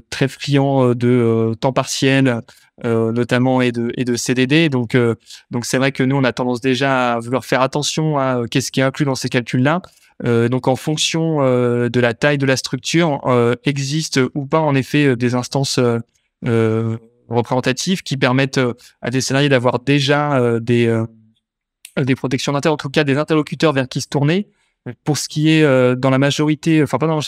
très 0.10 0.28
friand 0.28 0.96
de 0.96 1.54
temps 1.60 1.74
partiel, 1.74 2.42
notamment 2.84 3.62
et 3.62 3.72
de 3.72 3.92
et 3.96 4.06
de 4.06 4.16
CDD. 4.16 4.70
Donc 4.70 4.98
donc 5.52 5.66
c'est 5.66 5.78
vrai 5.78 5.92
que 5.92 6.04
nous 6.04 6.16
on 6.16 6.24
a 6.24 6.34
tendance 6.34 6.62
déjà 6.62 7.14
à 7.14 7.20
vouloir 7.20 7.46
faire 7.46 7.62
attention 7.62 8.18
à 8.18 8.44
qu'est-ce 8.50 8.72
qui 8.72 8.80
est 8.80 8.84
inclus 8.84 9.06
dans 9.06 9.16
ces 9.16 9.30
calculs-là. 9.30 9.82
Euh, 10.26 10.48
donc 10.48 10.68
en 10.68 10.76
fonction 10.76 11.42
euh, 11.42 11.90
de 11.90 12.00
la 12.00 12.14
taille 12.14 12.38
de 12.38 12.46
la 12.46 12.56
structure, 12.56 13.20
euh, 13.26 13.56
existe 13.66 14.20
ou 14.36 14.46
pas 14.46 14.60
en 14.60 14.76
effet 14.76 15.16
des 15.16 15.36
instances 15.36 15.80
représentatives 17.30 18.04
qui 18.04 18.18
permettent 18.18 18.60
à 19.02 19.10
des 19.10 19.22
salariés 19.22 19.50
d'avoir 19.50 19.80
déjà 19.80 20.60
des 20.60 21.04
des 21.98 22.16
protections 22.16 22.52
d'intérêt, 22.54 22.74
en 22.74 22.78
tout 22.78 22.90
cas 22.90 23.04
des 23.04 23.18
interlocuteurs 23.18 23.74
vers 23.74 23.88
qui 23.88 24.02
se 24.02 24.08
tourner. 24.08 24.48
Pour 25.06 25.18
ce 25.18 25.30
qui 25.30 25.50
est 25.50 25.96
dans 25.96 26.10
la 26.10 26.18
majorité, 26.18 26.84
enfin 26.84 26.98
pas 26.98 27.08
dans 27.08 27.22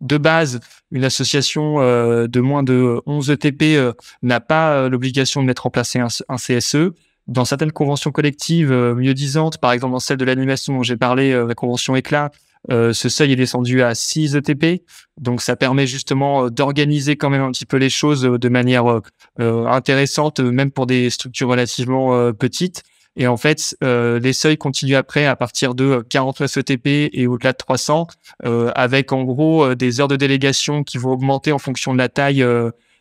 de 0.00 0.18
base, 0.18 0.60
une 0.90 1.04
association 1.04 1.76
de 1.78 2.40
moins 2.40 2.62
de 2.62 3.00
11 3.06 3.30
ETP 3.30 3.94
n'a 4.22 4.40
pas 4.40 4.88
l'obligation 4.88 5.42
de 5.42 5.46
mettre 5.46 5.66
en 5.66 5.70
place 5.70 5.96
un, 5.96 6.08
un 6.28 6.36
CSE. 6.36 6.92
dans 7.26 7.44
certaines 7.44 7.72
conventions 7.72 8.10
collectives 8.10 8.72
mieux 8.72 9.14
disantes, 9.14 9.58
par 9.58 9.72
exemple 9.72 9.92
dans 9.92 10.00
celle 10.00 10.16
de 10.16 10.24
l'animation 10.24 10.74
dont 10.74 10.82
j'ai 10.82 10.96
parlé, 10.96 11.32
la 11.32 11.54
convention 11.54 11.94
éclat, 11.96 12.30
ce 12.70 13.08
seuil 13.08 13.32
est 13.32 13.36
descendu 13.36 13.82
à 13.82 13.94
6 13.94 14.36
ETP. 14.36 14.82
Donc 15.18 15.42
ça 15.42 15.56
permet 15.56 15.86
justement 15.86 16.50
d'organiser 16.50 17.16
quand 17.16 17.30
même 17.30 17.42
un 17.42 17.50
petit 17.50 17.66
peu 17.66 17.76
les 17.76 17.90
choses 17.90 18.22
de 18.22 18.48
manière 18.48 19.00
intéressante, 19.38 20.40
même 20.40 20.70
pour 20.70 20.86
des 20.86 21.10
structures 21.10 21.48
relativement 21.48 22.32
petites. 22.32 22.82
Et 23.18 23.26
en 23.26 23.36
fait, 23.36 23.76
euh, 23.82 24.20
les 24.20 24.32
seuils 24.32 24.56
continuent 24.56 24.94
après 24.94 25.26
à 25.26 25.34
partir 25.34 25.74
de 25.74 26.06
49 26.08 26.56
ETP 26.56 27.10
et 27.12 27.26
au-delà 27.26 27.52
de 27.52 27.56
300, 27.56 28.06
euh, 28.44 28.70
avec 28.76 29.12
en 29.12 29.24
gros 29.24 29.64
euh, 29.64 29.74
des 29.74 30.00
heures 30.00 30.06
de 30.06 30.14
délégation 30.14 30.84
qui 30.84 30.98
vont 30.98 31.10
augmenter 31.10 31.50
en 31.50 31.58
fonction 31.58 31.92
de 31.92 31.98
la 31.98 32.08
taille 32.08 32.46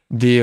des 0.10 0.42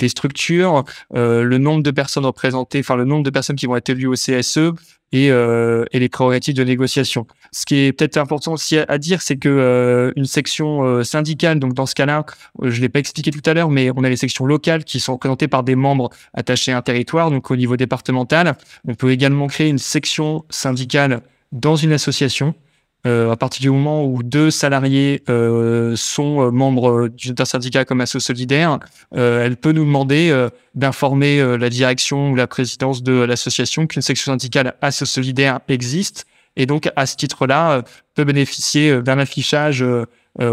des 0.00 0.08
structures, 0.08 0.84
le 1.14 1.58
nombre 1.58 1.82
de 1.82 1.90
personnes 1.90 2.26
représentées, 2.26 2.80
enfin 2.80 2.96
le 2.96 3.04
nombre 3.04 3.22
de 3.22 3.30
personnes 3.30 3.56
qui 3.56 3.66
vont 3.66 3.76
être 3.76 3.90
élues 3.90 4.06
au 4.06 4.14
CSE 4.14 4.72
et, 5.12 5.30
euh, 5.30 5.84
et 5.92 5.98
les 5.98 6.08
prérogatives 6.08 6.54
de 6.54 6.64
négociation. 6.64 7.26
Ce 7.52 7.66
qui 7.66 7.76
est 7.76 7.92
peut-être 7.92 8.16
important 8.16 8.52
aussi 8.52 8.78
à, 8.78 8.98
dire, 8.98 9.22
c'est 9.22 9.36
que 9.36 9.48
euh, 9.48 10.12
une 10.16 10.24
section 10.24 10.84
euh, 10.84 11.02
syndicale, 11.02 11.58
donc 11.58 11.74
dans 11.74 11.86
ce 11.86 11.94
cas-là, 11.94 12.24
je 12.62 12.80
l'ai 12.80 12.88
pas 12.88 13.00
expliqué 13.00 13.30
tout 13.30 13.42
à 13.46 13.54
l'heure, 13.54 13.70
mais 13.70 13.90
on 13.96 14.04
a 14.04 14.08
les 14.08 14.16
sections 14.16 14.46
locales 14.46 14.84
qui 14.84 15.00
sont 15.00 15.14
représentées 15.14 15.48
par 15.48 15.62
des 15.62 15.74
membres 15.74 16.10
attachés 16.34 16.72
à 16.72 16.78
un 16.78 16.82
territoire, 16.82 17.30
donc 17.30 17.50
au 17.50 17.56
niveau 17.56 17.76
départemental. 17.76 18.56
On 18.86 18.94
peut 18.94 19.10
également 19.10 19.46
créer 19.48 19.68
une 19.68 19.78
section 19.78 20.44
syndicale 20.50 21.22
dans 21.52 21.76
une 21.76 21.92
association 21.92 22.48
euh, 22.48 22.69
à 23.04 23.36
partir 23.36 23.62
du 23.62 23.70
moment 23.70 24.04
où 24.04 24.22
deux 24.22 24.50
salariés 24.50 25.22
euh, 25.28 25.96
sont 25.96 26.42
euh, 26.42 26.50
membres 26.50 27.08
d'un 27.08 27.44
syndicat 27.44 27.84
comme 27.84 28.00
Asso 28.00 28.18
Solidaire, 28.18 28.78
euh, 29.16 29.44
elle 29.44 29.56
peut 29.56 29.72
nous 29.72 29.84
demander 29.84 30.30
euh, 30.30 30.50
d'informer 30.74 31.56
la 31.58 31.70
direction 31.70 32.30
ou 32.30 32.34
la 32.34 32.46
présidence 32.46 33.02
de 33.02 33.12
l'association 33.12 33.86
qu'une 33.86 34.02
section 34.02 34.32
syndicale 34.32 34.74
Asso 34.82 35.04
Solidaire 35.04 35.60
existe 35.68 36.26
et 36.56 36.66
donc 36.66 36.90
à 36.96 37.06
ce 37.06 37.16
titre-là 37.16 37.82
peut 38.14 38.24
bénéficier 38.24 39.00
d'un 39.02 39.18
affichage 39.18 39.84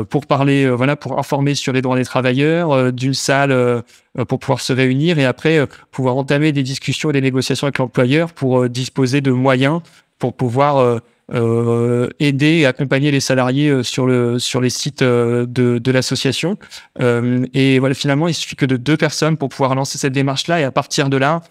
pour 0.10 0.26
parler, 0.26 0.70
voilà, 0.70 0.96
pour 0.96 1.20
informer 1.20 1.56
sur 1.56 1.74
les 1.74 1.82
droits 1.82 1.98
des 1.98 2.06
travailleurs, 2.06 2.94
d'une 2.94 3.14
salle 3.14 3.84
pour 4.28 4.40
pouvoir 4.40 4.62
se 4.62 4.74
réunir 4.74 5.20
et 5.20 5.26
après 5.26 5.68
pouvoir 5.92 6.18
entamer 6.18 6.52
des 6.52 6.64
discussions 6.64 7.10
et 7.10 7.14
des 7.14 7.22
négociations 7.22 7.66
avec 7.66 7.80
l'employeur 7.80 8.32
pour 8.32 8.70
disposer 8.70 9.22
de 9.22 9.32
moyens 9.32 9.82
pour 10.20 10.34
pouvoir 10.34 11.02
euh, 11.34 12.10
aider 12.20 12.60
et 12.60 12.66
accompagner 12.66 13.12
les 13.12 13.20
salariés 13.20 13.70
euh, 13.70 13.84
sur 13.84 14.08
le 14.08 14.40
sur 14.40 14.62
les 14.62 14.70
sites 14.70 15.02
euh, 15.02 15.46
de, 15.46 15.78
de 15.78 15.92
l'association. 15.92 16.58
Euh, 17.02 17.46
et 17.54 17.80
voilà, 17.80 17.96
finalement, 17.96 18.28
il 18.28 18.34
suffit 18.34 18.56
que 18.56 18.66
de 18.66 18.78
deux 18.78 18.98
personnes 18.98 19.38
pour 19.38 19.50
pouvoir 19.50 19.76
lancer 19.76 19.98
cette 19.98 20.14
démarche-là. 20.14 20.62
Et 20.62 20.64
à 20.64 20.72
partir 20.72 21.10
de 21.10 21.18
là, 21.18 21.42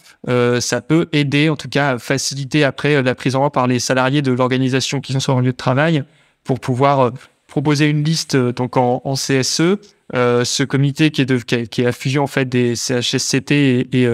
ça 0.61 0.81
peut 0.81 1.09
aider, 1.13 1.49
en 1.49 1.57
tout 1.57 1.69
cas, 1.69 1.93
à 1.93 1.99
faciliter 1.99 2.65
après 2.65 3.03
la 3.03 3.15
prise 3.15 3.37
en 3.37 3.43
main 3.43 3.51
par 3.51 3.67
les 3.67 3.79
salariés 3.79 4.23
de 4.23 4.33
l'organisation 4.33 5.01
qui 5.01 5.13
sont 5.13 5.21
sur 5.21 5.37
un 5.37 5.43
lieu 5.43 5.53
de 5.53 5.57
travail 5.57 6.05
pour 6.45 6.59
pouvoir 6.59 7.13
proposer 7.47 7.89
une 7.89 8.03
liste 8.03 8.37
donc 8.37 8.77
en, 8.77 9.03
en 9.05 9.15
CSE. 9.15 9.79
ce 10.13 10.63
comité 10.65 11.11
qui 11.11 11.23
est, 11.23 11.27
de, 11.27 11.37
qui, 11.37 11.81
est, 11.81 11.85
la 11.85 11.93
fusion 11.93 12.25
en 12.25 12.27
fait 12.27 12.49
des 12.49 12.75
CHSCT 12.75 13.53
et, 13.53 13.89
et 13.93 14.07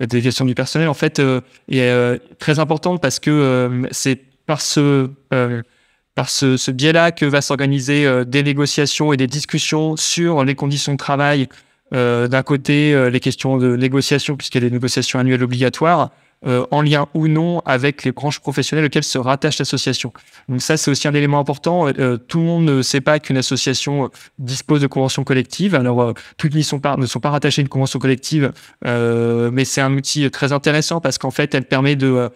la 0.00 0.06
du 0.06 0.54
personnel 0.54 0.88
en 0.88 0.94
fait 0.94 1.22
est 1.70 2.20
très 2.38 2.58
importante 2.58 3.00
parce 3.00 3.20
que 3.20 3.82
c'est 3.90 4.20
par 4.46 4.60
ce, 4.60 5.10
euh, 5.32 5.62
par 6.14 6.28
ce, 6.28 6.56
ce 6.56 6.70
biais-là 6.70 7.12
que 7.12 7.24
va 7.26 7.40
s'organiser 7.40 8.06
euh, 8.06 8.24
des 8.24 8.42
négociations 8.42 9.12
et 9.12 9.16
des 9.16 9.26
discussions 9.26 9.96
sur 9.96 10.44
les 10.44 10.54
conditions 10.54 10.92
de 10.92 10.98
travail. 10.98 11.48
Euh, 11.92 12.28
D'un 12.28 12.42
côté, 12.42 13.10
les 13.10 13.20
questions 13.20 13.56
de 13.58 13.76
négociation, 13.76 14.36
puisqu'il 14.36 14.62
y 14.62 14.66
a 14.66 14.68
des 14.68 14.74
négociations 14.74 15.18
annuelles 15.18 15.42
obligatoires, 15.42 16.10
euh, 16.46 16.66
en 16.70 16.82
lien 16.82 17.06
ou 17.14 17.26
non 17.26 17.60
avec 17.64 18.04
les 18.04 18.12
branches 18.12 18.38
professionnelles 18.38 18.84
auxquelles 18.84 19.02
se 19.02 19.16
rattache 19.16 19.58
l'association. 19.58 20.12
Donc 20.50 20.60
ça, 20.60 20.76
c'est 20.76 20.90
aussi 20.90 21.08
un 21.08 21.14
élément 21.14 21.38
important. 21.38 21.88
Euh, 21.88 22.18
tout 22.18 22.38
le 22.38 22.44
monde 22.44 22.64
ne 22.66 22.82
sait 22.82 23.00
pas 23.00 23.18
qu'une 23.18 23.38
association 23.38 24.10
dispose 24.38 24.82
de 24.82 24.86
conventions 24.86 25.24
collectives. 25.24 25.74
Alors, 25.74 26.02
euh, 26.02 26.12
toutes 26.36 26.54
ne 26.54 26.60
sont 26.60 26.80
pas, 26.80 26.98
ne 26.98 27.06
sont 27.06 27.20
pas 27.20 27.30
rattachées 27.30 27.60
à 27.60 27.62
une 27.62 27.68
convention 27.68 27.98
collective, 27.98 28.52
mais 28.84 29.64
c'est 29.64 29.80
un 29.80 29.94
outil 29.94 30.30
très 30.30 30.52
intéressant 30.52 31.00
parce 31.00 31.16
qu'en 31.16 31.30
fait, 31.30 31.54
elle 31.54 31.64
permet 31.64 31.96
de, 31.96 32.30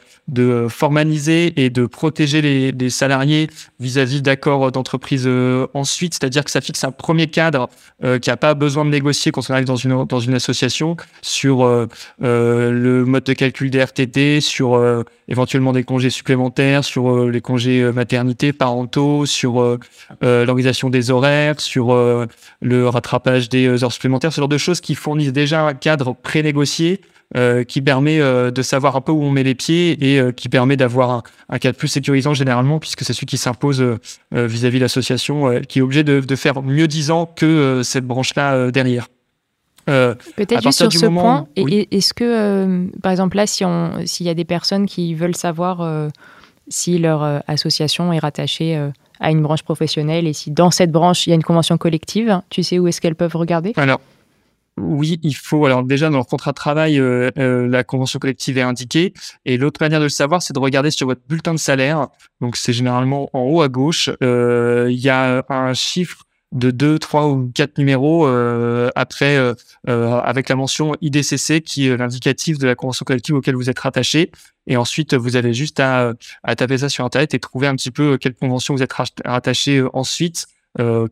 formaliser 0.69 1.63
et 1.63 1.69
de 1.69 1.85
protéger 1.85 2.41
les, 2.41 2.73
les 2.73 2.91
salariés 2.91 3.49
vis-à-vis 3.79 4.23
d'accords 4.23 4.73
d'entreprise 4.73 5.29
ensuite. 5.75 6.15
C'est-à-dire 6.15 6.45
que 6.45 6.51
ça 6.51 6.61
fixe 6.61 6.83
un 6.85 6.93
premier 6.93 7.27
cadre 7.27 7.69
qui 8.21 8.31
n'a 8.31 8.37
pas 8.37 8.55
besoin 8.55 8.85
de 8.85 8.91
négocier 8.91 9.33
quand 9.33 9.49
on 9.51 9.53
arrive 9.53 9.67
dans 9.67 9.77
une, 9.77 10.05
dans 10.07 10.21
une 10.21 10.35
association 10.35 10.97
sur 11.23 11.67
le 12.21 13.05
mode 13.05 13.25
de 13.25 13.33
calcul 13.33 13.71
des 13.71 13.83
RT 13.85 13.98
sur 14.41 14.75
euh, 14.75 15.03
éventuellement 15.29 15.73
des 15.73 15.85
congés 15.85 16.11
supplémentaires, 16.11 16.85
sur 16.85 17.11
euh, 17.11 17.31
les 17.31 17.41
congés 17.41 17.83
euh, 17.83 17.93
maternité, 17.93 18.53
parentaux, 18.53 19.27
sur 19.27 19.79
l'organisation 20.21 20.91
des 20.91 21.11
horaires, 21.11 21.61
sur 21.61 21.95
le 22.61 22.89
rattrapage 22.89 23.49
des 23.49 23.83
heures 23.85 23.93
supplémentaires, 23.93 24.33
ce 24.33 24.41
genre 24.41 24.49
de 24.49 24.59
choses 24.59 24.81
qui 24.81 24.95
fournissent 24.95 25.33
déjà 25.33 25.63
un 25.63 25.75
cadre 25.75 26.15
pré-négocié 26.15 27.01
qui 27.69 27.83
permet 27.83 28.19
de 28.19 28.63
savoir 28.63 28.97
un 28.97 29.01
peu 29.01 29.13
où 29.13 29.23
on 29.23 29.31
met 29.31 29.43
les 29.43 29.55
pieds 29.55 30.15
et 30.15 30.33
qui 30.33 30.49
permet 30.49 30.77
d'avoir 30.77 31.23
un, 31.49 31.59
cadre 31.59 31.77
plus 31.77 31.89
sécurisant 31.89 32.35
généralement, 32.35 32.79
puisque 32.79 33.05
c'est 33.05 33.13
celui 33.13 33.27
qui 33.27 33.37
s'impose 33.37 33.85
vis-à-vis 34.33 34.79
de 34.79 34.85
l'association, 34.85 35.61
qui 35.69 35.81
est 35.81 35.83
obligé 35.83 36.05
de, 36.05 36.21
de 36.21 36.37
faire 36.37 36.63
mieux 36.63 36.89
disant 36.89 37.27
que 37.27 37.83
cette 37.85 38.07
branche-là 38.07 38.71
derrière. 38.71 39.09
Euh, 39.89 40.15
Peut-être 40.37 40.71
sur 40.73 40.93
ce 40.93 41.07
point, 41.07 41.47
est-ce 41.57 42.13
que, 42.13 42.25
euh, 42.25 42.87
par 43.03 43.13
exemple, 43.13 43.37
là, 43.37 43.47
s'il 43.47 44.27
y 44.27 44.29
a 44.29 44.35
des 44.35 44.45
personnes 44.45 44.87
qui 44.87 45.15
veulent 45.15 45.37
savoir 45.37 45.81
euh, 45.81 46.09
si 46.69 46.99
leur 46.99 47.43
association 47.49 48.13
est 48.13 48.19
rattachée 48.19 48.91
à 49.21 49.31
une 49.31 49.43
branche 49.43 49.63
professionnelle 49.63 50.27
et 50.27 50.33
si 50.33 50.51
dans 50.51 50.71
cette 50.71 50.93
branche, 50.93 51.27
il 51.27 51.31
y 51.31 51.33
a 51.33 51.37
une 51.37 51.43
convention 51.43 51.79
collective, 51.79 52.41
tu 52.51 52.63
sais 52.63 52.79
où 52.79 52.87
est-ce 52.87 53.01
qu'elles 53.01 53.17
peuvent 53.17 53.37
regarder? 53.37 53.73
Alors, 53.77 54.01
oui, 54.77 55.19
il 55.25 55.35
faut. 55.35 55.67
Alors 55.67 55.83
déjà 55.83 56.09
dans 56.09 56.19
le 56.19 56.25
contrat 56.25 56.53
de 56.53 56.57
travail, 56.57 57.03
la 57.37 57.85
convention 57.85 58.19
collective 58.19 58.59
est 58.59 58.63
indiquée. 58.63 59.13
Et 59.45 59.57
l'autre 59.57 59.81
manière 59.81 59.99
de 59.99 60.05
le 60.05 60.11
savoir, 60.11 60.43
c'est 60.43 60.53
de 60.53 60.59
regarder 60.59 60.91
sur 60.91 61.07
votre 61.07 61.23
bulletin 61.27 61.55
de 61.55 61.59
salaire. 61.59 62.09
Donc 62.41 62.57
c'est 62.57 62.73
généralement 62.73 63.31
en 63.33 63.41
haut 63.41 63.63
à 63.63 63.69
gauche. 63.69 64.11
Il 64.21 65.01
y 65.01 65.09
a 65.09 65.43
un 65.49 65.75
chiffre 65.75 66.28
de 66.53 66.71
deux, 66.71 66.99
trois 66.99 67.29
ou 67.29 67.51
quatre 67.55 67.79
numéros 67.79 68.27
euh, 68.27 68.91
après 68.95 69.37
euh, 69.37 69.55
euh, 69.89 70.13
avec 70.13 70.49
la 70.49 70.57
mention 70.57 70.95
IDCC 71.01 71.61
qui 71.61 71.89
est 71.89 71.97
l'indicatif 71.97 72.59
de 72.59 72.67
la 72.67 72.75
convention 72.75 73.05
collective 73.05 73.35
auquel 73.35 73.55
vous 73.55 73.69
êtes 73.69 73.79
rattaché. 73.79 74.31
Et 74.67 74.77
ensuite, 74.77 75.15
vous 75.15 75.37
avez 75.37 75.53
juste 75.53 75.81
à, 75.81 76.15
à 76.43 76.57
taper 76.57 76.79
ça 76.79 76.89
sur 76.89 77.05
Internet 77.05 77.35
et 77.35 77.39
trouver 77.39 77.67
un 77.67 77.77
petit 77.77 77.91
peu 77.91 78.19
quelle 78.19 78.35
convention 78.35 78.75
vous 78.75 78.83
êtes 78.83 78.95
rattaché 79.25 79.83
ensuite. 79.93 80.47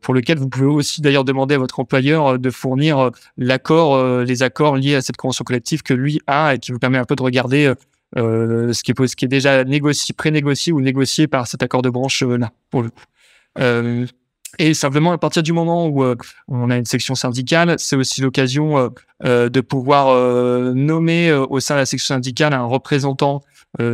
pour 0.02 0.14
lequel 0.14 0.38
vous 0.38 0.48
pouvez 0.48 0.66
aussi 0.66 1.00
d'ailleurs 1.00 1.24
demander 1.24 1.54
à 1.54 1.58
votre 1.58 1.80
employeur 1.80 2.38
de 2.38 2.50
fournir 2.50 3.10
l'accord, 3.36 4.22
les 4.22 4.42
accords 4.42 4.76
liés 4.76 4.94
à 4.94 5.00
cette 5.00 5.16
convention 5.16 5.42
collective 5.44 5.82
que 5.82 5.94
lui 5.94 6.20
a 6.26 6.54
et 6.54 6.58
qui 6.58 6.70
vous 6.70 6.78
permet 6.78 6.98
un 6.98 7.04
peu 7.04 7.16
de 7.16 7.22
regarder 7.22 7.72
ce, 8.14 8.82
qui 8.82 8.92
est, 8.92 9.06
ce 9.06 9.26
déjà 9.26 9.64
négocié, 9.64 10.14
pré-négocié 10.14 10.72
ou 10.72 10.80
négocié 10.82 11.26
par 11.26 11.46
cet 11.46 11.62
accord 11.62 11.82
de 11.82 11.90
branche 11.90 12.22
là. 12.22 12.52
Et 14.58 14.74
simplement, 14.74 15.12
à 15.12 15.18
partir 15.18 15.42
du 15.42 15.52
moment 15.52 15.86
où 15.86 16.02
euh, 16.02 16.16
on 16.48 16.70
a 16.70 16.76
une 16.76 16.84
section 16.84 17.14
syndicale, 17.14 17.76
c'est 17.78 17.96
aussi 17.96 18.20
l'occasion 18.20 18.78
euh, 18.78 18.88
euh, 19.24 19.48
de 19.48 19.60
pouvoir 19.60 20.14
nommer 20.74 21.32
au 21.32 21.60
sein 21.60 21.74
de 21.74 21.80
la 21.80 21.86
section 21.86 22.14
syndicale 22.14 22.52
un 22.52 22.64
représentant 22.64 23.42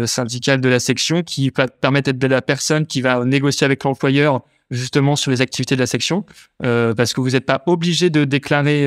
syndical 0.04 0.60
de 0.60 0.68
la 0.68 0.78
section 0.78 1.22
qui 1.22 1.50
va 1.50 1.66
permettre 1.66 2.12
d'être 2.12 2.30
la 2.30 2.42
personne 2.42 2.86
qui 2.86 3.00
va 3.00 3.24
négocier 3.24 3.64
avec 3.64 3.82
l'employeur 3.82 4.42
justement 4.70 5.16
sur 5.16 5.32
les 5.32 5.40
activités 5.40 5.74
de 5.74 5.80
la 5.80 5.86
section, 5.86 6.24
parce 6.60 7.12
que 7.12 7.20
vous 7.20 7.30
n'êtes 7.30 7.46
pas 7.46 7.62
obligé 7.66 8.10
de 8.10 8.24
déclarer 8.24 8.86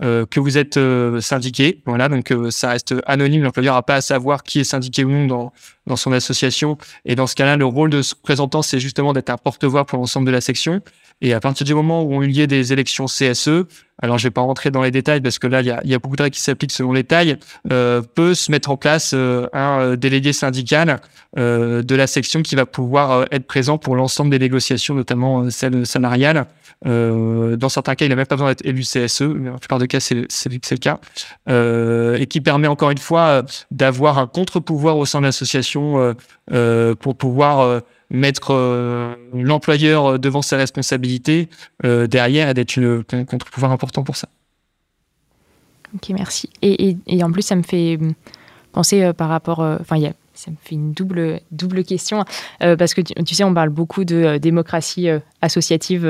que 0.00 0.40
vous 0.40 0.56
êtes 0.56 0.78
syndiqué. 1.20 1.82
Voilà, 1.86 2.08
donc 2.08 2.32
ça 2.50 2.70
reste 2.70 2.94
anonyme. 3.06 3.42
L'employeur 3.42 3.74
n'a 3.74 3.82
pas 3.82 3.96
à 3.96 4.00
savoir 4.00 4.44
qui 4.44 4.60
est 4.60 4.64
syndiqué 4.64 5.04
ou 5.04 5.10
non 5.10 5.26
dans, 5.26 5.52
dans 5.86 5.96
son 5.96 6.12
association. 6.12 6.78
Et 7.04 7.16
dans 7.16 7.26
ce 7.26 7.34
cas-là, 7.34 7.56
le 7.56 7.64
rôle 7.64 7.90
de 7.90 8.02
ce 8.02 8.14
représentant, 8.14 8.62
c'est 8.62 8.78
justement 8.78 9.12
d'être 9.12 9.30
un 9.30 9.36
porte-voix 9.36 9.84
pour 9.84 9.98
l'ensemble 9.98 10.26
de 10.26 10.32
la 10.32 10.40
section. 10.40 10.80
Et 11.22 11.34
à 11.34 11.40
partir 11.40 11.66
du 11.66 11.74
moment 11.74 12.02
où 12.02 12.14
on 12.14 12.22
eu 12.22 12.28
lieu 12.28 12.46
des 12.46 12.72
élections 12.72 13.04
CSE, 13.04 13.66
alors 14.02 14.16
je 14.16 14.24
vais 14.24 14.30
pas 14.30 14.40
rentrer 14.40 14.70
dans 14.70 14.82
les 14.82 14.90
détails 14.90 15.20
parce 15.20 15.38
que 15.38 15.46
là 15.46 15.60
il 15.60 15.66
y 15.66 15.70
a, 15.70 15.80
y 15.84 15.94
a, 15.94 15.98
beaucoup 15.98 16.16
de 16.16 16.22
règles 16.22 16.34
qui 16.34 16.40
s'appliquent 16.40 16.72
selon 16.72 16.92
les 16.92 17.04
tailles, 17.04 17.36
euh, 17.70 18.00
peut 18.00 18.34
se 18.34 18.50
mettre 18.50 18.70
en 18.70 18.76
place 18.76 19.12
euh, 19.14 19.46
un 19.52 19.80
euh, 19.80 19.96
délégué 19.96 20.32
syndical 20.32 21.00
euh, 21.38 21.82
de 21.82 21.94
la 21.94 22.06
section 22.06 22.42
qui 22.42 22.54
va 22.54 22.64
pouvoir 22.64 23.26
être 23.30 23.46
présent 23.46 23.76
pour 23.76 23.96
l'ensemble 23.96 24.30
des 24.30 24.38
négociations, 24.38 24.94
notamment 24.94 25.50
celles 25.50 25.86
salariales. 25.86 26.46
dans 26.84 27.68
certains 27.68 27.94
cas, 27.94 28.06
il 28.06 28.08
n'a 28.08 28.16
même 28.16 28.26
pas 28.26 28.36
besoin 28.36 28.48
d'être 28.48 28.64
élu 28.64 28.82
CSE, 28.82 29.22
mais 29.22 29.50
la 29.50 29.58
plupart 29.58 29.78
des 29.78 29.86
cas, 29.86 30.00
c'est 30.00 30.14
le 30.14 30.76
cas, 30.78 30.98
et 32.18 32.26
qui 32.26 32.40
permet 32.40 32.68
encore 32.68 32.90
une 32.90 32.98
fois 32.98 33.44
d'avoir 33.70 34.18
un 34.18 34.26
contre-pouvoir 34.26 34.96
au 34.96 35.04
sein 35.04 35.20
de 35.20 35.26
l'association 35.26 36.16
pour 37.00 37.16
pouvoir 37.16 37.82
mettre 38.10 38.52
euh, 38.52 39.14
l'employeur 39.32 40.18
devant 40.18 40.42
ses 40.42 40.56
responsabilités 40.56 41.48
euh, 41.84 42.06
derrière 42.06 42.48
et 42.48 42.54
d'être 42.54 42.78
un 43.12 43.24
contre-pouvoir 43.24 43.72
important 43.72 44.02
pour 44.02 44.16
ça. 44.16 44.28
Ok, 45.94 46.10
merci. 46.10 46.48
Et, 46.62 46.88
et, 46.88 46.96
et, 47.06 47.24
en 47.24 47.32
plus, 47.32 47.42
ça 47.42 47.56
me 47.56 47.62
fait 47.62 47.98
penser 48.72 49.12
par 49.12 49.28
rapport, 49.28 49.58
enfin, 49.58 49.96
ça 50.40 50.50
me 50.50 50.56
fait 50.60 50.74
une 50.74 50.92
double, 50.92 51.40
double 51.50 51.84
question, 51.84 52.24
euh, 52.62 52.76
parce 52.76 52.94
que 52.94 53.02
tu, 53.02 53.34
sais, 53.34 53.44
on 53.44 53.52
parle 53.52 53.68
beaucoup 53.68 54.04
de 54.04 54.16
euh, 54.16 54.38
démocratie 54.38 55.08
euh, 55.08 55.18
associative 55.42 56.04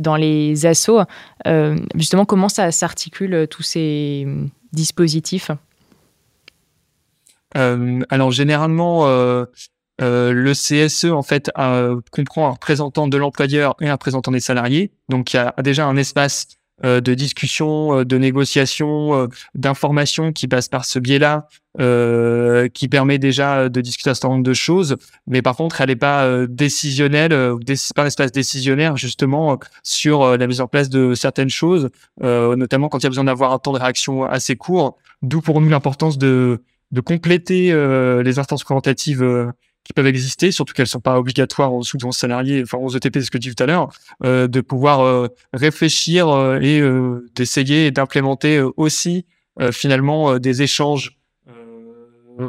dans 0.00 0.16
les 0.16 0.66
assos. 0.66 1.02
justement, 1.94 2.24
comment 2.24 2.48
ça 2.48 2.70
s'articule 2.72 3.46
tous 3.50 3.62
ces 3.62 4.26
dispositifs? 4.72 5.50
Alors, 7.54 8.30
généralement, 8.32 9.06
le 9.98 10.52
CSE, 10.52 11.06
en 11.06 11.22
fait, 11.22 11.50
comprend 12.10 12.48
un 12.48 12.50
représentant 12.50 13.08
de 13.08 13.16
l'employeur 13.16 13.74
et 13.80 13.88
un 13.88 13.92
représentant 13.92 14.30
des 14.30 14.40
salariés. 14.40 14.92
Donc, 15.08 15.32
il 15.32 15.36
y 15.36 15.40
a 15.40 15.54
déjà 15.62 15.86
un 15.86 15.96
espace 15.96 16.48
euh, 16.84 17.00
de 17.00 17.14
discussion, 17.14 18.00
euh, 18.00 18.04
de 18.04 18.18
négociation, 18.18 19.14
euh, 19.14 19.28
d'information 19.54 20.34
qui 20.34 20.46
passe 20.46 20.68
par 20.68 20.84
ce 20.84 20.98
biais-là, 20.98 21.48
qui 22.72 22.88
permet 22.88 23.18
déjà 23.18 23.68
de 23.68 23.80
discuter 23.82 24.10
un 24.10 24.14
certain 24.14 24.28
nombre 24.28 24.42
de 24.42 24.52
choses. 24.54 24.96
Mais 25.26 25.42
par 25.42 25.56
contre, 25.56 25.80
elle 25.80 25.88
n'est 25.88 25.96
pas 25.96 26.46
décisionnelle, 26.46 27.30
pas 27.94 28.02
un 28.02 28.06
espace 28.06 28.32
décisionnaire 28.32 28.96
justement 28.96 29.58
sur 29.82 30.38
la 30.38 30.46
mise 30.46 30.62
en 30.62 30.68
place 30.68 30.88
de 30.88 31.12
certaines 31.12 31.50
choses, 31.50 31.90
notamment 32.22 32.88
quand 32.88 33.00
il 33.00 33.02
y 33.02 33.06
a 33.06 33.10
besoin 33.10 33.24
d'avoir 33.24 33.52
un 33.52 33.58
temps 33.58 33.72
de 33.72 33.78
réaction 33.78 34.24
assez 34.24 34.56
court. 34.56 34.96
D'où 35.20 35.42
pour 35.42 35.60
nous 35.60 35.68
l'importance 35.68 36.16
de, 36.16 36.62
de 36.92 37.00
compléter 37.02 37.74
les 38.24 38.38
instances 38.38 38.62
représentatives 38.62 39.22
qui 39.86 39.92
peuvent 39.92 40.06
exister, 40.06 40.50
surtout 40.50 40.74
qu'elles 40.74 40.86
sont 40.86 41.00
pas 41.00 41.18
obligatoires 41.18 41.72
aux 41.72 41.82
sous 41.82 41.98
salariés, 42.12 42.62
enfin 42.62 42.78
aux 42.78 42.90
ETP, 42.90 43.20
ce 43.20 43.30
que 43.30 43.38
tu 43.38 43.50
dis 43.50 43.54
tout 43.54 43.62
à 43.62 43.66
l'heure, 43.66 43.88
euh, 44.24 44.48
de 44.48 44.60
pouvoir 44.60 45.00
euh, 45.00 45.28
réfléchir 45.52 46.28
euh, 46.28 46.58
et 46.60 46.80
euh, 46.80 47.24
d'essayer 47.34 47.90
d'implémenter 47.90 48.60
aussi 48.76 49.24
finalement 49.72 50.38
des 50.38 50.60
échanges 50.60 51.18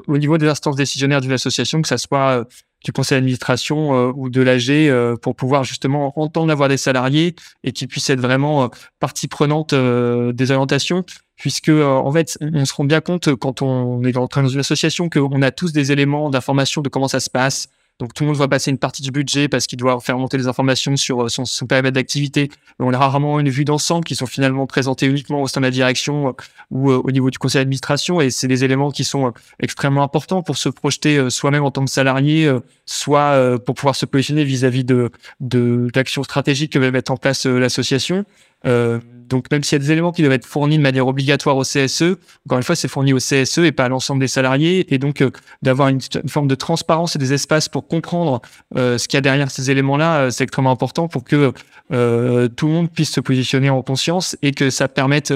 au 0.07 0.17
niveau 0.17 0.37
des 0.37 0.47
instances 0.47 0.75
décisionnaires 0.75 1.21
d'une 1.21 1.31
association, 1.31 1.81
que 1.81 1.87
ça 1.87 1.97
soit 1.97 2.45
du 2.83 2.91
conseil 2.91 3.17
d'administration 3.17 4.11
ou 4.15 4.29
de 4.29 4.41
l'AG, 4.41 5.17
pour 5.21 5.35
pouvoir 5.35 5.63
justement 5.63 6.13
entendre 6.19 6.47
la 6.47 6.55
voix 6.55 6.67
des 6.67 6.77
salariés 6.77 7.35
et 7.63 7.71
qu'ils 7.71 7.87
puissent 7.87 8.09
être 8.09 8.19
vraiment 8.21 8.69
partie 8.99 9.27
prenante 9.27 9.73
des 9.73 10.51
orientations 10.51 11.03
puisque 11.37 11.69
euh, 11.69 11.85
en 11.85 12.11
fait, 12.11 12.37
on 12.41 12.65
se 12.65 12.73
rend 12.73 12.83
bien 12.83 12.99
compte 12.99 13.33
quand 13.35 13.61
on 13.61 14.03
est 14.03 14.11
dans 14.11 14.27
une 14.27 14.59
association 14.59 15.09
qu'on 15.09 15.41
a 15.41 15.51
tous 15.51 15.71
des 15.71 15.91
éléments 15.91 16.29
d'information 16.29 16.81
de 16.81 16.89
comment 16.89 17.07
ça 17.07 17.19
se 17.19 17.29
passe. 17.29 17.69
Donc 17.99 18.13
tout 18.13 18.23
le 18.23 18.27
monde 18.27 18.37
voit 18.37 18.47
passer 18.47 18.69
une 18.69 18.77
partie 18.77 19.01
du 19.01 19.09
budget 19.09 19.47
parce 19.47 19.65
qu'il 19.65 19.79
doit 19.79 19.99
faire 19.99 20.17
monter 20.19 20.37
les 20.37 20.47
informations 20.47 20.95
sur 20.97 21.23
euh, 21.23 21.29
son, 21.29 21.45
son 21.45 21.65
périmètre 21.65 21.95
d'activité. 21.95 22.49
On 22.79 22.93
a 22.93 22.97
rarement 22.97 23.39
une 23.39 23.49
vue 23.49 23.65
d'ensemble 23.65 24.03
qui 24.03 24.15
sont 24.15 24.27
finalement 24.27 24.67
présentées 24.67 25.07
uniquement 25.07 25.41
au 25.41 25.47
sein 25.47 25.61
de 25.61 25.65
la 25.65 25.71
direction 25.71 26.27
euh, 26.27 26.31
ou 26.69 26.91
au 26.91 27.11
niveau 27.11 27.31
du 27.31 27.39
conseil 27.39 27.61
d'administration. 27.61 28.21
Et 28.21 28.29
c'est 28.29 28.47
des 28.47 28.63
éléments 28.63 28.91
qui 28.91 29.03
sont 29.03 29.33
extrêmement 29.59 30.03
importants 30.03 30.43
pour 30.43 30.57
se 30.57 30.69
projeter 30.69 31.29
soi-même 31.29 31.63
en 31.63 31.71
tant 31.71 31.85
que 31.85 31.91
salarié, 31.91 32.51
soit 32.85 33.57
pour 33.65 33.75
pouvoir 33.75 33.95
se 33.95 34.05
positionner 34.05 34.43
vis-à-vis 34.43 34.83
de 34.83 35.11
d'actions 35.39 36.23
stratégiques 36.23 36.73
que 36.73 36.79
va 36.79 36.91
mettre 36.91 37.11
en 37.11 37.17
place 37.17 37.45
l'association. 37.45 38.25
Euh, 38.65 38.99
donc 39.29 39.51
même 39.51 39.63
s'il 39.63 39.75
y 39.77 39.81
a 39.81 39.85
des 39.85 39.91
éléments 39.91 40.11
qui 40.11 40.21
doivent 40.21 40.33
être 40.33 40.45
fournis 40.45 40.77
de 40.77 40.81
manière 40.81 41.05
obligatoire 41.07 41.57
au 41.57 41.63
CSE, 41.63 42.17
encore 42.45 42.57
une 42.57 42.63
fois, 42.63 42.75
c'est 42.75 42.87
fourni 42.87 43.13
au 43.13 43.17
CSE 43.17 43.59
et 43.59 43.71
pas 43.71 43.85
à 43.85 43.89
l'ensemble 43.89 44.21
des 44.21 44.27
salariés. 44.27 44.93
Et 44.93 44.97
donc 44.97 45.21
euh, 45.21 45.31
d'avoir 45.61 45.89
une, 45.89 45.99
forme 46.27 46.47
de 46.47 46.55
transparence 46.55 47.15
et 47.15 47.19
des 47.19 47.33
espaces 47.33 47.69
pour 47.69 47.87
comprendre 47.87 48.41
euh, 48.75 48.97
ce 48.97 49.07
qu'il 49.07 49.17
y 49.17 49.19
a 49.19 49.21
derrière 49.21 49.51
ces 49.51 49.69
éléments-là, 49.69 50.31
c'est 50.31 50.43
extrêmement 50.43 50.71
important 50.71 51.07
pour 51.07 51.23
que 51.23 51.51
tout 51.89 52.67
le 52.67 52.73
monde 52.73 52.91
puisse 52.91 53.11
se 53.11 53.19
positionner 53.19 53.69
en 53.69 53.81
conscience 53.81 54.37
et 54.41 54.51
que 54.51 54.69
ça 54.69 54.87
permette 54.87 55.33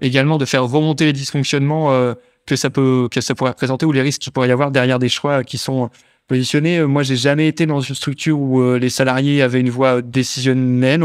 également 0.00 0.38
de 0.38 0.44
faire 0.44 0.64
remonter 0.64 1.04
les 1.04 1.12
dysfonctionnements 1.12 2.14
que 2.46 2.56
ça 2.56 2.70
peut 2.70 3.08
que 3.10 3.20
ça 3.20 3.34
pourrait 3.34 3.50
représenter 3.50 3.84
ou 3.86 3.92
les 3.92 4.02
risques 4.02 4.22
qu'il 4.22 4.32
pourrait 4.32 4.48
y 4.48 4.52
avoir 4.52 4.70
derrière 4.70 4.98
des 4.98 5.08
choix 5.08 5.44
qui 5.44 5.58
sont 5.58 5.90
positionné. 6.26 6.78
Euh, 6.78 6.86
moi, 6.86 7.02
j'ai 7.02 7.16
jamais 7.16 7.48
été 7.48 7.66
dans 7.66 7.80
une 7.80 7.94
structure 7.94 8.38
où 8.38 8.60
euh, 8.60 8.78
les 8.78 8.90
salariés 8.90 9.42
avaient 9.42 9.60
une 9.60 9.70
voix 9.70 10.02
décisionnelle. 10.02 11.02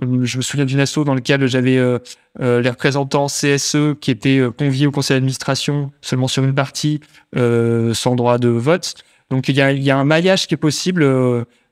je 0.00 0.36
me 0.36 0.42
souviens 0.42 0.64
d'une 0.64 0.80
asso 0.80 0.98
dans 1.04 1.14
laquelle 1.14 1.46
j'avais 1.46 1.76
euh, 1.78 1.98
les 2.38 2.70
représentants 2.70 3.26
CSE 3.26 3.94
qui 4.00 4.10
étaient 4.10 4.42
conviés 4.56 4.86
au 4.86 4.90
conseil 4.90 5.16
d'administration 5.16 5.90
seulement 6.00 6.28
sur 6.28 6.44
une 6.44 6.54
partie, 6.54 7.00
sans 7.34 8.14
droit 8.14 8.38
de 8.38 8.48
vote. 8.48 8.94
Donc 9.30 9.48
il 9.48 9.56
y 9.56 9.60
a, 9.60 9.72
y 9.72 9.90
a, 9.90 9.96
un 9.96 10.04
maillage 10.04 10.46
qui 10.46 10.54
est 10.54 10.58
possible 10.58 11.04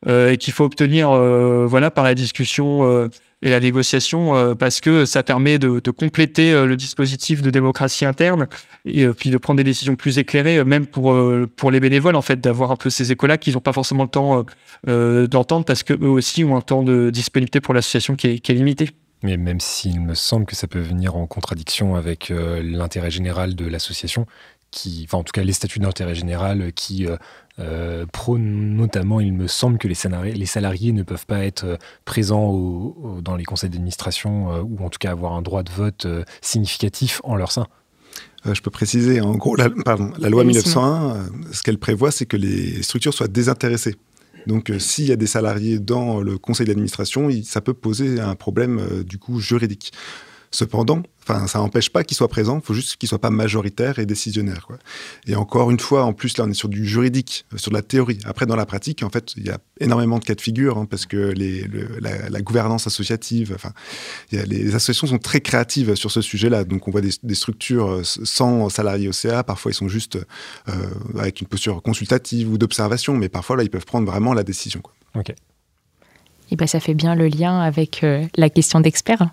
et 0.06 0.36
qu'il 0.36 0.52
faut 0.52 0.64
obtenir, 0.64 1.10
voilà, 1.10 1.90
par 1.90 2.04
la 2.04 2.14
discussion 2.14 3.08
et 3.42 3.50
la 3.50 3.60
négociation 3.60 4.34
euh, 4.34 4.54
parce 4.54 4.80
que 4.80 5.04
ça 5.04 5.22
permet 5.22 5.58
de, 5.58 5.90
compléter 5.90 6.52
euh, 6.52 6.66
le 6.66 6.76
dispositif 6.76 7.40
de 7.42 7.50
démocratie 7.50 8.04
interne 8.04 8.48
et 8.84 9.04
euh, 9.04 9.12
puis 9.12 9.30
de 9.30 9.38
prendre 9.38 9.58
des 9.58 9.64
décisions 9.64 9.96
plus 9.96 10.18
éclairées, 10.18 10.64
même 10.64 10.86
pour 10.86 11.16
pour 11.56 11.70
les 11.70 11.80
bénévoles 11.80 12.16
en 12.16 12.22
fait, 12.22 12.40
d'avoir 12.40 12.70
un 12.70 12.76
peu 12.76 12.90
ces 12.90 13.12
échos-là 13.12 13.38
qui 13.38 13.52
n'ont 13.52 13.60
pas 13.60 13.72
forcément 13.72 14.04
le 14.04 14.08
temps 14.08 14.44
d'entendre 15.28 15.64
parce 15.64 15.82
que 15.82 15.94
eux 15.94 16.08
aussi 16.08 16.44
ont 16.44 16.56
un 16.56 16.60
temps 16.60 16.82
de 16.82 17.10
disponibilité 17.10 17.60
pour 17.60 17.74
l'association 17.74 18.16
qui 18.16 18.28
est, 18.28 18.38
qui 18.40 18.52
est 18.52 18.54
limité. 18.54 18.90
Mais 19.22 19.36
même 19.36 19.60
s'il 19.60 20.00
me 20.00 20.14
semble 20.14 20.46
que 20.46 20.54
ça 20.54 20.68
peut 20.68 20.80
venir 20.80 21.16
en 21.16 21.26
contradiction 21.26 21.96
avec 21.96 22.30
l'intérêt 22.30 23.10
général 23.10 23.54
de 23.54 23.66
l'association, 23.66 24.26
qui, 24.70 25.04
enfin 25.08 25.18
en 25.18 25.24
tout 25.24 25.32
cas 25.32 25.42
les 25.42 25.52
statuts 25.52 25.80
d'intérêt 25.80 26.14
général 26.14 26.72
qui 26.72 27.06
euh, 27.60 28.06
prône 28.12 28.76
notamment, 28.76 29.20
il 29.20 29.32
me 29.32 29.48
semble 29.48 29.78
que 29.78 29.88
les 29.88 29.94
salariés, 29.94 30.32
les 30.32 30.46
salariés 30.46 30.92
ne 30.92 31.02
peuvent 31.02 31.26
pas 31.26 31.44
être 31.44 31.64
euh, 31.64 31.76
présents 32.04 32.94
dans 33.20 33.34
les 33.34 33.44
conseils 33.44 33.70
d'administration 33.70 34.52
euh, 34.52 34.62
ou 34.62 34.84
en 34.84 34.90
tout 34.90 34.98
cas 34.98 35.10
avoir 35.10 35.32
un 35.32 35.42
droit 35.42 35.64
de 35.64 35.70
vote 35.70 36.06
significatif 36.40 37.20
en 37.24 37.34
leur 37.34 37.50
sein. 37.50 37.66
je 38.44 38.60
peux 38.60 38.70
préciser, 38.70 39.20
en 39.20 39.34
gros, 39.34 39.56
la, 39.56 39.70
pardon, 39.70 40.12
la 40.18 40.28
loi 40.28 40.44
1901, 40.44 41.30
ce 41.52 41.62
qu'elle 41.62 41.78
prévoit, 41.78 42.10
c'est 42.10 42.26
que 42.26 42.36
les 42.36 42.82
structures 42.82 43.14
soient 43.14 43.28
désintéressées. 43.28 43.96
Donc, 44.46 44.72
s'il 44.78 45.06
y 45.06 45.12
a 45.12 45.16
des 45.16 45.26
salariés 45.26 45.78
dans 45.78 46.20
le 46.20 46.38
conseil 46.38 46.66
d'administration, 46.66 47.28
ça 47.42 47.60
peut 47.60 47.74
poser 47.74 48.20
un 48.20 48.34
problème 48.34 49.02
du 49.02 49.18
coup 49.18 49.40
juridique. 49.40 49.92
Cependant, 50.50 51.02
Enfin, 51.28 51.46
ça 51.46 51.58
n'empêche 51.58 51.90
pas 51.90 52.04
qu'il 52.04 52.16
soit 52.16 52.28
présent, 52.28 52.58
il 52.58 52.64
faut 52.64 52.72
juste 52.72 52.96
qu'il 52.96 53.06
soit 53.06 53.18
pas 53.18 53.28
majoritaire 53.28 53.98
et 53.98 54.06
décisionnaire. 54.06 54.66
Quoi. 54.66 54.78
Et 55.26 55.36
encore 55.36 55.70
une 55.70 55.78
fois, 55.78 56.04
en 56.04 56.14
plus, 56.14 56.38
là, 56.38 56.44
on 56.46 56.50
est 56.50 56.54
sur 56.54 56.70
du 56.70 56.86
juridique, 56.86 57.44
euh, 57.52 57.58
sur 57.58 57.70
de 57.70 57.76
la 57.76 57.82
théorie. 57.82 58.18
Après, 58.24 58.46
dans 58.46 58.56
la 58.56 58.64
pratique, 58.64 59.02
en 59.02 59.10
fait, 59.10 59.34
il 59.36 59.44
y 59.44 59.50
a 59.50 59.58
énormément 59.78 60.18
de 60.18 60.24
cas 60.24 60.34
de 60.34 60.40
figure, 60.40 60.78
hein, 60.78 60.86
parce 60.86 61.04
que 61.04 61.16
les, 61.16 61.66
la, 62.00 62.40
gouvernance 62.40 62.86
associative, 62.86 63.52
enfin, 63.54 63.72
y 64.32 64.38
a, 64.38 64.44
les 64.46 64.74
associations 64.74 65.06
sont 65.06 65.18
très 65.18 65.42
créatives 65.42 65.96
sur 65.96 66.10
ce 66.10 66.22
sujet-là. 66.22 66.64
Donc, 66.64 66.88
on 66.88 66.92
voit 66.92 67.02
des, 67.02 67.34
structures 67.34 67.90
euh, 67.90 68.02
sans 68.04 68.70
salariés 68.70 69.08
au 69.08 69.12
CA, 69.12 69.44
parfois 69.44 69.70
ils 69.70 69.74
sont 69.74 69.88
juste 69.88 70.16
euh, 70.16 70.72
avec 71.18 71.42
une 71.42 71.46
posture 71.46 71.82
consultative 71.82 72.50
ou 72.50 72.56
d'observation, 72.56 73.14
mais 73.14 73.28
parfois, 73.28 73.56
là, 73.56 73.64
ils 73.64 73.70
peuvent 73.70 73.84
prendre 73.84 74.10
vraiment 74.10 74.32
la 74.32 74.44
décision. 74.44 74.80
Quoi. 74.80 74.94
Ok. 75.14 75.34
Et 76.50 76.56
ben, 76.56 76.66
ça 76.66 76.80
fait 76.80 76.94
bien 76.94 77.14
le 77.14 77.28
lien 77.28 77.60
avec 77.60 78.02
la 78.36 78.48
question 78.48 78.80
d'expert. 78.80 79.28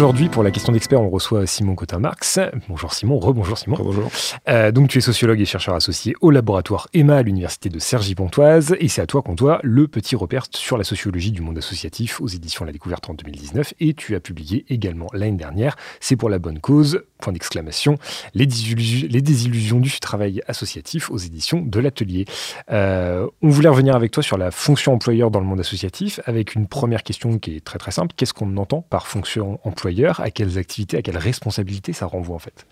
Aujourd'hui, 0.00 0.30
pour 0.30 0.42
la 0.42 0.50
question 0.50 0.72
d'expert, 0.72 1.02
on 1.02 1.10
reçoit 1.10 1.46
Simon 1.46 1.74
Cotin-Marx. 1.74 2.40
Bonjour 2.70 2.94
Simon, 2.94 3.18
rebonjour 3.18 3.58
Simon. 3.58 3.76
Bonjour. 3.78 4.10
Euh, 4.48 4.72
donc 4.72 4.88
tu 4.88 4.96
es 4.96 5.02
sociologue 5.02 5.38
et 5.42 5.44
chercheur 5.44 5.74
associé 5.74 6.14
au 6.22 6.30
laboratoire 6.30 6.88
EMA 6.94 7.18
à 7.18 7.22
l'université 7.22 7.68
de 7.68 7.78
Cergy-Pontoise 7.78 8.76
et 8.80 8.88
c'est 8.88 9.02
à 9.02 9.06
toi 9.06 9.20
qu'on 9.20 9.34
doit 9.34 9.60
le 9.62 9.88
petit 9.88 10.16
repère 10.16 10.46
sur 10.54 10.78
la 10.78 10.84
sociologie 10.84 11.32
du 11.32 11.42
monde 11.42 11.58
associatif 11.58 12.18
aux 12.22 12.28
éditions 12.28 12.64
La 12.64 12.72
Découverte 12.72 13.10
en 13.10 13.12
2019 13.12 13.74
et 13.78 13.92
tu 13.92 14.14
as 14.14 14.20
publié 14.20 14.64
également 14.70 15.06
l'année 15.12 15.36
dernière, 15.36 15.76
c'est 16.00 16.16
pour 16.16 16.30
la 16.30 16.38
bonne 16.38 16.60
cause, 16.60 17.02
point 17.20 17.34
d'exclamation, 17.34 17.98
les, 18.32 18.46
désillusions 18.46 19.80
du 19.80 20.00
travail 20.00 20.40
associatif 20.48 21.10
aux 21.10 21.18
éditions 21.18 21.60
de 21.60 21.78
l'Atelier. 21.78 22.24
Euh, 22.70 23.28
on 23.42 23.50
voulait 23.50 23.68
revenir 23.68 23.96
avec 23.96 24.12
toi 24.12 24.22
sur 24.22 24.38
la 24.38 24.50
fonction 24.50 24.94
employeur 24.94 25.30
dans 25.30 25.40
le 25.40 25.46
monde 25.46 25.60
associatif 25.60 26.20
avec 26.24 26.54
une 26.54 26.66
première 26.66 27.02
question 27.02 27.38
qui 27.38 27.56
est 27.56 27.60
très 27.62 27.78
très 27.78 27.90
simple. 27.90 28.14
Qu'est-ce 28.16 28.32
qu'on 28.32 28.56
entend 28.56 28.80
par 28.80 29.06
fonction 29.06 29.60
employeur 29.62 29.89
à 30.20 30.30
quelles 30.30 30.58
activités, 30.58 30.96
à 30.96 31.02
quelles 31.02 31.18
responsabilités 31.18 31.92
ça 31.92 32.06
renvoie 32.06 32.36
en 32.36 32.40
fait. 32.40 32.66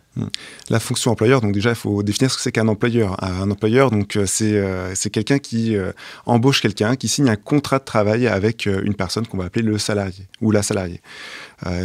La 0.70 0.80
fonction 0.80 1.10
employeur, 1.10 1.40
donc 1.40 1.52
déjà, 1.52 1.70
il 1.70 1.76
faut 1.76 2.02
définir 2.02 2.30
ce 2.30 2.36
que 2.36 2.42
c'est 2.42 2.52
qu'un 2.52 2.68
employeur. 2.68 3.22
Un 3.22 3.50
employeur, 3.50 3.90
donc 3.90 4.16
euh, 4.16 4.26
c'est 4.26 4.56
euh, 4.56 4.94
c'est 4.94 5.10
quelqu'un 5.10 5.38
qui 5.38 5.76
euh, 5.76 5.92
embauche 6.26 6.60
quelqu'un, 6.60 6.96
qui 6.96 7.08
signe 7.08 7.28
un 7.28 7.36
contrat 7.36 7.78
de 7.78 7.84
travail 7.84 8.26
avec 8.26 8.66
une 8.66 8.94
personne 8.94 9.26
qu'on 9.26 9.38
va 9.38 9.44
appeler 9.44 9.64
le 9.64 9.78
salarié 9.78 10.26
ou 10.40 10.50
la 10.50 10.62
salariée. 10.62 11.00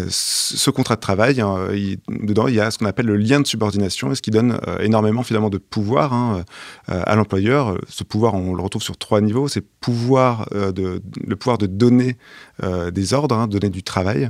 Ce 0.10 0.70
contrat 0.70 0.96
de 0.96 1.00
travail, 1.00 1.42
hein, 1.42 1.70
dedans, 2.08 2.48
il 2.48 2.54
y 2.54 2.60
a 2.60 2.70
ce 2.70 2.78
qu'on 2.78 2.86
appelle 2.86 3.08
le 3.08 3.18
lien 3.18 3.40
de 3.40 3.48
subordination, 3.48 4.12
et 4.12 4.16
ce 4.16 4.22
qui 4.22 4.30
donne 4.30 4.60
énormément 4.80 5.24
finalement 5.24 5.50
de 5.50 5.58
pouvoir 5.58 6.14
hein, 6.14 6.44
à 6.88 7.16
l'employeur. 7.16 7.78
Ce 7.90 8.04
pouvoir, 8.04 8.36
on 8.36 8.54
le 8.54 8.62
retrouve 8.62 8.84
sur 8.84 8.98
trois 8.98 9.20
niveaux. 9.20 9.48
C'est 9.48 9.66
pouvoir 9.80 10.48
le 10.52 11.36
pouvoir 11.36 11.58
de 11.58 11.66
donner 11.66 12.18
des 12.62 13.14
ordres, 13.14 13.36
hein, 13.36 13.48
donner 13.48 13.70
du 13.70 13.82
travail. 13.82 14.30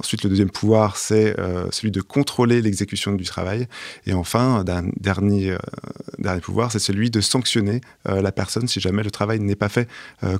ensuite, 0.00 0.24
le 0.24 0.30
deuxième 0.30 0.50
pouvoir, 0.50 0.96
c'est 0.96 1.36
celui 1.70 1.92
de 1.92 2.00
contrôler 2.00 2.60
l'exécution 2.60 2.99
du 3.08 3.24
travail. 3.24 3.66
Et 4.06 4.12
enfin, 4.12 4.64
d'un 4.64 4.84
dernier, 5.00 5.56
dernier 6.18 6.40
pouvoir, 6.40 6.72
c'est 6.72 6.78
celui 6.78 7.10
de 7.10 7.20
sanctionner 7.20 7.80
la 8.04 8.32
personne 8.32 8.68
si 8.68 8.80
jamais 8.80 9.02
le 9.02 9.10
travail 9.10 9.40
n'est 9.40 9.56
pas 9.56 9.68
fait 9.68 9.88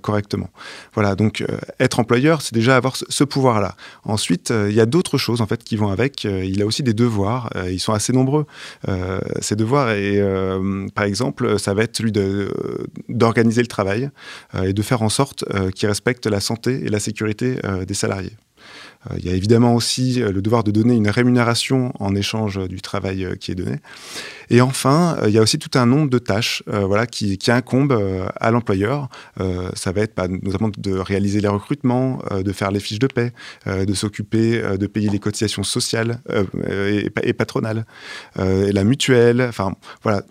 correctement. 0.02 0.50
Voilà, 0.94 1.14
donc 1.14 1.44
être 1.78 2.00
employeur, 2.00 2.42
c'est 2.42 2.54
déjà 2.54 2.76
avoir 2.76 2.96
ce 2.96 3.24
pouvoir-là. 3.24 3.74
Ensuite, 4.04 4.50
euh, 4.50 4.68
il 4.70 4.76
y 4.76 4.80
a 4.80 4.86
d'autres 4.86 5.18
choses 5.18 5.40
en 5.40 5.46
fait 5.46 5.62
qui 5.62 5.76
vont 5.76 5.90
avec. 5.90 6.24
Euh, 6.24 6.44
il 6.44 6.62
a 6.62 6.66
aussi 6.66 6.82
des 6.82 6.94
devoirs. 6.94 7.50
Euh, 7.56 7.70
ils 7.70 7.80
sont 7.80 7.92
assez 7.92 8.12
nombreux. 8.12 8.46
ces 9.40 9.56
devoirs, 9.56 9.90
et 9.90 10.20
par 10.94 11.04
exemple, 11.04 11.58
ça 11.58 11.74
va 11.74 11.82
être 11.82 11.96
celui 11.96 12.12
d'organiser 13.08 13.62
le 13.62 13.66
travail 13.66 14.10
et 14.62 14.72
de 14.72 14.82
faire 14.82 15.02
en 15.02 15.08
sorte 15.08 15.44
qu'il 15.74 15.88
respecte 15.88 16.26
la 16.26 16.40
santé 16.40 16.84
et 16.84 16.88
la 16.88 17.00
sécurité 17.00 17.56
des 17.86 17.94
salariés. 17.94 18.36
Euh, 19.10 19.14
il 19.18 19.26
y 19.26 19.30
a 19.30 19.34
évidemment 19.34 19.74
aussi 19.74 20.22
euh, 20.22 20.30
le 20.30 20.42
devoir 20.42 20.64
de 20.64 20.70
donner 20.70 20.94
une 20.94 21.08
rémunération 21.08 21.92
en 21.98 22.14
échange 22.14 22.58
du 22.68 22.80
travail 22.80 23.24
euh, 23.24 23.34
qui 23.34 23.52
est 23.52 23.54
donné. 23.54 23.76
Et 24.50 24.60
enfin, 24.60 25.16
il 25.26 25.30
y 25.30 25.38
a 25.38 25.42
aussi 25.42 25.58
tout 25.58 25.78
un 25.78 25.86
nombre 25.86 26.10
de 26.10 26.18
tâches 26.18 26.64
voilà, 26.66 27.06
qui, 27.06 27.38
qui 27.38 27.52
incombent 27.52 27.96
à 28.40 28.50
l'employeur. 28.50 29.08
ça 29.74 29.92
va 29.92 30.00
être 30.00 30.16
bah, 30.16 30.26
notamment 30.26 30.72
de 30.76 30.92
réaliser 30.92 31.40
les 31.40 31.46
recrutements, 31.46 32.20
de 32.32 32.52
faire 32.52 32.72
les 32.72 32.80
fiches 32.80 32.98
de 32.98 33.06
paie, 33.06 33.32
de 33.66 33.94
s'occuper 33.94 34.60
de 34.76 34.86
payer 34.88 35.08
les 35.08 35.20
cotisations 35.20 35.62
sociales 35.62 36.20
et, 36.68 37.10
et 37.22 37.32
patronales, 37.32 37.86
et 38.40 38.72
la 38.72 38.82
mutuelle. 38.82 39.40
Enfin, 39.40 39.76
voilà, 40.02 40.24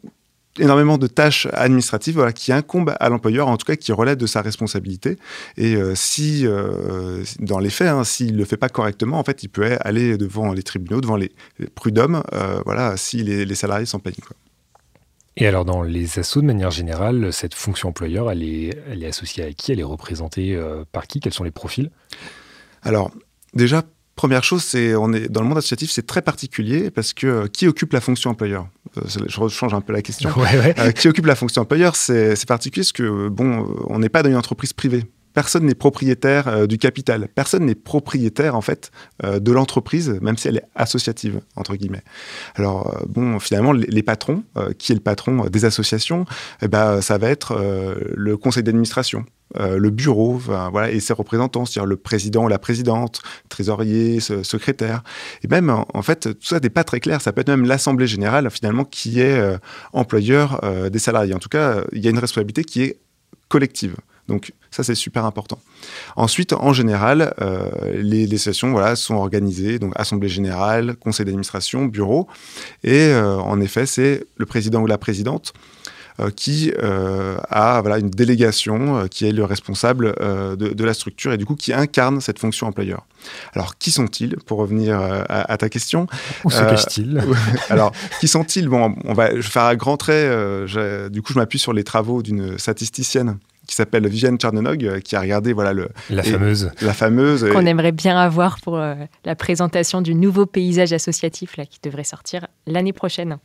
énormément 0.57 0.97
de 0.97 1.07
tâches 1.07 1.47
administratives 1.53 2.15
voilà, 2.15 2.33
qui 2.33 2.51
incombent 2.51 2.95
à 2.99 3.09
l'employeur, 3.09 3.47
en 3.47 3.57
tout 3.57 3.65
cas 3.65 3.75
qui 3.75 3.91
relèvent 3.91 4.17
de 4.17 4.25
sa 4.25 4.41
responsabilité. 4.41 5.17
Et 5.57 5.75
euh, 5.75 5.93
si, 5.95 6.45
euh, 6.45 7.23
dans 7.39 7.59
les 7.59 7.69
faits, 7.69 7.89
hein, 7.89 8.03
s'il 8.03 8.33
ne 8.33 8.37
le 8.37 8.45
fait 8.45 8.57
pas 8.57 8.69
correctement, 8.69 9.19
en 9.19 9.23
fait, 9.23 9.43
il 9.43 9.49
peut 9.49 9.77
aller 9.81 10.17
devant 10.17 10.51
les 10.53 10.63
tribunaux, 10.63 11.01
devant 11.01 11.15
les, 11.15 11.31
prud'hommes, 11.75 12.23
euh, 12.33 12.61
voilà, 12.65 12.97
si 12.97 13.23
les, 13.23 13.55
salariés 13.55 13.85
s'en 13.85 13.99
plaignent. 13.99 14.15
Et 15.37 15.47
alors, 15.47 15.65
dans 15.65 15.83
les 15.83 16.19
assos, 16.19 16.41
de 16.41 16.45
manière 16.45 16.71
générale, 16.71 17.31
cette 17.31 17.53
fonction 17.53 17.89
employeur, 17.89 18.31
elle 18.31 18.43
est, 18.43 18.77
elle 18.89 19.03
est 19.03 19.07
associée 19.07 19.43
à 19.43 19.53
qui? 19.53 19.71
Elle 19.71 19.79
est 19.79 19.83
représentée 19.83 20.59
par 20.91 21.07
qui? 21.07 21.19
Quels 21.19 21.33
sont 21.33 21.45
les 21.45 21.51
profils? 21.51 21.91
Alors, 22.83 23.11
déjà, 23.53 23.83
Première 24.19 24.43
chose, 24.43 24.65
c'est 24.65 24.95
on 24.95 25.13
est 25.13 25.29
dans 25.29 25.39
le 25.39 25.47
monde 25.47 25.59
associatif, 25.59 25.91
c'est 25.91 26.05
très 26.05 26.21
particulier 26.21 26.91
parce 26.91 27.13
que 27.13 27.47
qui 27.47 27.67
occupe 27.69 27.93
la 27.93 28.01
fonction 28.01 28.31
employeur? 28.31 28.67
Je 29.05 29.47
change 29.47 29.73
un 29.73 29.81
peu 29.81 29.93
la 29.93 30.01
question. 30.01 30.29
Euh, 30.79 30.91
qui 30.91 31.07
occupe 31.07 31.25
la 31.25 31.35
fonction 31.35 31.61
employeur, 31.61 31.95
c'est 31.95 32.45
particulier 32.47 32.83
parce 32.83 32.91
que 32.91 33.29
bon, 33.29 33.67
on 33.87 33.99
n'est 33.99 34.09
pas 34.09 34.23
dans 34.23 34.29
une 34.29 34.35
entreprise 34.35 34.73
privée. 34.73 35.03
Personne 35.33 35.65
n'est 35.65 35.75
propriétaire 35.75 36.67
du 36.67 36.77
capital. 36.77 37.27
Personne 37.33 37.65
n'est 37.65 37.75
propriétaire 37.75 38.55
en 38.55 38.61
fait 38.61 38.91
de 39.23 39.51
l'entreprise, 39.51 40.17
même 40.21 40.37
si 40.37 40.47
elle 40.47 40.57
est 40.57 40.65
associative 40.75 41.41
entre 41.55 41.75
guillemets. 41.75 42.03
Alors 42.55 42.99
bon, 43.07 43.39
finalement, 43.39 43.71
les, 43.71 44.03
patrons, 44.03 44.43
qui 44.77 44.91
est 44.91 44.95
le 44.95 45.01
patron 45.01 45.45
des 45.45 45.65
associations, 45.65 46.25
eh 46.61 46.67
ben, 46.67 47.01
ça 47.01 47.17
va 47.17 47.29
être 47.29 47.57
le 48.15 48.37
conseil 48.37 48.63
d'administration. 48.63 49.25
Euh, 49.57 49.77
le 49.77 49.89
bureau 49.89 50.39
et 50.91 50.99
ses 50.99 51.13
représentants, 51.13 51.65
c'est-à-dire 51.65 51.87
le 51.87 51.97
président 51.97 52.45
ou 52.45 52.47
la 52.47 52.59
présidente, 52.59 53.21
trésorier, 53.49 54.19
secrétaire. 54.19 55.03
Et 55.43 55.47
même, 55.47 55.69
en, 55.69 56.01
fait, 56.03 56.39
tout 56.39 56.45
ça 56.45 56.59
n'est 56.59 56.69
pas 56.69 56.83
très 56.83 56.99
clair. 56.99 57.19
Ça 57.21 57.33
peut 57.33 57.41
être 57.41 57.49
même 57.49 57.65
l'Assemblée 57.65 58.05
générale, 58.05 58.49
finalement, 58.51 58.85
qui 58.85 59.19
est 59.19 59.39
euh, 59.39 59.57
employeur 59.91 60.63
euh, 60.63 60.89
des 60.89 60.99
salariés. 60.99 61.33
En 61.33 61.39
tout 61.39 61.49
cas, 61.49 61.83
il 61.93 62.03
y 62.03 62.07
a 62.07 62.11
une 62.11 62.19
responsabilité 62.19 62.63
qui 62.63 62.83
est 62.83 62.99
collective. 63.47 63.95
Donc 64.27 64.53
ça, 64.69 64.83
c'est 64.83 64.93
super 64.93 65.25
important. 65.25 65.59
Ensuite, 66.15 66.53
en 66.53 66.71
général, 66.71 67.33
les, 67.95 68.27
les, 68.27 68.37
sessions 68.37 68.69
voilà, 68.69 68.95
sont 68.95 69.15
organisées, 69.15 69.79
donc 69.79 69.93
Assemblée 69.95 70.29
générale, 70.29 70.95
conseil 70.97 71.25
d'administration, 71.25 71.85
bureau. 71.85 72.27
Et 72.83 73.11
en 73.15 73.59
effet, 73.59 73.87
c'est 73.87 74.23
le 74.37 74.45
président 74.45 74.81
ou 74.81 74.85
la 74.85 74.99
présidente 74.99 75.53
qui 76.35 76.71
euh, 76.81 77.37
a 77.49 77.81
voilà, 77.81 77.97
une 77.97 78.09
délégation 78.09 78.97
euh, 78.97 79.07
qui 79.07 79.25
est 79.25 79.31
le 79.31 79.43
responsable 79.43 80.13
de, 80.57 80.83
la 80.83 80.93
structure 80.93 81.33
et 81.33 81.37
du 81.37 81.45
coup 81.45 81.55
qui 81.55 81.73
incarne 81.73 82.21
cette 82.21 82.39
fonction 82.39 82.67
employeur. 82.67 83.05
Alors, 83.53 83.77
qui 83.77 83.91
sont-ils 83.91 84.37
Pour 84.37 84.59
revenir 84.59 84.99
à, 85.29 85.57
ta 85.57 85.69
question. 85.69 86.07
Où 86.45 86.49
se 86.49 86.61
cachent-ils? 86.61 87.21
Alors, 87.69 87.91
qui 88.19 88.27
sont-ils? 88.27 88.67
Bon, 88.69 88.95
on 89.03 89.13
va, 89.13 89.31
je 89.31 89.35
vais 89.35 89.41
faire 89.41 89.65
un 89.65 89.75
grand 89.75 89.97
trait. 89.97 90.29
du 91.09 91.21
coup, 91.21 91.33
je 91.33 91.39
m'appuie 91.39 91.59
sur 91.59 91.73
les 91.73 91.83
travaux 91.83 92.21
d'une 92.21 92.57
statisticienne 92.57 93.37
qui 93.69 93.75
s'appelle 93.75 94.07
Viviane 94.07 94.37
Tchernonog, 94.37 94.83
euh, 94.83 94.99
qui 94.99 95.15
a 95.15 95.21
regardé 95.21 95.53
voilà 95.53 95.73
le 95.73 95.89
la 96.09 96.23
fameuse 96.23 96.71
la 96.81 96.93
fameuse 96.93 97.47
qu'on 97.53 97.67
aimerait 97.67 97.91
bien 97.91 98.17
avoir 98.17 98.59
pour 98.61 98.77
euh, 98.77 98.95
la 99.25 99.35
présentation 99.35 100.01
du 100.01 100.15
nouveau 100.15 100.47
paysage 100.47 100.91
associatif 100.91 101.55
là 101.55 101.65
qui 101.67 101.79
devrait 101.83 102.03
sortir 102.03 102.47
l'année 102.65 102.93
prochaine. 102.93 103.37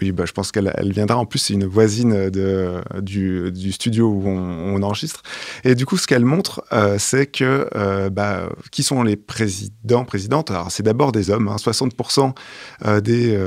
Oui, 0.00 0.10
bah, 0.10 0.24
je 0.26 0.32
pense 0.32 0.50
qu'elle 0.50 0.72
elle 0.76 0.92
viendra. 0.92 1.16
En 1.16 1.26
plus, 1.26 1.38
c'est 1.38 1.54
une 1.54 1.66
voisine 1.66 2.28
de, 2.30 2.80
du, 3.00 3.52
du 3.52 3.70
studio 3.72 4.08
où 4.08 4.28
on, 4.28 4.82
enregistre. 4.82 5.22
Et 5.64 5.74
du 5.74 5.86
coup, 5.86 5.96
ce 5.96 6.06
qu'elle 6.06 6.24
montre, 6.24 6.64
euh, 6.72 6.96
c'est 6.98 7.26
que 7.26 7.68
bah, 8.10 8.48
qui 8.70 8.82
sont 8.82 9.02
les 9.02 9.16
présidents, 9.16 10.04
présidentes? 10.04 10.50
Alors, 10.50 10.70
c'est 10.70 10.82
d'abord 10.82 11.12
des 11.12 11.30
hommes. 11.30 11.48
Hein, 11.48 11.56
60% 11.56 12.32
des 13.00 13.38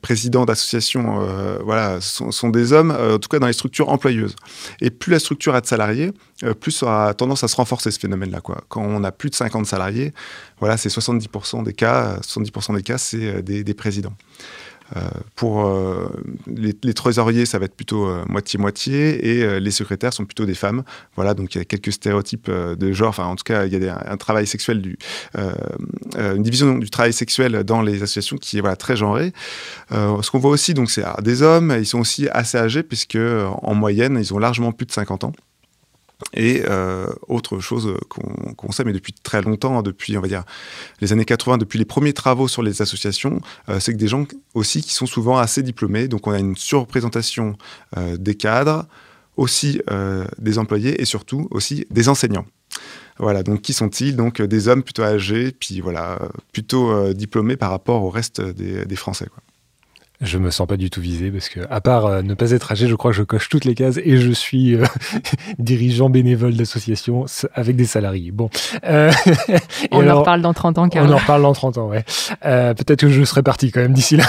présidents 0.00 0.44
d'associations, 0.44 1.26
voilà, 1.64 2.00
sont, 2.00 2.30
sont, 2.30 2.48
des 2.48 2.72
hommes. 2.72 2.90
en 2.90 3.18
tout 3.18 3.28
cas, 3.28 3.38
dans 3.38 3.46
les 3.46 3.52
structures 3.52 3.88
employeuses. 3.88 4.36
Et 4.80 4.90
plus 4.90 5.12
la 5.12 5.18
structure 5.18 5.54
a 5.54 5.61
de 5.62 5.66
salariés, 5.66 6.12
euh, 6.44 6.54
plus 6.54 6.72
ça 6.72 7.06
a 7.06 7.14
tendance 7.14 7.44
à 7.44 7.48
se 7.48 7.56
renforcer 7.56 7.90
ce 7.90 7.98
phénomène-là. 7.98 8.40
Quand 8.40 8.82
on 8.82 9.04
a 9.04 9.12
plus 9.12 9.30
de 9.30 9.34
50 9.34 9.66
salariés, 9.66 10.12
voilà, 10.58 10.76
c'est 10.76 10.88
70% 10.88 11.64
des 11.64 11.72
cas, 11.72 12.18
70% 12.22 12.74
des 12.76 12.82
cas, 12.82 12.98
c'est 12.98 13.36
euh, 13.36 13.42
des, 13.42 13.74
présidents. 13.74 14.14
Euh, 14.96 15.00
pour 15.36 15.72
les, 16.46 16.74
trésoriers, 16.92 17.46
ça 17.46 17.58
va 17.58 17.64
être 17.64 17.74
plutôt 17.74 18.06
moitié-moitié, 18.28 19.26
et 19.26 19.60
les 19.60 19.70
secrétaires 19.70 20.12
sont 20.12 20.26
plutôt 20.26 20.44
des 20.44 20.54
femmes. 20.54 20.82
Voilà, 21.16 21.32
donc 21.32 21.54
il 21.54 21.58
y 21.58 21.60
a 21.62 21.64
quelques 21.64 21.92
stéréotypes 21.92 22.50
de 22.50 22.92
genre. 22.92 23.08
Enfin, 23.08 23.24
en 23.24 23.36
tout 23.36 23.44
cas, 23.44 23.64
il 23.64 23.72
y 23.72 23.88
a 23.88 24.04
un 24.06 24.16
travail 24.18 24.46
sexuel 24.46 24.82
du, 24.82 24.98
une 25.34 26.42
division 26.42 26.76
du 26.76 26.90
travail 26.90 27.14
sexuel 27.14 27.64
dans 27.64 27.80
les 27.80 28.02
associations 28.02 28.36
qui 28.36 28.58
est 28.58 28.60
voilà 28.60 28.76
très 28.76 28.96
genrée. 28.96 29.32
ce 29.90 30.30
qu'on 30.30 30.38
voit 30.38 30.50
aussi, 30.50 30.74
donc, 30.74 30.90
c'est 30.90 31.04
des 31.22 31.40
hommes. 31.40 31.74
Ils 31.78 31.86
sont 31.86 32.00
aussi 32.00 32.28
assez 32.28 32.58
âgés 32.58 32.82
puisque 32.82 33.16
en 33.16 33.74
moyenne, 33.74 34.18
ils 34.20 34.34
ont 34.34 34.38
largement 34.38 34.72
plus 34.72 34.84
de 34.84 34.92
50 34.92 35.24
ans. 35.24 35.32
Et 36.34 36.62
euh, 36.66 37.06
autre 37.28 37.58
chose 37.60 37.94
qu'on 38.08 38.72
sait, 38.72 38.84
mais 38.84 38.92
depuis 38.92 39.12
très 39.12 39.42
longtemps, 39.42 39.78
hein, 39.78 39.82
depuis 39.82 40.16
on 40.16 40.20
va 40.20 40.28
dire 40.28 40.44
les 41.00 41.12
années 41.12 41.24
80, 41.24 41.58
depuis 41.58 41.78
les 41.78 41.84
premiers 41.84 42.12
travaux 42.12 42.48
sur 42.48 42.62
les 42.62 42.82
associations, 42.82 43.40
euh, 43.68 43.80
c'est 43.80 43.92
que 43.92 43.98
des 43.98 44.08
gens 44.08 44.26
aussi 44.54 44.82
qui 44.82 44.94
sont 44.94 45.06
souvent 45.06 45.38
assez 45.38 45.62
diplômés. 45.62 46.08
Donc 46.08 46.26
on 46.26 46.32
a 46.32 46.38
une 46.38 46.56
surreprésentation 46.56 47.56
euh, 47.96 48.16
des 48.16 48.34
cadres, 48.34 48.86
aussi 49.38 49.80
des 50.38 50.58
employés 50.58 51.00
et 51.00 51.06
surtout 51.06 51.48
aussi 51.50 51.86
des 51.90 52.10
enseignants. 52.10 52.44
Voilà, 53.18 53.42
donc 53.42 53.62
qui 53.62 53.72
sont-ils? 53.72 54.14
Donc 54.14 54.42
des 54.42 54.68
hommes 54.68 54.82
plutôt 54.82 55.02
âgés, 55.02 55.52
puis 55.52 55.80
voilà, 55.80 56.18
plutôt 56.52 57.14
diplômés 57.14 57.56
par 57.56 57.70
rapport 57.70 58.04
au 58.04 58.10
reste 58.10 58.42
des, 58.42 58.96
Français. 58.96 59.28
Je 60.22 60.38
me 60.38 60.50
sens 60.50 60.68
pas 60.68 60.76
du 60.76 60.88
tout 60.88 61.00
visé 61.00 61.32
parce 61.32 61.48
que, 61.48 61.60
à 61.68 61.80
part 61.80 62.06
euh, 62.06 62.22
ne 62.22 62.34
pas 62.34 62.52
être 62.52 62.70
âgé, 62.70 62.86
je 62.86 62.94
crois 62.94 63.10
que 63.10 63.16
je 63.16 63.24
coche 63.24 63.48
toutes 63.48 63.64
les 63.64 63.74
cases 63.74 63.98
et 64.04 64.18
je 64.18 64.30
suis 64.30 64.76
euh, 64.76 64.84
dirigeant 65.58 66.10
bénévole 66.10 66.54
d'association 66.54 67.26
avec 67.54 67.74
des 67.74 67.86
salariés. 67.86 68.30
Bon. 68.30 68.48
Euh, 68.84 69.10
on 69.90 70.08
en 70.08 70.20
reparle 70.20 70.40
dans 70.40 70.54
30 70.54 70.78
ans, 70.78 70.88
On 70.94 71.10
en 71.10 71.16
reparle 71.16 71.42
dans 71.42 71.52
30 71.52 71.78
ans, 71.78 71.88
ouais. 71.88 72.04
Peut-être 72.40 73.00
que 73.00 73.08
je 73.08 73.24
serai 73.24 73.42
parti 73.42 73.72
quand 73.72 73.80
même 73.80 73.94
d'ici 73.94 74.16
là. 74.16 74.24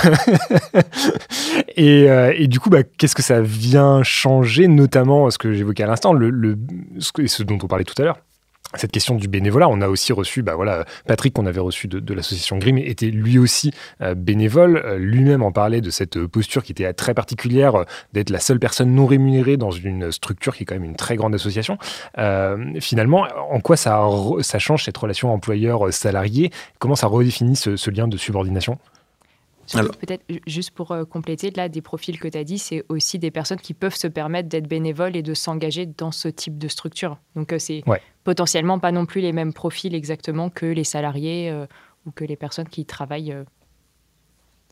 et, 1.76 2.08
et, 2.38 2.48
du 2.48 2.60
coup, 2.60 2.72
bah, 2.72 2.82
qu'est-ce 2.84 3.16
que 3.16 3.22
ça 3.22 3.42
vient 3.42 4.02
changer, 4.02 4.68
notamment 4.68 5.30
ce 5.30 5.38
que 5.38 5.54
j'évoquais 5.54 5.84
à 5.84 5.88
l'instant, 5.88 6.14
le, 6.14 6.32
le, 6.32 6.58
ce 7.00 7.44
dont 7.44 7.60
on 7.62 7.68
parlait 7.68 7.86
tout 7.86 8.00
à 8.02 8.06
l'heure? 8.06 8.18
Cette 8.76 8.92
question 8.92 9.16
du 9.16 9.28
bénévolat. 9.28 9.70
On 9.70 9.82
a 9.82 9.88
aussi 9.88 10.14
reçu, 10.14 10.44
bah 10.44 10.56
voilà, 10.56 10.86
Patrick 11.08 11.34
qu'on 11.34 11.46
avait 11.46 11.60
reçu 11.60 11.88
de, 11.88 12.14
l'association 12.14 12.58
Grimm 12.58 12.78
était 12.78 13.08
lui 13.08 13.38
aussi 13.38 13.72
euh, 14.02 14.16
bénévole. 14.16 14.82
Euh, 14.84 14.98
lui-même 14.98 15.44
en 15.44 15.52
parlait 15.52 15.82
de 15.82 15.90
cette 15.90 16.20
posture 16.28 16.64
qui 16.64 16.72
était 16.72 16.92
très 16.94 17.14
particulière 17.14 17.76
euh, 17.76 17.84
d'être 18.14 18.30
la 18.30 18.40
seule 18.40 18.60
personne 18.60 18.94
non 18.94 19.06
rémunérée 19.06 19.58
dans 19.58 19.72
une 19.72 20.12
structure 20.12 20.56
qui 20.56 20.64
est 20.64 20.66
quand 20.66 20.76
même 20.76 20.84
une 20.84 20.96
très 20.96 21.16
grande 21.16 21.36
association. 21.36 21.78
finalement, 22.80 23.28
en 23.50 23.60
quoi 23.60 23.78
ça, 23.78 24.02
ça 24.42 24.60
change 24.60 24.84
cette 24.84 24.98
relation 24.98 25.34
employeur-salarié? 25.34 26.52
Comment 26.80 26.96
ça 26.96 27.08
redéfinit 27.08 27.56
ce, 27.56 27.90
lien 27.90 28.08
de 28.08 28.18
subordination? 28.18 28.78
Peut-être 29.72 30.24
juste 30.46 30.72
pour 30.72 30.92
euh, 30.92 31.06
compléter, 31.06 31.52
là, 31.52 31.70
des 31.70 31.82
profils 31.82 32.20
que 32.20 32.28
tu 32.28 32.38
as 32.38 32.44
dit, 32.44 32.60
c'est 32.60 32.84
aussi 32.90 33.20
des 33.20 33.32
personnes 33.32 33.60
qui 33.60 33.74
peuvent 33.74 33.96
se 33.96 34.08
permettre 34.08 34.50
d'être 34.50 34.68
bénévoles 34.68 35.16
et 35.16 35.22
de 35.22 35.34
s'engager 35.34 35.86
dans 35.86 36.12
ce 36.12 36.28
type 36.28 36.58
de 36.58 36.68
structure. 36.68 37.18
Donc, 37.36 37.54
c'est 37.60 37.84
potentiellement 38.24 38.80
pas 38.80 38.92
non 38.92 39.06
plus 39.06 39.22
les 39.22 39.32
mêmes 39.32 39.54
profils 39.54 39.94
exactement 39.96 40.50
que 40.50 40.66
les 40.66 40.84
salariés 40.84 41.54
ou 42.06 42.12
que 42.12 42.26
les 42.26 42.36
personnes 42.36 42.68
qui 42.68 42.86
travaillent 42.86 43.36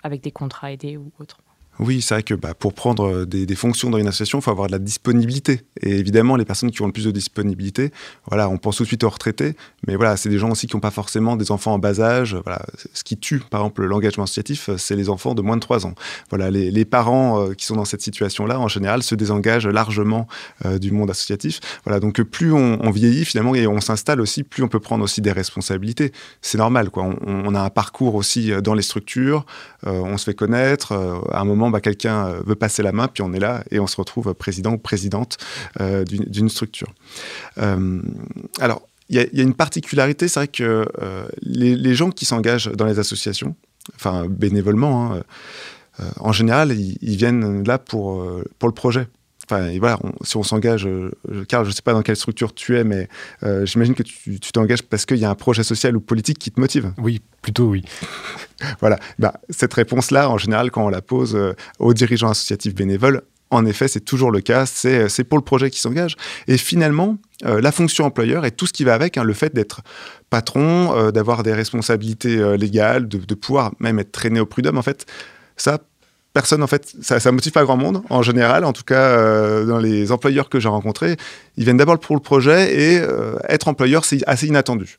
avec 0.03 0.21
des 0.21 0.31
contrats 0.31 0.71
aidés 0.71 0.97
ou 0.97 1.11
autres. 1.19 1.39
Oui, 1.81 2.03
c'est 2.03 2.13
vrai 2.13 2.21
que 2.21 2.35
bah, 2.35 2.53
pour 2.53 2.73
prendre 2.73 3.07
euh, 3.07 3.25
des, 3.25 3.55
fonctions 3.55 3.89
dans 3.89 3.97
une 3.97 4.07
association, 4.07 4.37
il 4.37 4.43
faut 4.43 4.51
avoir 4.51 4.67
de 4.67 4.71
la 4.71 4.77
disponibilité. 4.77 5.61
Et 5.81 5.97
évidemment, 5.97 6.35
les 6.35 6.45
personnes 6.45 6.69
qui 6.69 6.83
ont 6.83 6.85
le 6.85 6.91
plus 6.91 7.05
de 7.05 7.11
disponibilité, 7.11 7.91
voilà, 8.27 8.49
on 8.49 8.57
pense 8.57 8.77
tout 8.77 8.83
de 8.83 8.87
suite 8.87 9.03
aux 9.03 9.09
retraités, 9.09 9.55
mais 9.87 9.95
voilà, 9.95 10.15
c'est 10.15 10.29
des 10.29 10.37
gens 10.37 10.51
aussi 10.51 10.67
qui 10.67 10.75
n'ont 10.75 10.79
pas 10.79 10.91
forcément 10.91 11.35
des 11.35 11.51
enfants 11.51 11.73
en 11.73 11.79
bas 11.79 11.99
âge. 11.99 12.37
Voilà, 12.45 12.61
ce 12.93 13.03
qui 13.03 13.17
tue, 13.17 13.39
par 13.39 13.61
exemple, 13.61 13.83
l'engagement 13.83 14.25
associatif, 14.25 14.69
c'est 14.77 14.95
les 14.95 15.09
enfants 15.09 15.33
de 15.33 15.41
moins 15.41 15.55
de 15.55 15.61
3 15.61 15.87
ans. 15.87 15.95
Voilà, 16.29 16.51
les, 16.51 16.85
parents 16.85 17.41
euh, 17.41 17.53
qui 17.53 17.65
sont 17.65 17.75
dans 17.75 17.85
cette 17.85 18.01
situation-là, 18.01 18.59
en 18.59 18.67
général, 18.67 19.01
se 19.01 19.15
désengagent 19.15 19.67
largement 19.67 20.27
euh, 20.65 20.77
du 20.77 20.91
monde 20.91 21.09
associatif. 21.09 21.61
Voilà, 21.83 21.99
donc 21.99 22.21
plus 22.21 22.53
on, 22.53 22.91
vieillit 22.91 23.25
finalement 23.25 23.55
et 23.55 23.65
on 23.65 23.81
s'installe 23.81 24.21
aussi, 24.21 24.43
plus 24.43 24.61
on 24.61 24.67
peut 24.67 24.79
prendre 24.79 25.03
aussi 25.03 25.21
des 25.21 25.31
responsabilités. 25.31 26.11
C'est 26.41 26.59
normal, 26.59 26.91
quoi. 26.91 27.09
On, 27.25 27.55
a 27.55 27.61
un 27.61 27.69
parcours 27.71 28.13
aussi 28.13 28.51
dans 28.61 28.75
les 28.75 28.81
structures, 28.83 29.47
on 29.83 30.17
se 30.17 30.25
fait 30.25 30.33
connaître. 30.33 30.91
à 31.31 31.39
un 31.39 31.45
moment 31.45 31.70
bah, 31.71 31.81
quelqu'un 31.81 32.27
euh, 32.27 32.41
veut 32.45 32.55
passer 32.55 32.83
la 32.83 32.91
main, 32.91 33.07
puis 33.07 33.23
on 33.23 33.33
est 33.33 33.39
là 33.39 33.63
et 33.71 33.79
on 33.79 33.87
se 33.87 33.97
retrouve 33.97 34.33
président 34.33 34.73
ou 34.73 34.77
présidente 34.77 35.37
euh, 35.79 36.03
d'une 36.05 36.49
structure. 36.49 36.93
Euh, 37.57 38.01
alors, 38.59 38.87
il 39.09 39.17
y, 39.17 39.41
a 39.41 39.43
une 39.43 39.55
particularité, 39.55 40.29
c'est 40.29 40.39
vrai 40.39 40.47
que 40.47 40.87
les, 41.41 41.95
gens 41.95 42.11
qui 42.11 42.23
s'engagent 42.23 42.71
dans 42.71 42.85
les 42.85 42.97
associations, 42.97 43.57
enfin 43.95 44.25
bénévolement, 44.29 45.13
hein, 45.13 45.23
en 46.21 46.31
général, 46.31 46.71
ils, 46.71 47.17
viennent 47.17 47.65
là 47.65 47.77
pour 47.77 48.23
le 48.23 48.71
projet. 48.71 49.07
Enfin, 49.51 49.77
voilà, 49.79 49.99
si 50.23 50.37
on 50.37 50.43
s'engage, 50.43 50.87
car 51.47 51.63
je 51.63 51.69
ne 51.69 51.75
sais 51.75 51.81
pas 51.81 51.93
dans 51.93 52.01
quelle 52.01 52.15
structure 52.15 52.53
tu 52.53 52.77
es, 52.77 52.83
mais 52.83 53.09
j'imagine 53.63 53.95
que 53.95 54.03
tu 54.03 54.39
t'engages 54.53 54.83
parce 54.83 55.05
qu'il 55.05 55.17
y 55.17 55.25
a 55.25 55.29
un 55.29 55.35
projet 55.35 55.63
social 55.63 55.97
ou 55.97 56.01
politique 56.01 56.39
qui 56.39 56.51
te 56.51 56.59
motive. 56.59 56.93
Oui, 56.97 57.21
plutôt 57.41 57.65
oui. 57.65 57.83
voilà. 58.79 58.99
Bah, 59.19 59.33
cette 59.49 59.73
réponse-là, 59.73 60.29
en 60.29 60.37
général, 60.37 60.71
quand 60.71 60.85
on 60.85 60.89
la 60.89 61.01
pose 61.01 61.35
euh, 61.35 61.53
aux 61.79 61.93
dirigeants 61.93 62.29
associatifs 62.29 62.75
bénévoles, 62.75 63.21
en 63.49 63.65
effet, 63.65 63.87
c'est 63.87 64.01
toujours 64.01 64.31
le 64.31 64.39
cas, 64.39 64.65
c'est 64.65 65.19
euh, 65.19 65.23
pour 65.23 65.37
le 65.37 65.43
projet 65.43 65.69
qui 65.69 65.79
s'engage. 65.79 66.15
Et 66.47 66.57
finalement, 66.57 67.17
euh, 67.45 67.59
la 67.59 67.71
fonction 67.71 68.05
employeur 68.05 68.45
et 68.45 68.51
tout 68.51 68.67
ce 68.67 68.73
qui 68.73 68.83
va 68.83 68.93
avec, 68.93 69.17
hein, 69.17 69.23
le 69.23 69.33
fait 69.33 69.53
d'être 69.53 69.81
patron, 70.29 71.11
d'avoir 71.11 71.43
des 71.43 71.53
responsabilités 71.53 72.57
légales, 72.57 73.09
de, 73.09 73.35
pouvoir 73.35 73.73
même 73.79 73.99
être 73.99 74.13
traîné 74.13 74.39
au 74.39 74.45
prud'homme, 74.45 74.77
en 74.77 74.81
fait, 74.81 75.05
ça, 75.57 75.79
personne, 76.33 76.63
en 76.63 76.67
fait, 76.67 76.93
ça, 77.01 77.19
ça 77.19 77.31
motive 77.31 77.51
pas 77.51 77.63
grand 77.63 77.77
monde, 77.77 78.01
en 78.09 78.21
général, 78.21 78.63
en 78.65 78.73
tout 78.73 78.83
cas, 78.83 79.63
dans 79.63 79.79
les 79.79 80.11
employeurs 80.11 80.49
que 80.49 80.59
j'ai 80.59 80.69
rencontrés, 80.69 81.17
ils 81.57 81.63
viennent 81.63 81.77
d'abord 81.77 81.99
pour 81.99 82.15
le 82.15 82.21
projet 82.21 82.73
et 82.73 83.01
être 83.49 83.67
employeur, 83.67 84.05
c'est 84.05 84.19
assez 84.27 84.47
inattendu. 84.47 84.97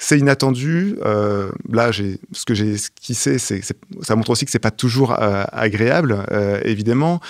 C'est 0.00 0.16
inattendu. 0.18 0.96
Euh, 1.04 1.50
là, 1.68 1.90
ce 1.92 2.44
que 2.46 2.54
j'ai 2.54 2.74
esquissé, 2.74 3.38
c'est, 3.38 3.60
ça 4.00 4.14
montre 4.14 4.30
aussi 4.30 4.44
que 4.44 4.50
c'est 4.52 4.60
pas 4.60 4.70
toujours 4.70 5.20
euh, 5.20 5.42
agréable, 5.50 6.24
euh, 6.30 6.60
évidemment, 6.64 7.20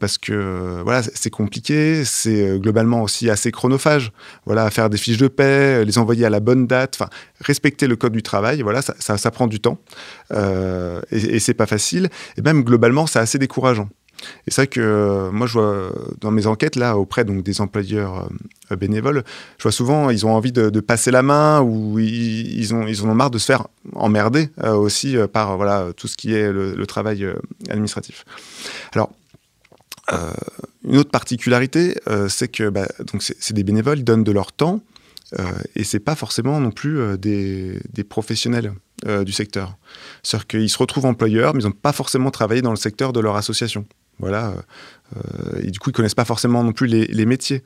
parce 0.00 0.18
que 0.18 0.80
voilà, 0.82 1.02
c'est 1.02 1.30
compliqué. 1.30 2.04
C'est 2.04 2.58
globalement 2.58 3.02
aussi 3.02 3.30
assez 3.30 3.52
chronophage. 3.52 4.12
Voilà, 4.44 4.68
faire 4.70 4.90
des 4.90 4.98
fiches 4.98 5.18
de 5.18 5.28
paix, 5.28 5.84
les 5.84 5.98
envoyer 5.98 6.24
à 6.24 6.30
la 6.30 6.40
bonne 6.40 6.66
date, 6.66 6.96
enfin, 6.98 7.10
respecter 7.40 7.86
le 7.86 7.94
code 7.94 8.12
du 8.12 8.22
travail. 8.22 8.62
Voilà, 8.62 8.82
ça, 8.82 8.94
ça, 8.98 9.30
prend 9.30 9.46
du 9.46 9.60
temps 9.60 9.78
et, 10.32 11.16
et 11.16 11.38
c'est 11.38 11.54
pas 11.54 11.66
facile. 11.66 12.08
Et 12.36 12.42
même 12.42 12.64
globalement, 12.64 13.06
c'est 13.06 13.20
assez 13.20 13.38
décourageant. 13.38 13.88
Et 14.46 14.50
c'est 14.50 14.62
vrai 14.62 14.66
que 14.66 14.80
euh, 14.80 15.30
moi, 15.30 15.46
je 15.46 15.54
vois 15.54 15.92
dans 16.20 16.30
mes 16.30 16.46
enquêtes 16.46 16.76
là 16.76 16.96
auprès 16.96 17.24
donc 17.24 17.42
des 17.42 17.60
employeurs 17.60 18.28
euh, 18.70 18.76
bénévoles, 18.76 19.24
je 19.58 19.62
vois 19.62 19.72
souvent 19.72 20.10
ils 20.10 20.26
ont 20.26 20.34
envie 20.34 20.52
de, 20.52 20.80
passer 20.80 21.10
la 21.10 21.22
main 21.22 21.60
ou 21.62 21.98
ils, 21.98 22.74
ont 22.74 22.86
ils 22.86 23.02
en 23.02 23.08
ont 23.08 23.14
marre 23.14 23.30
de 23.30 23.38
se 23.38 23.46
faire 23.46 23.66
emmerder 23.94 24.50
euh, 24.62 24.74
aussi 24.74 25.16
par 25.32 25.56
voilà 25.56 25.88
tout 25.96 26.06
ce 26.06 26.16
qui 26.16 26.32
est 26.32 26.52
le, 26.52 26.86
travail 26.86 27.26
administratif. 27.68 28.24
Alors 28.92 29.10
une 30.84 30.98
autre 30.98 31.10
particularité, 31.10 31.96
c'est 32.28 32.46
que 32.46 32.68
bah, 32.68 32.86
c'est 33.20 33.54
des 33.54 33.64
bénévoles, 33.64 33.98
ils 33.98 34.04
donnent 34.04 34.22
de 34.22 34.30
leur 34.30 34.52
temps. 34.52 34.80
et 35.74 35.82
c'est 35.82 35.98
pas 35.98 36.14
forcément 36.14 36.60
non 36.60 36.70
plus 36.70 37.18
des, 37.18 37.80
des, 37.92 38.04
professionnels 38.04 38.72
du 39.04 39.32
secteur. 39.32 39.76
C'est-à-dire 40.22 40.46
qu'ils 40.46 40.70
se 40.70 40.78
retrouvent 40.78 41.06
employeurs, 41.06 41.54
mais 41.54 41.62
ils 41.62 41.66
n'ont 41.66 41.72
pas 41.72 41.92
forcément 41.92 42.30
travaillé 42.30 42.62
dans 42.62 42.70
le 42.70 42.76
secteur 42.76 43.12
de 43.12 43.18
leur 43.18 43.34
association. 43.34 43.84
Voilà. 44.18 44.54
Euh, 45.16 45.60
et 45.62 45.70
du 45.70 45.78
coup, 45.78 45.90
ils 45.90 45.92
connaissent 45.92 46.14
pas 46.14 46.24
forcément 46.24 46.64
non 46.64 46.72
plus 46.72 46.86
les, 46.86 47.26
métiers. 47.26 47.62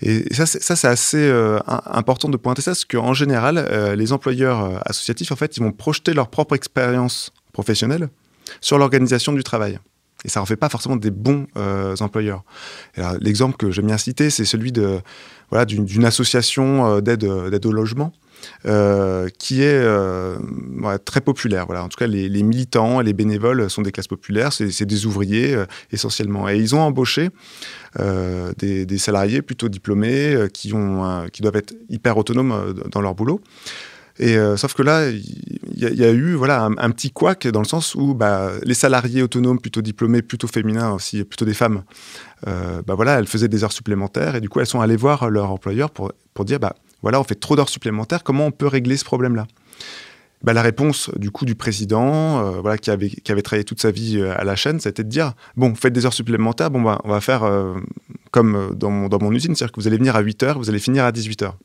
Et 0.00 0.32
ça, 0.32 0.46
c'est 0.46 0.88
assez 0.88 1.18
euh, 1.18 1.58
important 1.66 2.28
de 2.28 2.36
pointer 2.36 2.62
ça, 2.62 2.72
parce 2.72 2.84
qu'en 2.84 3.14
général, 3.14 3.58
euh, 3.58 3.96
les 3.96 4.12
employeurs 4.12 4.80
associatifs, 4.88 5.32
en 5.32 5.36
fait, 5.36 5.56
ils 5.56 5.62
vont 5.62 5.72
projeter 5.72 6.14
leur 6.14 6.28
propre 6.28 6.54
expérience 6.54 7.32
professionnelle 7.52 8.08
sur 8.60 8.78
l'organisation 8.78 9.32
du 9.32 9.42
travail. 9.42 9.78
Et 10.24 10.28
ça 10.28 10.42
en 10.42 10.46
fait 10.46 10.56
pas 10.56 10.68
forcément 10.68 10.96
des 10.96 11.12
bons 11.12 11.46
employeurs. 12.00 12.42
L'exemple 13.20 13.56
que 13.56 13.70
j'aime 13.70 13.86
bien 13.86 13.98
citer, 13.98 14.30
c'est 14.30 14.44
celui 14.44 14.72
de 14.72 14.98
voilà 15.50 15.64
d'une 15.64 16.04
association 16.04 16.98
d'aide 17.00 17.24
au 17.24 17.70
logement 17.70 18.12
euh, 18.66 19.28
qui 19.38 19.62
est 19.62 19.80
euh, 19.80 20.36
très 21.04 21.20
populaire. 21.20 21.66
Voilà. 21.66 21.84
En 21.84 21.88
tout 21.88 21.96
cas, 21.96 22.08
les, 22.08 22.42
militants 22.42 23.00
et 23.00 23.04
les 23.04 23.12
bénévoles 23.12 23.70
sont 23.70 23.82
des 23.82 23.92
classes 23.92 24.08
populaires, 24.08 24.52
c'est 24.52 24.84
des 24.84 25.06
ouvriers 25.06 25.54
euh, 25.54 25.64
essentiellement. 25.92 26.48
Et 26.48 26.58
ils 26.58 26.74
ont 26.74 26.80
embauché 26.80 27.30
des, 27.96 28.98
salariés 28.98 29.42
plutôt 29.42 29.68
diplômés 29.68 30.48
qui, 30.52 30.72
ont, 30.72 31.26
qui 31.32 31.42
doivent 31.42 31.56
être 31.56 31.74
hyper 31.88 32.16
autonomes 32.16 32.74
dans 32.90 33.00
leur 33.00 33.14
boulot. 33.14 33.40
Et 34.18 34.36
sauf 34.56 34.74
que 34.74 34.82
là, 34.82 35.08
il 35.08 35.60
y, 35.76 36.04
a 36.04 36.10
eu 36.10 36.34
voilà 36.34 36.64
un, 36.64 36.90
petit 36.90 37.10
couac 37.10 37.46
dans 37.46 37.60
le 37.60 37.66
sens 37.66 37.94
où 37.94 38.14
bah, 38.14 38.52
les 38.64 38.74
salariés 38.74 39.22
autonomes, 39.22 39.60
plutôt 39.60 39.80
diplômés, 39.80 40.22
plutôt 40.22 40.48
féminins 40.48 40.92
aussi, 40.92 41.24
plutôt 41.24 41.44
des 41.44 41.54
femmes, 41.54 41.82
bah 42.44 42.94
voilà, 42.94 43.18
elles 43.18 43.28
faisaient 43.28 43.48
des 43.48 43.64
heures 43.64 43.72
supplémentaires 43.72 44.34
et 44.36 44.40
du 44.40 44.48
coup 44.48 44.60
elles 44.60 44.66
sont 44.66 44.80
allées 44.80 44.96
voir 44.96 45.30
leur 45.30 45.50
employeur 45.50 45.90
pour, 45.90 46.12
pour 46.34 46.44
dire 46.44 46.58
bah 46.58 46.74
voilà, 47.02 47.20
on 47.20 47.24
fait 47.24 47.34
trop 47.34 47.56
d'heures 47.56 47.68
supplémentaires, 47.68 48.24
comment 48.24 48.46
on 48.46 48.50
peut 48.50 48.66
régler 48.66 48.96
ce 48.96 49.04
problème-là? 49.04 49.46
Bah, 50.42 50.52
la 50.52 50.62
réponse 50.62 51.10
du 51.16 51.32
coup 51.32 51.44
du 51.44 51.56
président, 51.56 52.38
euh, 52.38 52.60
voilà, 52.60 52.78
qui 52.78 52.90
avait, 52.90 53.10
travaillé 53.42 53.64
toute 53.64 53.80
sa 53.80 53.90
vie 53.90 54.18
euh, 54.18 54.38
à 54.38 54.44
la 54.44 54.54
chaîne, 54.54 54.78
c'était 54.78 55.02
de 55.02 55.08
dire 55.08 55.32
bon, 55.56 55.74
faites 55.74 55.92
des 55.92 56.06
heures 56.06 56.12
supplémentaires, 56.12 56.70
bon, 56.70 56.96
on 57.02 57.08
va 57.08 57.20
faire 57.20 57.42
euh, 57.42 57.74
comme 58.30 58.74
dans 58.76 58.90
mon, 58.90 59.08
dans 59.08 59.18
mon 59.20 59.32
usine, 59.32 59.56
c'est-à-dire 59.56 59.72
que 59.72 59.80
vous 59.80 59.88
allez 59.88 59.96
venir 59.96 60.14
à 60.14 60.20
8 60.20 60.42
heures, 60.44 60.58
vous 60.58 60.68
allez 60.68 60.78
finir 60.78 61.04
à 61.04 61.10
18 61.10 61.42
heures. 61.42 61.56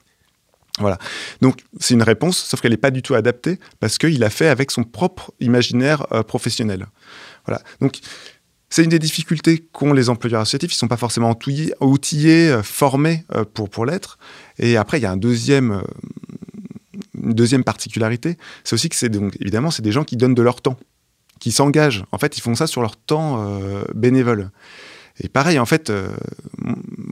Voilà. 0.79 0.97
Donc 1.39 1.59
c'est 1.79 1.93
une 1.93 2.01
réponse, 2.01 2.37
sauf 2.39 2.61
qu'elle 2.61 2.71
n'est 2.71 2.77
pas 2.77 2.89
du 2.89 3.03
tout 3.03 3.13
adaptée 3.13 3.59
parce 3.79 3.99
qu'il 3.99 4.23
a 4.23 4.31
fait 4.31 4.47
avec 4.47 4.71
son 4.71 4.83
propre 4.83 5.31
imaginaire 5.39 6.07
professionnel. 6.27 6.87
Voilà. 7.45 7.61
Donc 7.79 7.99
c'est 8.73 8.83
une 8.83 8.89
des 8.89 8.97
difficultés 8.97 9.59
qu'ont 9.71 9.93
les 9.93 10.09
employeurs 10.09 10.41
associatifs. 10.41 10.71
Ils 10.71 10.77
ne 10.77 10.79
sont 10.79 10.87
pas 10.87 10.97
forcément 10.97 11.37
outillés, 11.79 12.49
euh, 12.49 12.63
formés 12.63 13.23
euh, 13.35 13.45
pour, 13.45 13.69
pour 13.69 13.85
l'être. 13.85 14.17
Et 14.57 14.77
après, 14.77 14.97
il 14.97 15.03
y 15.03 15.05
a 15.05 15.11
euh, 15.11 15.81
une 17.21 17.33
deuxième 17.35 17.63
particularité. 17.63 18.35
C'est 18.63 18.73
aussi 18.73 18.89
que 18.89 18.95
c'est 18.95 19.09
donc, 19.09 19.37
évidemment, 19.39 19.69
c'est 19.69 19.83
des 19.83 19.91
gens 19.91 20.03
qui 20.03 20.17
donnent 20.17 20.33
de 20.33 20.41
leur 20.41 20.59
temps, 20.59 20.75
qui 21.39 21.51
s'engagent. 21.51 22.03
En 22.11 22.17
fait, 22.17 22.35
ils 22.35 22.41
font 22.41 22.55
ça 22.55 22.65
sur 22.65 22.81
leur 22.81 22.97
temps 22.97 23.47
bénévole. 23.93 24.49
Et 25.19 25.29
pareil, 25.29 25.59
en 25.59 25.65
fait, 25.65 25.91
euh, 25.91 26.09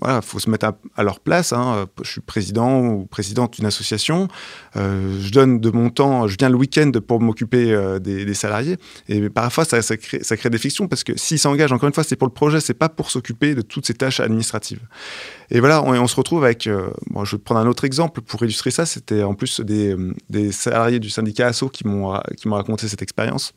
voilà, 0.01 0.21
faut 0.21 0.39
se 0.39 0.49
mettre 0.49 0.73
à, 0.95 1.03
leur 1.03 1.19
place. 1.19 1.53
Hein. 1.53 1.85
Je 2.03 2.09
suis 2.09 2.21
président 2.21 2.83
ou 2.83 3.05
présidente 3.05 3.53
d'une 3.53 3.67
association. 3.67 4.27
Euh, 4.75 5.19
je 5.21 5.31
donne 5.31 5.59
de 5.59 5.69
mon 5.69 5.91
temps. 5.91 6.27
Je 6.27 6.35
viens 6.39 6.49
le 6.49 6.55
week-end 6.55 6.91
pour 7.07 7.21
m'occuper 7.21 7.71
euh, 7.71 7.99
des, 7.99 8.33
salariés. 8.33 8.77
Et 9.07 9.29
parfois, 9.29 9.65
ça, 9.65 9.97
crée, 9.97 10.49
des 10.49 10.57
fictions 10.57 10.87
parce 10.87 11.03
que 11.03 11.15
s'ils 11.15 11.37
s'engagent, 11.37 11.71
encore 11.71 11.87
une 11.87 11.93
fois, 11.93 12.03
c'est 12.03 12.15
pour 12.15 12.27
le 12.27 12.33
projet, 12.33 12.59
c'est 12.59 12.73
pas 12.73 12.89
pour 12.89 13.11
s'occuper 13.11 13.53
de 13.53 13.61
toutes 13.61 13.85
ces 13.85 13.93
tâches 13.93 14.19
administratives. 14.19 14.81
Et 15.51 15.59
voilà, 15.59 15.83
on, 15.83 16.07
se 16.07 16.15
retrouve 16.15 16.43
avec. 16.43 16.67
Bon, 17.11 17.23
je 17.23 17.35
vais 17.35 17.41
prendre 17.41 17.61
un 17.61 17.67
autre 17.67 17.85
exemple 17.85 18.21
pour 18.21 18.41
illustrer 18.41 18.71
ça. 18.71 18.87
C'était 18.87 19.21
en 19.21 19.35
plus 19.35 19.61
des, 19.61 20.51
salariés 20.51 20.99
du 20.99 21.11
syndicat 21.11 21.47
ASSO 21.47 21.69
qui 21.69 21.87
m'ont 21.87 22.09
raconté 22.45 22.87
cette 22.87 23.03
expérience. 23.03 23.53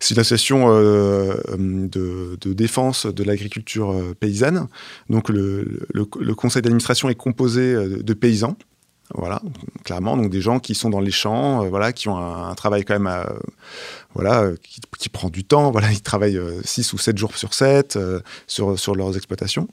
C'est 0.00 0.14
une 0.14 0.20
association 0.20 0.66
euh, 0.68 1.34
de, 1.56 2.52
défense 2.52 3.06
de 3.06 3.24
l'agriculture 3.24 3.90
euh, 3.92 4.14
paysanne. 4.18 4.68
Donc 5.10 5.28
le, 5.28 5.86
conseil 6.36 6.62
d'administration 6.62 7.08
est 7.08 7.14
composé 7.14 7.74
euh, 7.74 8.02
de 8.02 8.14
paysans. 8.14 8.56
Voilà, 9.14 9.40
clairement, 9.84 10.16
donc 10.16 10.30
des 10.30 10.40
gens 10.40 10.58
qui 10.58 10.74
sont 10.74 10.90
dans 10.90 10.98
les 10.98 11.12
champs, 11.12 11.64
voilà, 11.68 11.92
qui 11.92 12.08
ont 12.08 12.16
un, 12.16 12.52
travail 12.56 12.84
quand 12.84 12.98
même, 12.98 13.24
voilà, 14.14 14.50
qui, 14.98 15.08
prend 15.08 15.28
du 15.28 15.44
temps. 15.44 15.70
Voilà, 15.70 15.92
ils 15.92 16.02
travaillent 16.02 16.40
6 16.64 16.92
ou 16.92 16.98
7 16.98 17.16
jours 17.16 17.36
sur 17.36 17.54
7 17.54 17.96
sur, 18.48 18.96
leurs 18.96 19.16
exploitations. 19.16 19.68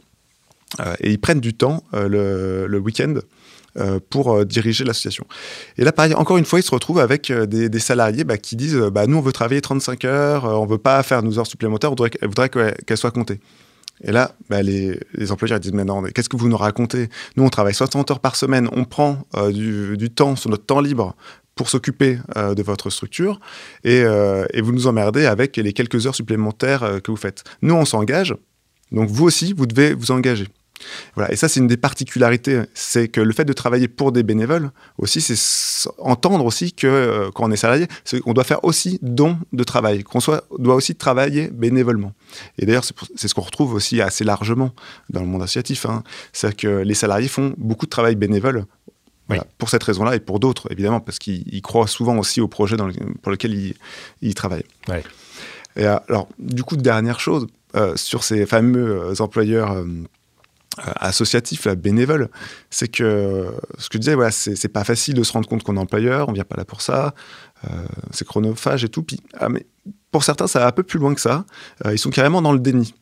et 0.99 1.09
ils 1.09 1.19
prennent 1.19 1.39
du 1.39 1.55
temps 1.55 1.83
le 1.93 2.77
week-end 2.77 3.15
pour 4.09 4.45
diriger 4.45 4.83
l'association. 4.83 5.25
Et 5.77 5.83
là, 5.83 5.91
pareil, 5.91 6.13
encore 6.13 6.37
une 6.37 6.45
fois, 6.45 6.59
ils 6.59 6.63
se 6.63 6.71
retrouvent 6.71 6.99
avec 6.99 7.31
des, 7.31 7.79
salariés 7.79 8.23
bah, 8.23 8.37
qui 8.37 8.55
disent 8.55 8.75
bah, 8.75 9.07
Nous, 9.07 9.17
on 9.17 9.21
veut 9.21 9.31
travailler 9.31 9.61
35 9.61 10.05
heures, 10.05 10.45
on 10.45 10.65
ne 10.65 10.69
veut 10.69 10.77
pas 10.77 11.01
faire 11.03 11.23
nos 11.23 11.39
heures 11.39 11.47
supplémentaires, 11.47 11.91
on 11.91 11.95
voudrait, 11.95 12.49
qu'elles 12.49 12.97
soient 12.97 13.11
comptées. 13.11 13.39
Et 14.03 14.11
là, 14.11 14.35
bah, 14.49 14.61
les, 14.61 14.99
employeurs 15.31 15.59
disent 15.59 15.73
Mais 15.73 15.85
non, 15.85 16.03
qu'est-ce 16.03 16.29
que 16.29 16.37
vous 16.37 16.49
nous 16.49 16.57
racontez? 16.57 17.09
Nous, 17.35 17.43
on 17.43 17.49
travaille 17.49 17.73
60 17.73 18.11
heures 18.11 18.19
par 18.19 18.35
semaine, 18.35 18.69
on 18.73 18.85
prend 18.85 19.25
du, 19.51 20.09
temps 20.11 20.35
sur 20.35 20.49
notre 20.49 20.65
temps 20.65 20.81
libre 20.81 21.15
pour 21.55 21.69
s'occuper 21.69 22.19
euh, 22.35 22.55
de 22.55 22.63
votre 22.63 22.89
structure 22.89 23.39
euh, 23.85 24.45
et, 24.53 24.61
vous 24.61 24.71
nous 24.71 24.87
emmerdez 24.87 25.25
avec 25.25 25.57
les 25.57 25.73
quelques 25.73 26.07
heures 26.07 26.15
supplémentaires 26.15 26.83
euh, 26.83 26.99
que 26.99 27.11
vous 27.11 27.17
faites. 27.17 27.43
Nous, 27.61 27.73
on 27.73 27.85
s'engage, 27.85 28.35
donc 28.91 29.09
vous 29.09 29.25
aussi, 29.25 29.53
vous 29.53 29.65
devez 29.65 29.93
vous 29.93 30.11
engager. 30.11 30.47
Voilà. 31.15 31.31
Et 31.31 31.35
ça, 31.35 31.47
c'est 31.47 31.59
une 31.59 31.67
des 31.67 31.77
particularités, 31.77 32.61
c'est 32.73 33.07
que 33.07 33.21
le 33.21 33.31
fait 33.33 33.45
de 33.45 33.53
travailler 33.53 33.87
pour 33.87 34.11
des 34.11 34.23
bénévoles 34.23 34.71
aussi, 34.97 35.21
c'est 35.21 35.89
entendre 35.99 36.45
aussi 36.45 36.73
que 36.73 37.29
quand 37.33 37.45
on 37.45 37.51
est 37.51 37.57
salarié, 37.57 37.87
on 38.25 38.33
doit 38.33 38.43
faire 38.43 38.63
aussi 38.63 38.99
don 39.01 39.37
de 39.53 39.63
travail, 39.63 40.03
qu'on 40.03 40.19
soit 40.19 40.45
doit 40.57 40.75
aussi 40.75 40.95
travailler 40.95 41.49
bénévolement. 41.49 42.13
Et 42.57 42.65
d'ailleurs, 42.65 42.83
c'est 42.83 43.27
ce 43.27 43.33
qu'on 43.33 43.41
retrouve 43.41 43.73
aussi 43.73 44.01
assez 44.01 44.23
largement 44.23 44.71
dans 45.09 45.21
le 45.21 45.27
monde 45.27 45.43
associatif. 45.43 45.85
Hein. 45.85 46.03
C'est 46.31 46.55
que 46.55 46.67
les 46.67 46.95
salariés 46.95 47.27
font 47.27 47.53
beaucoup 47.57 47.85
de 47.85 47.91
travail 47.91 48.15
bénévole 48.15 48.65
pour 49.57 49.69
cette 49.69 49.83
raison-là 49.83 50.15
et 50.15 50.19
pour 50.19 50.39
d'autres, 50.39 50.71
évidemment, 50.71 50.99
parce 50.99 51.19
qu'ils 51.19 51.61
croient 51.61 51.87
souvent 51.87 52.17
aussi 52.17 52.41
au 52.41 52.47
projet 52.47 52.77
dans 52.77 52.89
pour 53.21 53.31
lequel 53.31 53.75
ils, 54.21 54.35
travaillent. 54.35 54.65
Et 55.75 55.85
alors, 55.85 56.27
du 56.37 56.63
coup, 56.63 56.75
dernière 56.75 57.19
chose, 57.19 57.47
euh, 57.75 57.95
sur 57.95 58.23
ces 58.23 58.45
fameux 58.45 59.01
euh, 59.01 59.15
employeurs 59.19 59.71
euh, 59.71 59.85
associatifs, 60.77 61.67
bénévoles, 61.67 62.29
c'est 62.69 62.87
que 62.87 63.51
ce 63.77 63.89
que 63.89 63.97
je 63.97 63.99
disais, 63.99 64.31
c'est 64.31 64.67
pas 64.69 64.83
facile 64.83 65.13
de 65.15 65.23
se 65.23 65.31
rendre 65.31 65.47
compte 65.47 65.63
qu'on 65.63 65.77
est 65.77 65.79
employeur, 65.79 66.29
on 66.29 66.33
vient 66.33 66.43
pas 66.43 66.55
là 66.55 66.65
pour 66.65 66.81
ça, 66.81 67.13
c'est 68.11 68.27
chronophage 68.27 68.83
et 68.83 68.89
tout. 68.89 69.03
Puis, 69.03 69.19
ah, 69.37 69.49
mais 69.49 69.65
pour 70.11 70.23
certains, 70.23 70.47
ça 70.47 70.59
va 70.59 70.67
un 70.67 70.71
peu 70.71 70.83
plus 70.83 70.99
loin 70.99 71.13
que 71.13 71.21
ça. 71.21 71.45
ils 71.91 71.99
sont 71.99 72.09
carrément 72.09 72.41
dans 72.41 72.53
le 72.53 72.59
déni. 72.59 72.93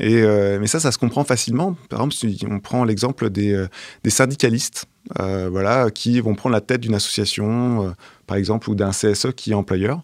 Et, 0.00 0.22
mais 0.58 0.66
ça, 0.66 0.80
ça 0.80 0.90
se 0.90 0.98
comprend 0.98 1.24
facilement. 1.24 1.76
Par 1.88 2.00
exemple, 2.00 2.14
si 2.14 2.44
on 2.50 2.60
prend 2.60 2.84
l'exemple 2.84 3.30
des, 3.30 3.66
des 4.02 4.10
syndicalistes. 4.10 4.86
Euh, 5.20 5.50
voilà, 5.50 5.90
qui 5.90 6.18
vont 6.20 6.34
prendre 6.34 6.54
la 6.54 6.62
tête 6.62 6.80
d'une 6.80 6.94
association, 6.94 7.88
euh, 7.88 7.90
par 8.26 8.38
exemple, 8.38 8.70
ou 8.70 8.74
d'un 8.74 8.90
CSE 8.90 9.32
qui 9.36 9.50
est 9.50 9.54
employeur, 9.54 10.02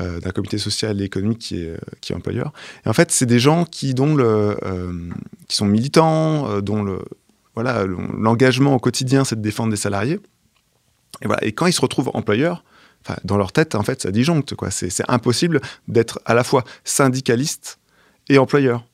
euh, 0.00 0.18
d'un 0.18 0.30
comité 0.30 0.58
social 0.58 1.00
et 1.00 1.04
économique 1.04 1.38
qui 1.38 1.60
est, 1.62 2.14
employeur. 2.14 2.52
Et 2.84 2.88
en 2.88 2.92
fait, 2.92 3.12
c'est 3.12 3.26
des 3.26 3.38
gens 3.38 3.64
qui, 3.64 3.94
sont 5.48 5.64
militants, 5.64 6.60
dont 6.60 6.98
l'engagement 7.54 8.74
au 8.74 8.80
quotidien, 8.80 9.24
c'est 9.24 9.36
de 9.36 9.42
défendre 9.42 9.70
des 9.70 9.76
salariés. 9.76 10.18
Et 11.42 11.52
quand 11.52 11.66
ils 11.66 11.72
se 11.72 11.80
retrouvent 11.80 12.10
employeurs, 12.14 12.64
dans 13.22 13.36
leur 13.36 13.52
tête, 13.52 13.76
en 13.76 13.82
fait, 13.84 14.02
ça 14.02 14.10
disjoncte. 14.10 14.54
C'est 14.70 15.08
impossible 15.08 15.60
d'être 15.86 16.20
à 16.24 16.34
la 16.34 16.42
fois 16.42 16.64
syndicaliste 16.82 17.78
et 18.28 18.38
employeur. 18.38 18.84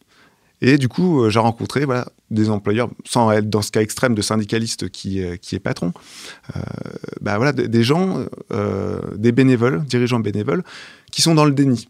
Et 0.61 0.79
du 0.79 0.89
coup, 0.89 1.23
euh, 1.23 1.31
j'ai 1.31 1.39
rencontré 1.39 1.85
des 2.31 2.51
employeurs, 2.51 2.91
sans 3.05 3.31
être 3.31 3.49
dans 3.49 3.63
ce 3.63 3.71
cas 3.71 3.81
extrême 3.81 4.15
de 4.15 4.23
syndicaliste 4.23 4.89
qui, 4.89 5.23
euh, 5.23 5.37
qui 5.37 5.55
est 5.55 5.61
patron, 5.61 5.93
euh, 6.57 6.61
bah 7.21 7.53
des 7.53 7.83
gens, 7.83 8.25
des 9.17 9.33
bénévoles, 9.33 9.85
dirigeants 9.85 10.21
bénévoles, 10.21 10.65
qui 11.13 11.23
sont 11.23 11.35
dans 11.35 11.45
le 11.45 11.53
déni. 11.53 11.89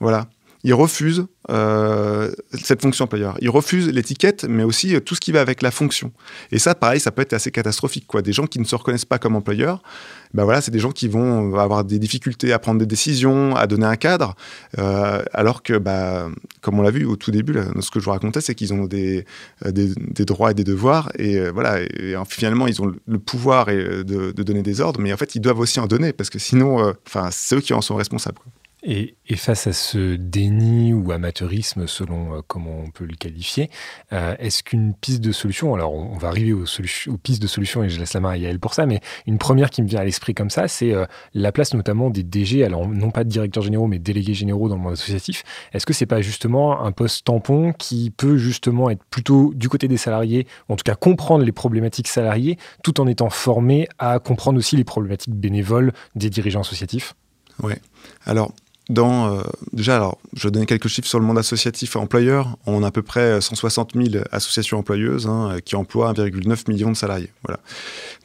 Voilà. 0.00 0.28
Ils 0.64 0.74
refusent 0.74 1.26
euh, 1.50 2.32
cette 2.52 2.82
fonction 2.82 3.04
employeur. 3.04 3.36
Ils 3.40 3.48
refusent 3.48 3.88
l'étiquette, 3.88 4.44
mais 4.44 4.64
aussi 4.64 4.94
euh, 4.94 5.00
tout 5.00 5.14
ce 5.14 5.20
qui 5.20 5.30
va 5.32 5.40
avec 5.40 5.62
la 5.62 5.70
fonction. 5.70 6.12
Et 6.50 6.58
ça, 6.58 6.74
pareil, 6.74 7.00
ça 7.00 7.12
peut 7.12 7.22
être 7.22 7.32
assez 7.32 7.50
catastrophique. 7.50 8.06
Quoi. 8.06 8.22
Des 8.22 8.32
gens 8.32 8.46
qui 8.46 8.58
ne 8.58 8.64
se 8.64 8.74
reconnaissent 8.74 9.04
pas 9.04 9.18
comme 9.18 9.36
employeurs, 9.36 9.82
ben 10.34 10.44
voilà, 10.44 10.60
c'est 10.60 10.72
des 10.72 10.80
gens 10.80 10.90
qui 10.90 11.08
vont 11.08 11.54
avoir 11.58 11.84
des 11.84 11.98
difficultés 11.98 12.52
à 12.52 12.58
prendre 12.58 12.80
des 12.80 12.86
décisions, 12.86 13.56
à 13.56 13.66
donner 13.66 13.86
un 13.86 13.96
cadre, 13.96 14.34
euh, 14.78 15.22
alors 15.32 15.62
que, 15.62 15.78
bah, 15.78 16.28
comme 16.60 16.78
on 16.78 16.82
l'a 16.82 16.90
vu 16.90 17.06
au 17.06 17.16
tout 17.16 17.30
début, 17.30 17.54
ce 17.80 17.90
que 17.90 18.00
je 18.00 18.04
vous 18.04 18.10
racontais, 18.10 18.40
c'est 18.40 18.54
qu'ils 18.54 18.74
ont 18.74 18.84
des, 18.84 19.24
droits 20.18 20.50
et 20.50 20.54
des 20.54 20.64
devoirs, 20.64 21.10
et 21.18 21.48
voilà, 21.48 21.80
et, 21.80 22.14
finalement, 22.28 22.66
ils 22.66 22.82
ont 22.82 22.92
le 23.06 23.18
pouvoir 23.18 23.66
de, 23.66 24.32
donner 24.32 24.62
des 24.62 24.82
ordres, 24.82 25.00
mais 25.00 25.12
en 25.12 25.16
fait, 25.16 25.34
ils 25.34 25.40
doivent 25.40 25.60
aussi 25.60 25.80
en 25.80 25.86
donner, 25.86 26.12
parce 26.12 26.28
que 26.28 26.38
sinon, 26.38 26.94
enfin, 27.06 27.30
c'est 27.30 27.56
eux 27.56 27.60
qui 27.60 27.72
en 27.72 27.80
sont 27.80 27.96
responsables. 27.96 28.38
Et, 28.84 29.16
face 29.36 29.66
à 29.66 29.72
ce 29.72 30.14
déni 30.14 30.92
ou 30.92 31.10
amateurisme, 31.10 31.86
selon 31.86 32.36
euh, 32.36 32.40
comment 32.46 32.78
on 32.84 32.90
peut 32.90 33.04
le 33.04 33.16
qualifier, 33.16 33.70
euh, 34.12 34.36
est-ce 34.38 34.62
qu'une 34.62 34.94
piste 34.94 35.20
de 35.20 35.32
solution, 35.32 35.74
alors 35.74 35.92
on, 35.92 36.16
va 36.16 36.28
arriver 36.28 36.52
aux, 36.52 36.64
pistes 37.22 37.42
de 37.42 37.46
solution 37.48 37.82
et 37.82 37.88
je 37.88 37.98
laisse 37.98 38.14
la 38.14 38.20
main 38.20 38.30
à 38.30 38.36
Yael 38.36 38.60
pour 38.60 38.74
ça, 38.74 38.86
mais 38.86 39.00
une 39.26 39.38
première 39.38 39.70
qui 39.70 39.82
me 39.82 39.88
vient 39.88 40.00
à 40.00 40.04
l'esprit 40.04 40.32
comme 40.32 40.50
ça, 40.50 40.68
c'est 40.68 40.94
euh, 40.94 41.06
la 41.34 41.50
place 41.50 41.74
notamment 41.74 42.08
des 42.08 42.22
DG, 42.22 42.64
alors 42.64 42.86
non 42.86 43.10
pas 43.10 43.24
de 43.24 43.28
directeurs 43.28 43.64
généraux, 43.64 43.88
mais 43.88 43.98
délégués 43.98 44.34
généraux 44.34 44.68
dans 44.68 44.76
le 44.76 44.82
monde 44.82 44.92
associatif. 44.92 45.42
Est-ce 45.72 45.84
que 45.84 45.92
c'est 45.92 46.06
pas 46.06 46.20
justement 46.20 46.84
un 46.84 46.92
poste 46.92 47.26
tampon 47.26 47.72
qui 47.72 48.10
peut 48.10 48.36
justement 48.36 48.90
être 48.90 49.04
plutôt 49.04 49.52
du 49.54 49.68
côté 49.68 49.88
des 49.88 49.96
salariés, 49.96 50.46
en 50.68 50.76
tout 50.76 50.84
cas 50.84 50.94
comprendre 50.94 51.44
les 51.44 51.52
problématiques 51.52 52.08
salariées, 52.08 52.58
tout 52.84 53.00
en 53.00 53.08
étant 53.08 53.30
formé 53.30 53.88
à 53.98 54.20
comprendre 54.20 54.58
aussi 54.58 54.76
les 54.76 54.84
problématiques 54.84 55.34
bénévoles 55.34 55.92
des 56.14 56.30
dirigeants 56.30 56.60
associatifs? 56.60 57.14
Oui. 57.62 57.74
Alors, 58.24 58.52
dans, 58.88 59.34
euh, 59.34 59.42
déjà, 59.72 59.96
alors, 59.96 60.18
je 60.34 60.48
vais 60.48 60.50
donner 60.50 60.64
quelques 60.64 60.88
chiffres 60.88 61.08
sur 61.08 61.20
le 61.20 61.26
monde 61.26 61.36
associatif 61.36 61.96
employeur. 61.96 62.56
On 62.64 62.82
a 62.82 62.86
à 62.86 62.90
peu 62.90 63.02
près 63.02 63.38
160 63.38 63.92
000 63.94 64.24
associations 64.32 64.78
employeuses 64.78 65.26
hein, 65.26 65.58
qui 65.62 65.76
emploient 65.76 66.14
1,9 66.14 66.70
million 66.70 66.90
de 66.90 66.96
salariés. 66.96 67.30
Voilà. 67.44 67.60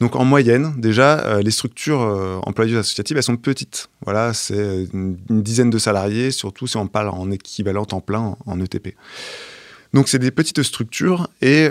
Donc, 0.00 0.16
en 0.16 0.24
moyenne, 0.24 0.72
déjà, 0.78 1.20
euh, 1.20 1.42
les 1.42 1.50
structures 1.50 2.00
euh, 2.00 2.38
employeuses 2.44 2.78
associatives, 2.78 3.18
elles 3.18 3.22
sont 3.22 3.36
petites. 3.36 3.90
Voilà, 4.06 4.32
c'est 4.32 4.88
une, 4.94 5.18
dizaine 5.28 5.68
de 5.68 5.78
salariés, 5.78 6.30
surtout 6.30 6.66
si 6.66 6.78
on 6.78 6.86
parle 6.86 7.10
en 7.10 7.30
équivalent 7.30 7.84
temps 7.84 8.00
plein 8.00 8.36
en 8.46 8.60
ETP. 8.60 8.94
Donc 9.92 10.08
c'est 10.08 10.18
des 10.18 10.32
petites 10.32 10.62
structures 10.64 11.28
et, 11.40 11.68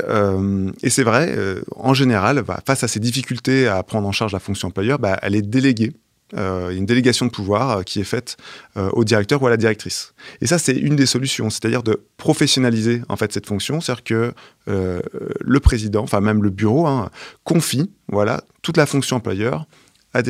et 0.82 0.90
c'est 0.90 1.04
vrai, 1.04 1.36
en 1.76 1.94
général, 1.94 2.42
bah, 2.42 2.62
face 2.66 2.82
à 2.86 2.88
ces 2.88 3.02
difficultés 3.02 3.68
à 3.68 3.84
prendre 3.84 4.08
en 4.08 4.14
charge 4.14 4.32
la 4.32 4.40
fonction 4.40 4.70
employeur, 4.70 4.98
bah, 4.98 5.20
elle 5.22 5.36
est 5.36 5.42
déléguée 5.42 5.92
euh, 6.36 6.72
une 6.72 6.86
délégation 6.86 7.28
de 7.28 7.32
pouvoir 7.32 7.70
euh, 7.70 7.84
qui 7.84 8.00
est 8.00 8.06
faite 8.06 8.38
euh, 8.76 8.90
au 8.94 9.04
directeur 9.04 9.42
ou 9.44 9.48
à 9.48 9.50
la 9.52 9.58
directrice. 9.58 10.14
Et 10.42 10.48
ça, 10.48 10.58
c'est 10.58 10.74
une 10.74 10.96
des 10.96 11.06
solutions, 11.06 11.52
c'est-à-dire 11.52 11.84
de 11.84 12.02
professionnaliser 12.18 13.04
en 13.08 13.18
fait 13.18 13.32
cette 13.32 13.46
fonction, 13.46 13.82
c'est-à-dire 13.82 14.04
que 14.04 14.34
le 14.66 15.60
président, 15.60 16.04
enfin 16.04 16.22
même 16.22 16.42
le 16.42 16.50
bureau, 16.50 16.88
hein, 16.88 17.10
confie 17.44 17.92
voilà 18.08 18.42
toute 18.62 18.78
la 18.78 18.86
fonction 18.86 19.18
employeur 19.18 19.66
à 20.14 20.22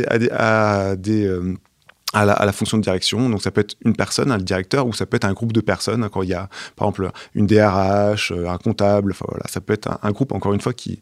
la, 2.26 2.51
fonction 2.51 2.78
de 2.78 2.84
direction. 2.84 3.30
Donc 3.30 3.43
ça 3.43 3.51
peut 3.51 3.62
être 3.62 3.76
une 3.86 3.95
personne, 3.95 4.32
un 4.32 4.39
directeur, 4.39 4.88
ou 4.88 4.93
ça 4.93 5.06
peut 5.06 5.18
être 5.18 5.26
un 5.26 5.34
groupe 5.34 5.54
de 5.54 5.62
personnes. 5.62 6.10
Quand 6.10 6.24
il 6.24 6.30
y 6.30 6.34
a, 6.34 6.49
par 6.76 6.88
exemple, 6.88 7.12
une 7.36 7.45
DRH, 7.45 8.32
un 8.32 8.58
comptable, 8.58 9.14
voilà, 9.28 9.45
ça 9.47 9.62
peut 9.62 9.74
être 9.74 9.99
un, 10.01 10.12
groupe, 10.12 10.32
encore 10.32 10.54
une 10.54 10.62
fois, 10.62 10.74
qui 10.74 11.01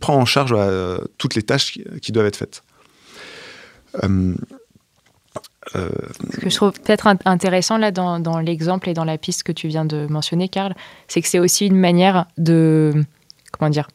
prend 0.00 0.16
en 0.16 0.24
charge 0.24 0.54
toutes 1.18 1.34
les 1.34 1.42
tâches 1.42 1.78
qui, 2.00 2.12
doivent 2.12 2.26
être 2.26 2.36
faites. 2.36 2.62
Euh, 4.04 4.34
euh, 5.76 5.88
Ce 6.32 6.40
que 6.40 6.50
je 6.50 6.56
trouve 6.56 6.72
peut-être 6.72 7.06
intéressant 7.24 7.78
là 7.78 7.90
dans, 7.90 8.40
l'exemple 8.40 8.88
et 8.88 8.94
dans 8.94 9.04
la 9.04 9.18
piste 9.18 9.42
que 9.42 9.52
tu 9.52 9.68
viens 9.68 9.84
de 9.84 10.06
mentionner, 10.08 10.48
Karl, 10.48 10.74
c'est 11.08 11.20
que 11.22 11.28
c'est 11.28 11.38
aussi 11.38 11.66
une 11.66 11.76
manière 11.76 12.26
de 12.38 12.92
comment 13.52 13.70
dire 13.70 13.88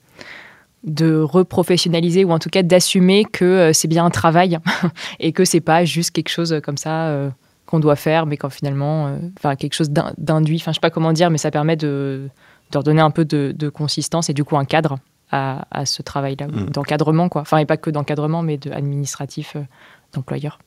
de 0.84 1.20
reprofessionnaliser 1.20 2.24
ou 2.24 2.32
en 2.32 2.40
tout 2.40 2.50
cas 2.50 2.64
d'assumer 2.64 3.26
que 3.26 3.44
euh, 3.44 3.74
c'est 3.74 3.88
bien 3.88 4.06
un 4.06 4.10
travail 4.10 4.60
et 5.20 5.34
que 5.34 5.44
c'est 5.44 5.60
pas 5.60 5.84
juste 5.84 6.12
quelque 6.12 6.30
chose 6.30 6.62
comme 6.64 6.78
ça 6.78 7.32
qu'on 7.66 7.80
doit 7.80 7.98
faire, 7.98 8.26
mais 8.26 8.38
quand 8.38 8.50
finalement, 8.50 9.18
enfin 9.38 9.58
quelque 9.58 9.74
chose 9.74 9.90
d'induit. 9.90 10.58
Enfin, 10.58 10.72
je 10.72 10.76
sais 10.76 10.80
pas 10.80 10.90
comment 10.90 11.12
dire, 11.12 11.30
mais 11.30 11.38
ça 11.38 11.52
permet 11.52 11.76
de, 11.76 12.30
de 12.72 12.78
redonner 12.78 13.02
un 13.02 13.12
peu 13.12 13.26
de, 13.26 13.70
consistance 13.70 14.30
et 14.30 14.34
du 14.34 14.44
coup 14.44 14.58
un 14.58 14.66
cadre 14.66 14.98
à, 15.32 15.86
ce 15.86 16.02
travail-là, 16.02 16.48
mm. 16.48 16.70
d'encadrement, 16.70 17.30
quoi. 17.30 17.42
Enfin, 17.42 17.58
et 17.58 17.66
pas 17.66 17.78
que 17.78 17.90
d'encadrement, 17.90 18.42
mais 18.42 18.58
de 18.58 18.72
administratif 18.72 19.56
euh, 19.56 19.62
d'employeur. 20.14 20.60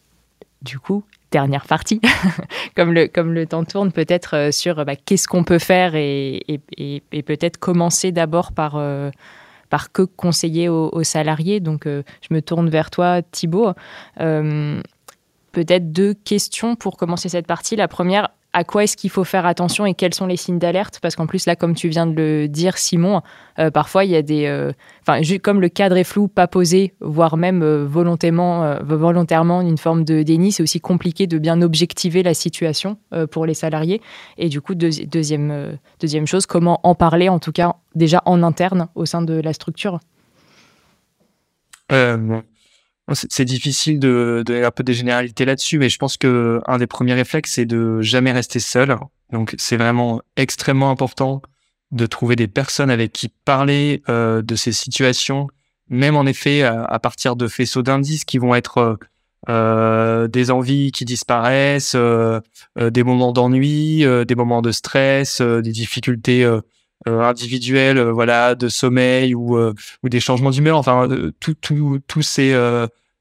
Du 0.62 0.78
coup, 0.78 1.04
dernière 1.30 1.66
partie, 1.66 2.00
comme, 2.76 2.92
le, 2.92 3.06
comme 3.06 3.32
le 3.32 3.46
temps 3.46 3.64
tourne, 3.64 3.92
peut-être 3.92 4.36
euh, 4.36 4.50
sur 4.50 4.84
bah, 4.84 4.96
qu'est-ce 4.96 5.26
qu'on 5.26 5.44
peut 5.44 5.58
faire 5.58 5.94
et, 5.94 6.42
et, 6.76 7.22
peut-être 7.22 7.56
commencer 7.56 8.12
d'abord 8.12 8.52
par, 8.52 8.76
euh, 8.76 9.10
par 9.70 9.92
que 9.92 10.02
conseiller 10.02 10.68
aux, 10.68 11.02
salariés. 11.04 11.60
Donc, 11.60 11.86
je 11.86 12.02
me 12.30 12.42
tourne 12.42 12.68
vers 12.68 12.90
toi, 12.90 13.22
Thibault. 13.22 13.72
peut-être 14.16 15.92
deux 15.92 16.12
questions 16.12 16.76
pour 16.76 16.96
commencer 16.98 17.30
cette 17.30 17.46
partie. 17.46 17.76
La 17.76 17.88
première, 17.88 18.28
à 18.52 18.64
quoi 18.64 18.84
est-ce 18.84 18.96
qu'il 18.96 19.10
faut 19.10 19.24
faire 19.24 19.46
attention 19.46 19.86
et 19.86 19.94
quels 19.94 20.14
sont 20.14 20.26
les 20.26 20.36
signes 20.36 20.58
d'alerte? 20.58 20.98
Parce 21.00 21.16
qu'en 21.16 21.26
plus, 21.26 21.46
là, 21.46 21.56
comme 21.56 21.74
tu 21.74 21.88
viens 21.88 22.06
de 22.06 22.14
le 22.14 22.48
dire, 22.48 22.78
Simon, 22.78 23.22
euh, 23.58 23.70
parfois, 23.70 24.04
il 24.04 24.10
y 24.10 24.16
a 24.16 24.22
des... 24.22 24.46
Euh, 24.46 24.72
enfin, 25.06 25.20
comme 25.42 25.60
le 25.60 25.68
cadre 25.68 25.96
est 25.96 26.04
flou, 26.04 26.28
pas 26.28 26.48
posé, 26.48 26.94
voire 27.00 27.36
même 27.36 27.62
euh, 27.62 27.86
volontairement, 27.86 29.60
une 29.60 29.78
forme 29.78 30.04
de 30.04 30.22
déni, 30.22 30.52
c'est 30.52 30.62
aussi 30.62 30.80
compliqué 30.80 31.26
de 31.26 31.38
bien 31.38 31.62
objectiver 31.62 32.22
la 32.22 32.34
situation 32.34 32.96
pour 33.30 33.46
les 33.46 33.54
salariés. 33.54 34.00
Et 34.38 34.48
du 34.48 34.60
coup, 34.60 34.74
deuxième, 34.74 35.78
deuxième 36.00 36.26
chose, 36.26 36.46
comment 36.46 36.80
en 36.82 36.94
parler, 36.94 37.28
en 37.28 37.38
tout 37.38 37.52
cas 37.52 37.76
déjà 37.94 38.22
en 38.24 38.42
interne, 38.42 38.88
au 38.94 39.06
sein 39.06 39.22
de 39.22 39.34
la 39.34 39.52
structure? 39.52 40.00
Euh, 41.92 42.40
c'est 43.14 43.44
difficile 43.44 43.98
de, 43.98 44.42
de 44.46 44.62
un 44.64 44.70
peu 44.70 44.82
des 44.82 44.94
généralités 44.94 45.44
là-dessus, 45.44 45.78
mais 45.78 45.88
je 45.88 45.98
pense 45.98 46.16
que 46.16 46.60
un 46.66 46.78
des 46.78 46.86
premiers 46.86 47.14
réflexes, 47.14 47.52
c'est 47.52 47.66
de 47.66 48.00
jamais 48.00 48.32
rester 48.32 48.60
seul. 48.60 48.96
Donc, 49.32 49.54
c'est 49.58 49.76
vraiment 49.76 50.20
extrêmement 50.36 50.90
important 50.90 51.42
de 51.92 52.06
trouver 52.06 52.36
des 52.36 52.48
personnes 52.48 52.90
avec 52.90 53.12
qui 53.12 53.28
parler 53.28 54.02
euh, 54.08 54.42
de 54.42 54.54
ces 54.54 54.72
situations, 54.72 55.48
même 55.88 56.16
en 56.16 56.24
effet 56.24 56.62
à, 56.62 56.98
partir 57.00 57.36
de 57.36 57.48
faisceaux 57.48 57.82
d'indices 57.82 58.24
qui 58.24 58.38
vont 58.38 58.54
être 58.54 58.98
euh, 59.48 60.28
des 60.28 60.50
envies 60.50 60.92
qui 60.92 61.06
disparaissent, 61.06 61.94
euh, 61.94 62.40
euh 62.78 62.90
des 62.90 63.02
moments 63.02 63.32
d'ennui, 63.32 64.04
euh, 64.04 64.24
des 64.24 64.34
moments 64.34 64.60
de 64.60 64.70
stress, 64.70 65.40
des 65.40 65.72
difficultés 65.72 66.46
individuelles, 67.06 68.00
voilà, 68.00 68.54
de 68.54 68.68
sommeil 68.68 69.34
ou, 69.34 69.58
ou 69.58 70.08
des 70.08 70.20
changements 70.20 70.50
d'humeur. 70.50 70.76
Enfin, 70.76 71.08
tous 71.40 72.22
ces 72.22 72.54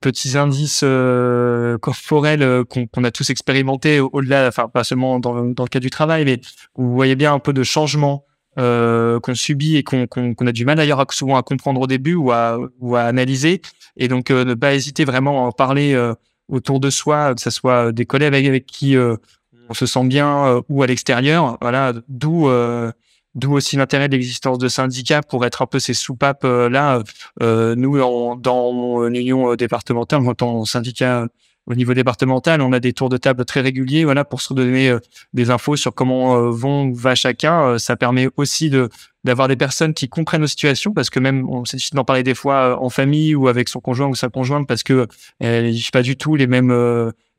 petits 0.02 0.38
indices 0.38 0.84
corporels 1.82 2.64
qu'on 2.66 3.04
a 3.04 3.12
tous 3.12 3.30
expérimentés 3.30 4.00
au-delà, 4.00 4.48
enfin 4.48 4.68
pas 4.68 4.84
seulement 4.84 5.20
dans, 5.20 5.46
dans, 5.46 5.64
le 5.64 5.70
cas 5.70 5.80
du 5.80 5.90
travail, 5.90 6.26
mais 6.26 6.40
vous 6.76 6.94
voyez 6.94 7.16
bien 7.16 7.34
un 7.34 7.40
peu 7.40 7.54
de 7.54 7.64
changement 7.64 8.26
euh, 8.58 9.20
qu'on 9.20 9.36
subit 9.36 9.78
et 9.78 9.84
qu'on 9.84 10.08
a 10.08 10.52
du 10.52 10.66
mal 10.66 10.76
d'ailleurs 10.76 11.06
souvent 11.12 11.38
à 11.38 11.44
comprendre 11.44 11.80
au 11.82 11.88
début 11.88 12.16
ou 12.16 12.32
à, 12.32 12.60
ou 12.80 12.96
à 12.96 13.04
analyser. 13.04 13.62
Et 13.96 14.08
donc 14.08 14.32
euh, 14.32 14.44
ne 14.44 14.54
pas 14.56 14.74
hésiter 14.74 15.06
vraiment 15.06 15.46
à 15.46 15.48
en 15.48 15.52
parler 15.52 15.94
euh, 15.94 16.14
autour 16.50 16.80
de 16.80 16.90
soi, 16.90 17.36
que 17.36 17.42
ce 17.42 17.52
soit 17.52 17.92
des 17.94 18.06
collègues 18.06 18.34
avec, 18.34 18.48
avec 18.48 18.66
qui 18.66 18.98
on 18.98 19.74
se 19.74 19.86
sent 19.86 20.04
bien 20.06 20.62
ou 20.68 20.82
à 20.82 20.88
l'extérieur. 20.88 21.58
Voilà, 21.62 21.94
d'où 22.10 22.50
D'où 23.36 23.54
aussi 23.54 23.76
l'intérêt 23.78 24.08
de 24.10 24.16
l'existence 24.16 24.58
de 24.58 24.68
syndicats 24.68 25.22
pour 25.22 25.46
être 25.46 25.62
un 25.62 25.68
peu 25.68 25.80
ces 25.80 25.94
soupapes 25.94 26.44
là. 26.44 27.04
nous, 27.40 28.02
en, 28.02 28.36
dans 28.36 28.72
mon 28.72 29.08
union 29.14 29.56
départementale, 29.56 30.28
en 30.28 30.34
tant 30.34 30.66
syndicat 30.66 31.28
au 31.70 31.76
niveau 31.76 31.94
départemental, 31.94 32.62
on 32.62 32.74
a 32.74 32.80
des 32.80 32.94
tours 32.94 33.10
de 33.10 33.18
table 33.18 33.46
très 33.46 33.62
réguliers, 33.62 34.04
voilà, 34.04 34.26
pour 34.26 34.42
se 34.42 34.54
donner 34.54 34.90
euh, 34.90 35.00
des 35.34 35.52
infos 35.52 35.76
sur 35.76 35.94
comment 35.94 36.36
euh, 36.36 36.50
vont 36.50 36.92
va 36.92 37.14
chacun. 37.14 37.64
Euh, 37.64 37.78
ça 37.78 37.96
permet 37.96 38.28
aussi 38.38 38.70
de 38.70 38.90
d'avoir 39.24 39.48
des 39.48 39.58
personnes 39.58 39.94
qui 39.94 40.08
comprennent 40.10 40.42
nos 40.42 40.48
situations, 40.48 40.94
parce 40.94 41.10
que 41.10 41.20
même 41.20 41.48
on 41.50 41.66
s'est 41.66 41.78
d'en 41.94 42.06
parler 42.06 42.24
des 42.24 42.34
fois 42.34 42.82
en 42.82 42.90
famille 42.90 43.36
ou 43.36 43.50
avec 43.50 43.70
son 43.70 43.82
conjoint 43.82 44.08
ou 44.08 44.16
sa 44.16 44.30
conjointe, 44.30 44.68
parce 44.68 44.82
que 44.82 45.08
elle 45.40 45.70
vivent 45.70 45.92
pas 45.92 46.02
du 46.02 46.16
tout 46.16 46.36
les 46.36 46.48
mêmes 46.48 46.74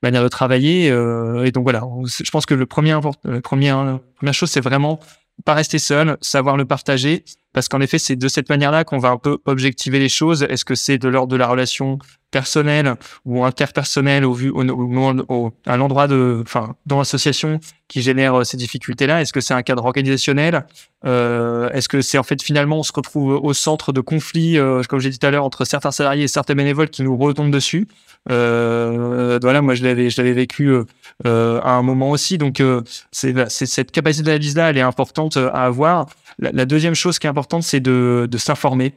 manières 0.02 0.22
de 0.22 0.28
travailler. 0.28 0.88
et 0.88 1.52
donc 1.52 1.62
voilà, 1.62 1.82
je 2.04 2.30
pense 2.30 2.44
que 2.44 2.52
le 2.52 2.66
premier, 2.66 2.98
le 3.24 3.40
premier, 3.40 3.72
première 4.14 4.34
chose, 4.34 4.50
c'est 4.50 4.60
vraiment 4.60 5.00
pas 5.44 5.54
rester 5.54 5.78
seul, 5.78 6.16
savoir 6.20 6.56
le 6.56 6.64
partager, 6.64 7.24
parce 7.52 7.68
qu'en 7.68 7.80
effet, 7.80 7.98
c'est 7.98 8.16
de 8.16 8.28
cette 8.28 8.48
manière-là 8.48 8.84
qu'on 8.84 8.98
va 8.98 9.10
un 9.10 9.16
peu 9.16 9.38
objectiver 9.44 9.98
les 9.98 10.08
choses. 10.08 10.42
Est-ce 10.44 10.64
que 10.64 10.74
c'est 10.74 10.98
de 10.98 11.08
l'ordre 11.08 11.32
de 11.32 11.36
la 11.36 11.48
relation 11.48 11.98
personnelle 12.30 12.94
ou 13.24 13.44
interpersonnelle 13.44 14.24
au 14.24 14.32
vu 14.32 14.50
au, 14.50 14.62
au, 14.62 15.52
à 15.66 15.76
l'endroit 15.76 16.06
de, 16.06 16.42
enfin, 16.42 16.76
dans 16.86 16.98
l'association 16.98 17.58
qui 17.88 18.02
génère 18.02 18.34
euh, 18.38 18.44
ces 18.44 18.56
difficultés-là? 18.56 19.20
Est-ce 19.20 19.32
que 19.32 19.40
c'est 19.40 19.54
un 19.54 19.62
cadre 19.62 19.84
organisationnel? 19.84 20.64
Euh, 21.04 21.68
Est-ce 21.70 21.88
que 21.88 22.02
c'est 22.02 22.18
en 22.18 22.22
fait 22.22 22.40
finalement 22.40 22.78
on 22.78 22.82
se 22.84 22.92
retrouve 22.94 23.32
au 23.42 23.52
centre 23.52 23.92
de 23.92 24.00
conflits, 24.00 24.58
euh, 24.58 24.82
comme 24.88 25.00
j'ai 25.00 25.10
dit 25.10 25.18
tout 25.18 25.26
à 25.26 25.30
l'heure, 25.30 25.44
entre 25.44 25.64
certains 25.64 25.90
salariés 25.90 26.24
et 26.24 26.28
certains 26.28 26.54
bénévoles 26.54 26.90
qui 26.90 27.02
nous 27.02 27.16
retombent 27.16 27.50
dessus? 27.50 27.88
Euh, 28.30 29.38
voilà, 29.42 29.62
moi 29.62 29.74
je 29.74 29.82
l'avais, 29.82 30.10
je 30.10 30.20
l'avais 30.20 30.34
vécu 30.34 30.66
euh, 30.66 30.84
euh, 31.26 31.60
à 31.62 31.72
un 31.72 31.82
moment 31.82 32.10
aussi. 32.10 32.38
Donc 32.38 32.62
c'est, 33.10 33.34
c'est 33.48 33.66
cette 33.66 33.90
capacité 33.90 34.26
d'analyse 34.26 34.56
là, 34.56 34.70
elle 34.70 34.78
est 34.78 34.82
importante 34.82 35.36
à 35.36 35.64
avoir. 35.64 36.06
La, 36.40 36.50
la 36.52 36.64
deuxième 36.64 36.94
chose 36.94 37.18
qui 37.18 37.26
est 37.26 37.30
importante, 37.30 37.62
c'est 37.62 37.80
de, 37.80 38.26
de 38.28 38.38
s'informer. 38.38 38.94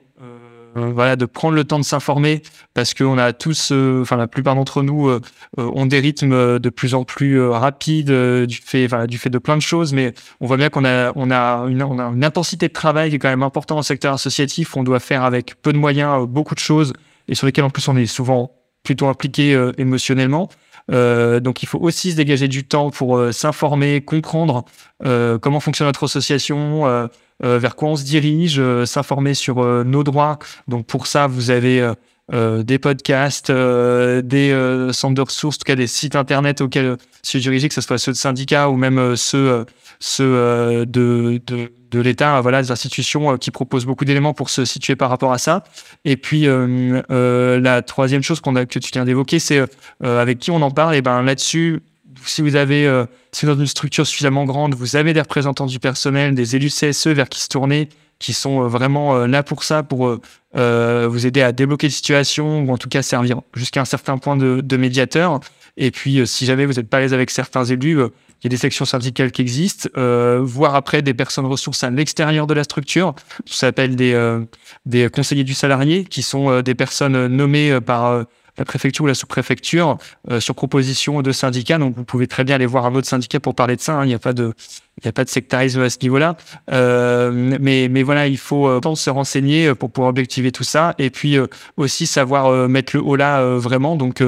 voilà, 0.76 1.16
de 1.16 1.26
prendre 1.26 1.54
le 1.54 1.66
temps 1.66 1.78
de 1.78 1.86
s'informer 1.86 2.41
parce 2.74 2.96
qu'on 2.96 3.20
a 3.20 3.32
tous, 3.32 3.72
enfin 4.02 4.18
la 4.18 4.28
plupart 4.28 4.56
d'entre 4.56 4.82
nous, 4.82 5.12
ont 5.58 5.86
des 5.86 6.00
rythmes 6.00 6.58
de 6.58 6.70
plus 6.70 6.96
en 6.96 7.04
plus 7.04 7.39
rapides 7.39 8.12
du 8.12 8.56
fait, 8.56 8.88
du 9.06 9.20
fait 9.20 9.30
de 9.30 9.38
plein 9.38 9.56
de 9.56 9.62
choses. 9.62 9.94
Mais 9.94 10.14
on 10.41 10.48
voit 10.48 10.58
bien 10.58 10.70
qu'on 10.70 10.84
a, 10.84 11.12
on 11.16 11.30
a 11.30 11.68
une, 11.68 11.84
on 11.84 12.00
a 12.00 12.06
une 12.06 12.24
intensité 12.24 12.70
de 12.70 12.74
travail 12.74 13.12
qui 13.12 13.18
est 13.18 13.20
quand 13.20 13.30
même 13.30 13.44
importante 13.44 13.76
dans 13.76 13.82
le 13.82 13.86
secteur 13.86 14.14
associatif. 14.14 14.76
On 14.76 14.84
doit 14.84 15.00
faire 15.00 15.24
avec 15.24 15.62
peu 15.62 15.74
de 15.74 15.78
moyens 15.78 16.26
beaucoup 16.28 16.56
de 16.56 16.60
choses 16.60 16.94
et 17.28 17.36
sur 17.36 17.46
lesquelles 17.46 17.66
en 17.66 17.70
plus 17.70 17.88
on 17.88 17.96
est 17.96 18.06
souvent 18.06 18.52
plutôt 18.84 19.08
impliqué 19.08 19.56
euh, 19.56 19.72
émotionnellement. 19.78 20.50
Euh, 20.91 21.39
donc 21.39 21.64
il 21.64 21.66
faut 21.68 21.80
aussi 21.80 22.12
se 22.12 22.18
dégager 22.18 22.50
du 22.50 22.66
temps 22.66 22.89
pour 22.89 23.18
euh, 23.18 23.32
s'informer, 23.32 24.02
comprendre 24.02 24.66
comment 25.41 25.60
fonctionne 25.60 25.88
notre 25.88 26.06
association, 26.06 27.10
vers 27.41 27.75
quoi 27.75 27.89
on 27.89 27.95
se 27.95 28.03
dirige, 28.03 28.61
s'informer 28.86 29.34
sur 29.34 29.63
nos 29.84 30.03
droits. 30.03 30.39
Donc 30.67 30.86
pour 30.86 31.07
ça, 31.07 31.27
vous 31.27 31.51
avez 31.51 31.91
des 32.31 32.79
podcasts, 32.79 33.51
des 33.51 34.89
centres 34.91 35.15
de 35.15 35.21
ressources, 35.21 35.57
en 35.57 35.59
tout 35.59 35.65
cas 35.65 35.75
des 35.75 35.88
sites 35.88 36.15
internet 36.15 36.61
auxquels 36.61 36.97
se 37.21 37.38
diriger, 37.38 37.67
que 37.67 37.75
ce 37.75 37.81
soit 37.81 37.97
ceux 37.97 38.11
de 38.11 38.17
syndicats 38.17 38.69
ou 38.69 38.77
même 38.77 39.15
ceux, 39.15 39.65
de, 41.93 41.99
l'État, 41.99 42.41
voilà, 42.41 42.61
des 42.61 42.71
institutions 42.71 43.34
euh, 43.34 43.38
qui 43.38 43.51
proposent 43.51 43.86
beaucoup 43.86 44.05
d'éléments 44.05 44.34
pour 44.34 44.49
se 44.49 44.65
situer 44.65 44.95
par 44.95 45.09
rapport 45.09 45.31
à 45.31 45.38
ça. 45.38 45.63
Et 46.05 46.17
puis 46.17 46.47
euh, 46.47 47.01
euh, 47.11 47.59
la 47.59 47.81
troisième 47.81 48.23
chose 48.23 48.41
que 48.41 48.79
tu 48.79 48.91
viens 48.91 49.05
d'évoquer, 49.05 49.39
c'est 49.39 49.63
avec 50.03 50.39
qui 50.39 50.51
on 50.51 50.61
en 50.61 50.71
parle. 50.71 50.95
Et 50.95 51.01
ben 51.01 51.21
là-dessus, 51.23 51.81
si 52.30 52.41
vous 52.41 52.55
avez, 52.55 53.03
si 53.32 53.45
dans 53.45 53.57
une 53.57 53.67
structure 53.67 54.05
suffisamment 54.05 54.45
grande, 54.45 54.76
vous 54.76 54.95
avez 54.95 55.13
des 55.13 55.21
représentants 55.21 55.65
du 55.65 55.80
personnel, 55.80 56.36
des 56.36 56.55
élus 56.55 56.69
CSE 56.69 57.07
vers 57.07 57.30
qui 57.30 57.41
se 57.41 57.47
tourner, 57.47 57.89
qui 58.19 58.34
sont 58.34 58.67
vraiment 58.67 59.26
là 59.26 59.43
pour 59.43 59.63
ça, 59.63 59.84
pour 59.84 60.19
vous 60.53 61.26
aider 61.26 61.41
à 61.41 61.51
débloquer 61.51 61.88
des 61.88 61.93
situations 61.93 62.63
ou 62.63 62.71
en 62.71 62.78
tout 62.78 62.89
cas 62.89 63.01
servir 63.01 63.41
jusqu'à 63.55 63.82
un 63.82 63.86
certain 63.86 64.17
point 64.17 64.38
de, 64.38 64.78
médiateur. 64.78 65.39
Et 65.78 65.91
puis, 65.91 66.26
si 66.28 66.45
jamais 66.45 66.65
vous 66.65 66.74
n'êtes 66.74 66.89
pas 66.89 66.97
à 66.97 66.99
l'aise 67.01 67.13
avec 67.13 67.32
certains 67.32 67.65
élus, 67.65 67.99
il 68.43 68.47
y 68.47 68.49
a 68.49 68.49
des 68.49 68.57
sections 68.57 68.84
syndicales 68.84 69.32
qui 69.32 69.41
existent, 69.41 69.88
euh, 69.95 70.41
voire 70.43 70.76
après 70.76 71.01
des 71.01 71.13
personnes 71.13 71.45
ressources 71.45 71.82
à 71.86 71.89
l'extérieur 71.89 72.45
de 72.45 72.53
la 72.53 72.65
structure. 72.65 73.15
Ça 73.45 73.67
s'appelle 73.67 73.95
des, 73.95 74.11
euh, 74.11 74.43
des 74.86 75.09
conseillers 75.09 75.45
du 75.45 75.53
salarié, 75.53 76.03
qui 76.03 76.24
sont 76.24 76.49
euh, 76.49 76.61
des 76.61 76.76
personnes 76.76 77.28
nommées 77.28 77.80
par 77.80 78.26
la 78.58 78.66
préfecture 78.66 79.06
ou 79.06 79.08
la 79.08 79.16
sous-préfecture 79.16 79.97
sur 80.39 80.56
proposition 80.56 81.22
de 81.22 81.32
syndicats. 81.32 81.78
Donc 81.78 81.95
vous 81.95 82.04
pouvez 82.04 82.28
très 82.28 82.43
bien 82.43 82.56
aller 82.56 82.66
voir 82.66 82.86
un 82.86 82.95
autre 82.95 83.08
syndicat 83.08 83.39
pour 83.39 83.56
parler 83.56 83.76
de 83.76 83.82
ça. 83.82 83.93
Hein. 83.93 84.06
Il 84.06 84.10
n'y 84.10 84.14
a 84.14 84.20
pas 84.20 84.34
de 84.34 84.54
il 84.97 85.08
n'y 85.08 85.10
a 85.10 85.12
pas 85.12 85.24
de 85.24 85.30
sectarisme 85.30 85.82
à 85.82 85.89
ce 85.89 85.97
niveau-là. 86.04 86.38
mais, 86.70 87.88
mais 87.89 88.04
voilà, 88.04 88.28
il 88.28 88.38
faut 88.38 88.68
euh, 88.68 88.95
se 88.95 89.10
renseigner 89.10 89.74
pour 89.74 89.89
pouvoir 89.89 90.12
objectiver 90.12 90.51
tout 90.51 90.64
ça 90.64 90.93
et 90.99 91.10
puis 91.10 91.36
aussi 91.78 92.06
savoir 92.06 92.70
mettre 92.70 92.95
le 92.95 93.01
haut 93.01 93.16
là 93.16 93.43
vraiment. 93.58 93.95
Donc 93.95 94.22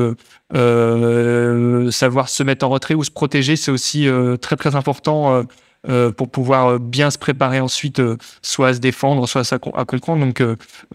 euh, 0.54 1.90
savoir 1.90 2.30
se 2.30 2.44
mettre 2.44 2.66
en 2.66 2.70
retrait 2.70 2.94
ou 2.94 3.04
se 3.04 3.10
protéger, 3.10 3.56
c'est 3.56 3.72
aussi 3.72 4.08
euh, 4.08 4.38
très 4.38 4.56
très 4.56 4.76
important 4.76 5.44
euh, 5.90 6.12
pour 6.12 6.30
pouvoir 6.30 6.80
bien 6.80 7.12
se 7.12 7.18
préparer 7.18 7.60
ensuite, 7.60 8.02
soit 8.42 8.70
à 8.70 8.74
se 8.74 8.80
défendre, 8.80 9.28
soit 9.28 9.52
à, 9.52 9.86
comprendre. 9.86 10.26
Donc, 10.26 10.44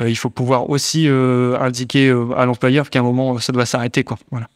il 0.04 0.16
faut 0.16 0.30
pouvoir 0.30 0.70
aussi 0.70 1.08
indiquer 1.08 2.10
à 2.36 2.44
l'employeur 2.46 2.90
qu'à 2.90 3.00
un 3.00 3.02
moment, 3.02 3.38
ça 3.38 3.52
doit 3.52 3.66
s'arrêter. 3.66 4.04
Quoi. 4.04 4.18
Voilà. 4.30 4.48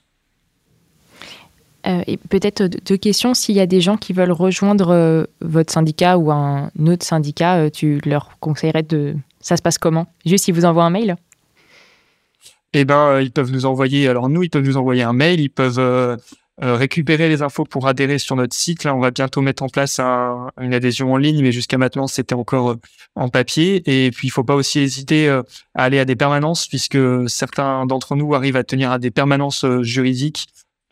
et 2.07 2.17
peut-être 2.17 2.65
deux 2.65 2.97
questions. 2.97 3.35
S'il 3.35 3.55
y 3.55 3.61
a 3.61 3.67
des 3.67 3.81
gens 3.81 3.97
qui 3.97 4.13
veulent 4.13 4.33
rejoindre 4.33 5.27
votre 5.41 5.73
syndicat 5.73 6.19
ou 6.19 6.31
un 6.31 6.71
autre 6.87 7.05
syndicat, 7.05 7.71
tu 7.71 8.01
leur 8.05 8.31
conseillerais 8.41 8.83
de. 8.83 9.15
Ça 9.41 9.57
se 9.57 9.63
passe 9.63 9.79
comment? 9.79 10.07
Juste, 10.25 10.49
ils 10.49 10.55
vous 10.55 10.65
envoient 10.65 10.85
un 10.85 10.91
mail? 10.91 11.17
Eh 12.75 12.85
ben, 12.85 13.07
euh, 13.07 13.23
ils 13.23 13.31
peuvent 13.31 13.53
nous 13.53 13.67
envoyer, 13.67 14.09
alors 14.09 14.29
nous, 14.29 14.43
ils 14.43 14.51
peuvent 14.51 14.65
nous 14.65 14.77
envoyer 14.77 15.05
un 15.05 15.13
mail, 15.13 15.41
ils 15.41 15.49
peuvent 15.49 16.19
euh, 16.63 16.67
euh, 16.67 16.75
récupérer 16.77 17.29
les 17.29 17.43
infos 17.43 17.65
pour 17.65 17.89
adhérer 17.89 18.19
sur 18.19 18.37
notre 18.37 18.55
site. 18.55 18.85
Là, 18.85 18.95
on 18.95 19.01
va 19.01 19.11
bientôt 19.11 19.41
mettre 19.41 19.63
en 19.63 19.69
place 19.69 19.99
une 19.99 20.75
adhésion 20.75 21.13
en 21.13 21.17
ligne, 21.17 21.43
mais 21.43 21.53
jusqu'à 21.53 21.79
maintenant, 21.79 22.07
c'était 22.07 22.35
encore 22.35 22.77
en 23.17 23.29
papier. 23.29 23.83
Et 23.87 24.11
puis, 24.11 24.29
il 24.29 24.31
faut 24.31 24.45
pas 24.45 24.55
aussi 24.55 24.81
hésiter 24.81 25.29
à 25.29 25.43
aller 25.75 25.99
à 25.99 26.05
des 26.05 26.17
permanences, 26.17 26.67
puisque 26.67 26.99
certains 27.29 27.87
d'entre 27.87 28.17
nous 28.17 28.35
arrivent 28.35 28.57
à 28.57 28.65
tenir 28.65 28.93
à 28.93 28.99
des 28.99 29.11
permanences 29.11 29.65
juridiques. 29.83 30.47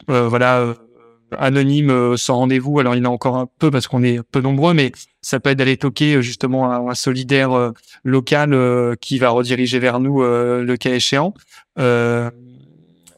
voilà 0.09 0.75
anonyme 1.39 1.91
euh, 1.91 2.17
sans 2.17 2.37
rendez-vous. 2.37 2.79
Alors 2.79 2.95
il 2.95 2.99
y 2.99 3.01
en 3.03 3.11
a 3.11 3.13
encore 3.13 3.37
un 3.37 3.49
peu 3.59 3.71
parce 3.71 3.87
qu'on 3.87 4.03
est 4.03 4.23
peu 4.23 4.41
nombreux, 4.41 4.75
mais 4.75 4.93
ça 5.21 5.41
peut 5.41 5.51
être 5.51 5.59
d'aller 5.59 5.77
toquer 5.77 6.15
euh, 6.17 6.23
justement 6.23 6.89
un, 6.89 6.95
solidaire 6.95 7.53
euh, 7.53 7.73
local 8.05 8.57
qui 9.01 9.19
va 9.19 9.31
rediriger 9.31 9.79
vers 9.79 10.01
nous 10.01 10.23
le 10.23 10.75
cas 10.77 10.95
échéant. 10.95 11.35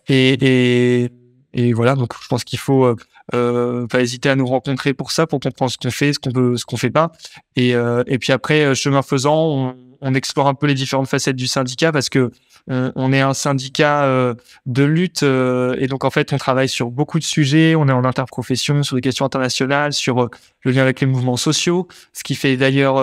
Et, 0.09 1.11
et, 1.55 1.73
voilà, 1.73 1.95
donc 1.95 2.13
je 2.21 2.29
pense 2.29 2.45
qu'il 2.45 2.59
faut 2.59 2.95
pas 3.31 4.01
hésiter 4.01 4.29
à 4.29 4.37
nous 4.37 4.47
rencontrer 4.47 4.93
pour 4.93 5.11
ça, 5.11 5.27
pour 5.27 5.41
comprendre 5.41 5.71
ce 5.71 5.79
qu'on 5.79 5.91
fait, 5.91 6.13
ce 6.13 6.19
qu'on 6.19 6.31
veut, 6.31 6.57
ce 6.57 6.65
qu'on 6.65 6.77
fait 6.77 6.91
pas. 6.91 7.13
Et, 7.57 7.71
et 7.71 8.19
puis 8.19 8.33
après, 8.33 8.75
chemin 8.75 9.03
faisant, 9.03 9.47
on, 9.47 9.77
on 10.01 10.15
explore 10.15 10.47
un 10.49 10.55
peu 10.55 10.67
les 10.67 10.75
différentes 10.75 11.09
facettes 11.09 11.37
du 11.37 11.47
syndicat 11.47 11.91
parce 11.91 12.11
que 12.11 12.31
on, 12.67 13.13
est 13.13 13.21
un 13.21 13.35
syndicat 13.35 14.05
euh, 14.05 14.35
de 14.65 14.85
lutte 14.85 15.23
euh, 15.23 15.77
et 15.79 15.87
donc 15.87 16.05
en 16.05 16.11
fait 16.11 16.33
on 16.33 16.39
travaille 16.39 16.69
sur 16.69 16.91
beaucoup 16.91 17.19
de 17.19 17.25
sujets. 17.25 17.75
On 17.75 17.89
est 17.89 17.93
en 17.93 18.05
interprofession 18.05 18.83
sur 18.83 18.97
des 18.97 19.03
questions 19.03 19.27
internationales, 19.27 19.93
sur 19.93 20.23
euh, 20.23 20.31
le 20.63 20.73
lien 20.73 20.83
avec 20.83 21.01
les 21.01 21.07
mouvements 21.07 21.37
sociaux, 21.37 21.89
ce 22.15 22.25
qui 22.25 22.35
fait 22.35 22.57
d'ailleurs 22.57 22.95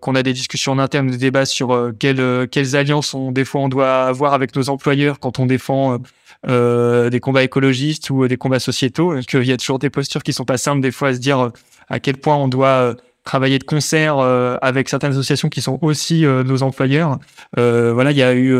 qu'on 0.00 0.14
a 0.14 0.22
des 0.22 0.32
discussions 0.32 0.72
en 0.72 0.78
interne, 0.78 1.10
des 1.10 1.18
débats 1.18 1.44
sur 1.44 1.92
quelles, 1.98 2.48
quelles 2.48 2.74
alliances 2.74 3.12
on, 3.12 3.32
des 3.32 3.44
fois 3.44 3.60
on 3.60 3.68
doit 3.68 4.04
avoir 4.04 4.32
avec 4.32 4.56
nos 4.56 4.70
employeurs 4.70 5.20
quand 5.20 5.38
on 5.38 5.44
défend 5.44 5.98
des 6.46 7.20
combats 7.20 7.42
écologistes 7.42 8.08
ou 8.08 8.26
des 8.26 8.38
combats 8.38 8.60
sociétaux. 8.60 9.20
Qu'il 9.28 9.44
y 9.44 9.52
a 9.52 9.58
toujours 9.58 9.78
des 9.78 9.90
postures 9.90 10.22
qui 10.22 10.32
sont 10.32 10.46
pas 10.46 10.56
simples 10.56 10.80
des 10.80 10.90
fois 10.90 11.08
à 11.08 11.14
se 11.14 11.18
dire 11.18 11.50
à 11.90 12.00
quel 12.00 12.16
point 12.16 12.36
on 12.36 12.48
doit 12.48 12.96
travailler 13.26 13.58
de 13.58 13.64
concert 13.64 14.18
euh, 14.18 14.56
avec 14.62 14.88
certaines 14.88 15.10
associations 15.10 15.50
qui 15.50 15.60
sont 15.60 15.78
aussi 15.82 16.24
euh, 16.24 16.42
nos 16.42 16.62
employeurs. 16.62 17.18
Euh, 17.58 17.92
voilà, 17.92 18.12
il 18.12 18.16
y 18.16 18.22
a 18.22 18.34
eu 18.34 18.52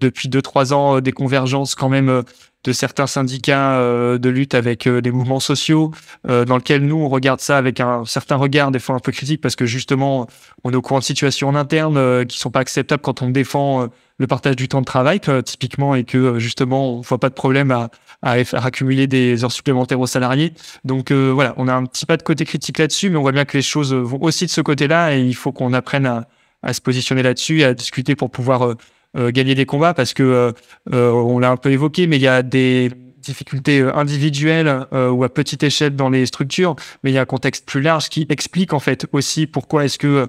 depuis 0.00 0.28
deux 0.28 0.42
trois 0.42 0.72
ans 0.72 1.00
des 1.00 1.10
convergences 1.10 1.74
quand 1.74 1.88
même 1.88 2.22
de 2.64 2.72
certains 2.72 3.06
syndicats 3.06 3.78
de 4.18 4.28
lutte 4.28 4.54
avec 4.54 4.88
des 4.88 5.10
mouvements 5.10 5.40
sociaux, 5.40 5.90
dans 6.24 6.56
lequel 6.56 6.86
nous 6.86 6.96
on 6.96 7.08
regarde 7.08 7.40
ça 7.40 7.58
avec 7.58 7.80
un 7.80 8.04
certain 8.04 8.36
regard, 8.36 8.70
des 8.70 8.78
fois 8.78 8.94
un 8.94 9.00
peu 9.00 9.12
critique, 9.12 9.40
parce 9.40 9.56
que 9.56 9.66
justement 9.66 10.28
on 10.64 10.72
est 10.72 10.76
au 10.76 10.82
courant 10.82 11.00
de 11.00 11.04
situations 11.04 11.48
en 11.48 11.54
interne 11.54 12.24
qui 12.26 12.38
sont 12.38 12.50
pas 12.50 12.60
acceptables 12.60 13.02
quand 13.02 13.22
on 13.22 13.30
défend 13.30 13.88
le 14.18 14.26
partage 14.26 14.56
du 14.56 14.68
temps 14.68 14.80
de 14.80 14.86
travail, 14.86 15.20
typiquement, 15.44 15.94
et 15.94 16.04
que 16.04 16.38
justement 16.38 16.98
on 16.98 17.00
voit 17.00 17.18
pas 17.18 17.30
de 17.30 17.34
problème 17.34 17.72
à, 17.72 17.90
à 18.22 18.42
faire 18.44 18.64
accumuler 18.64 19.06
des 19.06 19.44
heures 19.44 19.52
supplémentaires 19.52 20.00
aux 20.00 20.06
salariés. 20.06 20.54
Donc 20.84 21.10
euh, 21.10 21.30
voilà, 21.32 21.54
on 21.56 21.68
a 21.68 21.74
un 21.74 21.84
petit 21.84 22.06
pas 22.06 22.16
de 22.16 22.22
côté 22.22 22.44
critique 22.44 22.78
là-dessus, 22.78 23.10
mais 23.10 23.16
on 23.16 23.22
voit 23.22 23.32
bien 23.32 23.44
que 23.44 23.56
les 23.56 23.62
choses 23.62 23.92
vont 23.92 24.22
aussi 24.22 24.46
de 24.46 24.50
ce 24.50 24.60
côté-là 24.60 25.16
et 25.16 25.22
il 25.22 25.34
faut 25.34 25.52
qu'on 25.52 25.72
apprenne 25.72 26.06
à, 26.06 26.28
à, 26.62 26.72
se 26.72 26.80
positionner 26.80 27.22
là-dessus 27.22 27.64
à 27.64 27.74
discuter 27.74 28.14
pour 28.14 28.30
pouvoir 28.30 28.62
euh, 28.62 28.74
euh, 28.74 28.76
gagner 29.14 29.54
des 29.54 29.66
combats 29.66 29.94
parce 29.94 30.14
que 30.14 30.52
on 30.90 31.38
l'a 31.38 31.50
un 31.50 31.56
peu 31.56 31.70
évoqué, 31.70 32.06
mais 32.06 32.16
il 32.16 32.22
y 32.22 32.28
a 32.28 32.42
des 32.42 32.90
difficultés 33.18 33.82
individuelles 33.94 34.86
ou 34.92 35.22
à 35.22 35.28
petite 35.28 35.62
échelle 35.62 35.94
dans 35.94 36.08
les 36.08 36.26
structures, 36.26 36.74
mais 37.02 37.10
il 37.10 37.14
y 37.14 37.18
a 37.18 37.22
un 37.22 37.26
contexte 37.26 37.66
plus 37.66 37.80
large 37.80 38.08
qui 38.08 38.26
explique 38.30 38.72
en 38.72 38.80
fait 38.80 39.06
aussi 39.12 39.46
pourquoi 39.46 39.84
est-ce 39.84 39.98
que 39.98 40.28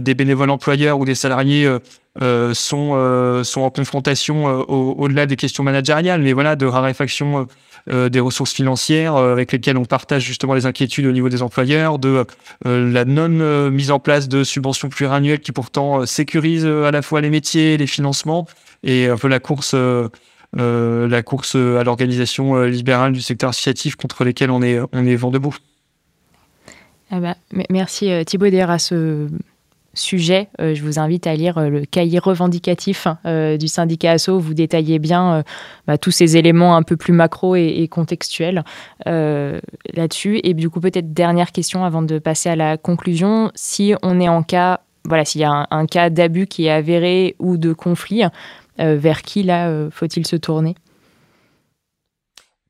des 0.00 0.14
bénévoles 0.14 0.50
employeurs 0.50 0.98
ou 0.98 1.04
des 1.04 1.14
salariés 1.14 1.68
euh, 2.20 2.52
sont 2.52 2.90
euh, 2.92 3.42
sont 3.42 3.62
en 3.62 3.70
confrontation 3.70 4.46
euh, 4.46 4.62
au-delà 4.64 5.24
des 5.24 5.36
questions 5.36 5.64
managériales, 5.64 6.20
mais 6.20 6.34
voilà 6.34 6.56
de 6.56 6.66
raréfaction 6.66 7.46
des 7.90 8.20
ressources 8.20 8.52
financières 8.52 9.16
avec 9.16 9.52
lesquelles 9.52 9.76
on 9.76 9.84
partage 9.84 10.24
justement 10.24 10.54
les 10.54 10.66
inquiétudes 10.66 11.06
au 11.06 11.12
niveau 11.12 11.28
des 11.28 11.42
employeurs, 11.42 11.98
de 11.98 12.24
la 12.64 13.04
non 13.04 13.70
mise 13.70 13.90
en 13.90 13.98
place 13.98 14.28
de 14.28 14.44
subventions 14.44 14.88
pluriannuelles 14.88 15.40
qui 15.40 15.52
pourtant 15.52 16.06
sécurisent 16.06 16.66
à 16.66 16.90
la 16.90 17.02
fois 17.02 17.20
les 17.20 17.30
métiers, 17.30 17.76
les 17.76 17.86
financements 17.86 18.46
et 18.82 19.06
un 19.06 19.16
peu 19.16 19.28
la 19.28 19.40
course 19.40 19.74
la 20.54 21.22
course 21.22 21.54
à 21.54 21.82
l'organisation 21.82 22.62
libérale 22.62 23.12
du 23.12 23.20
secteur 23.20 23.50
associatif 23.50 23.96
contre 23.96 24.24
lesquels 24.24 24.50
on 24.50 24.62
est 24.62 24.78
on 24.92 25.04
est 25.04 25.16
vent 25.16 25.30
debout. 25.30 25.56
Ah 27.10 27.20
bah, 27.20 27.36
merci 27.68 28.10
Thibaut 28.24 28.48
d'ailleurs 28.48 28.70
à 28.70 28.78
ce 28.78 29.28
sujet, 29.94 30.48
euh, 30.60 30.74
je 30.74 30.82
vous 30.82 30.98
invite 30.98 31.26
à 31.26 31.34
lire 31.34 31.58
euh, 31.58 31.68
le 31.68 31.84
cahier 31.84 32.18
revendicatif 32.18 33.06
euh, 33.26 33.56
du 33.56 33.68
syndicat 33.68 34.12
ASSO. 34.12 34.38
Vous 34.38 34.54
détaillez 34.54 34.98
bien 34.98 35.44
bah, 35.86 35.98
tous 35.98 36.10
ces 36.10 36.36
éléments 36.36 36.76
un 36.76 36.82
peu 36.82 36.96
plus 36.96 37.12
macro 37.12 37.56
et, 37.56 37.88
contextuels 37.90 38.64
là-dessus. 39.04 40.40
Et 40.44 40.54
du 40.54 40.70
coup, 40.70 40.80
peut-être 40.80 41.12
dernière 41.12 41.52
question 41.52 41.84
avant 41.84 42.02
de 42.02 42.18
passer 42.18 42.48
à 42.48 42.56
la 42.56 42.76
conclusion. 42.76 43.50
Si 43.54 43.94
on 44.02 44.20
est 44.20 44.28
en 44.28 44.42
cas, 44.42 44.80
voilà, 45.04 45.24
s'il 45.24 45.40
y 45.40 45.44
a 45.44 45.66
un, 45.70 45.86
cas 45.86 46.10
d'abus 46.10 46.46
qui 46.46 46.66
est 46.66 46.70
avéré 46.70 47.36
ou 47.38 47.56
de 47.56 47.72
conflit, 47.72 48.22
vers 48.78 49.22
qui 49.22 49.42
là 49.42 49.88
faut-il 49.90 50.26
se 50.26 50.36
tourner? 50.36 50.74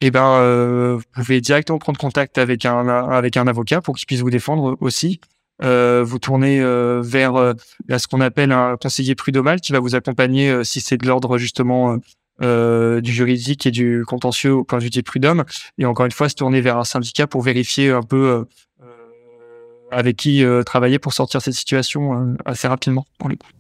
Eh 0.01 0.11
ben, 0.11 0.97
vous 0.97 1.03
pouvez 1.15 1.41
directement 1.41 1.79
prendre 1.79 1.99
contact 1.99 2.39
avec 2.39 2.65
un, 2.65 2.89
avec 2.89 3.37
un 3.37 3.47
avocat 3.47 3.81
pour 3.81 3.97
qu'il 3.97 4.07
puisse 4.07 4.21
vous 4.21 4.31
défendre 4.31 4.77
aussi. 4.81 5.21
Euh, 5.63 6.03
vous 6.05 6.19
tournez 6.19 6.61
euh, 6.61 7.01
vers 7.03 7.37
euh, 7.37 7.55
ce 7.89 8.07
qu'on 8.07 8.21
appelle 8.21 8.53
un 8.53 8.77
conseiller 8.77 9.15
prud'homal 9.15 9.61
qui 9.61 9.73
va 9.73 9.81
vous 9.81 9.95
accompagner 9.95 10.65
si 10.65 10.81
c'est 10.81 10.97
de 10.97 11.07
l'ordre 11.07 11.39
justement 11.39 11.99
du 12.41 13.13
juridique 13.13 13.67
et 13.67 13.71
du 13.71 14.05
contentieux 14.05 14.53
au 14.53 14.65
point 14.65 14.79
de 14.79 14.85
vue 14.85 14.91
des 14.91 15.03
prud'hommes. 15.03 15.45
Et 15.79 15.87
encore 15.87 16.07
une 16.07 16.13
fois, 16.13 16.29
se 16.29 16.35
tourner 16.35 16.61
vers 16.61 16.77
un 16.77 16.85
syndicat 16.85 17.27
pour 17.29 17.43
vérifier 17.43 17.91
un 17.91 18.03
peu 18.03 18.45
avec 19.93 20.17
qui 20.17 20.45
travailler 20.67 20.99
pour 20.99 21.13
sortir 21.13 21.41
cette 21.41 21.55
situation 21.55 22.37
assez 22.45 22.67
rapidement 22.67 23.07
pour 23.19 23.29
les 23.29 23.37
coups. 23.37 23.53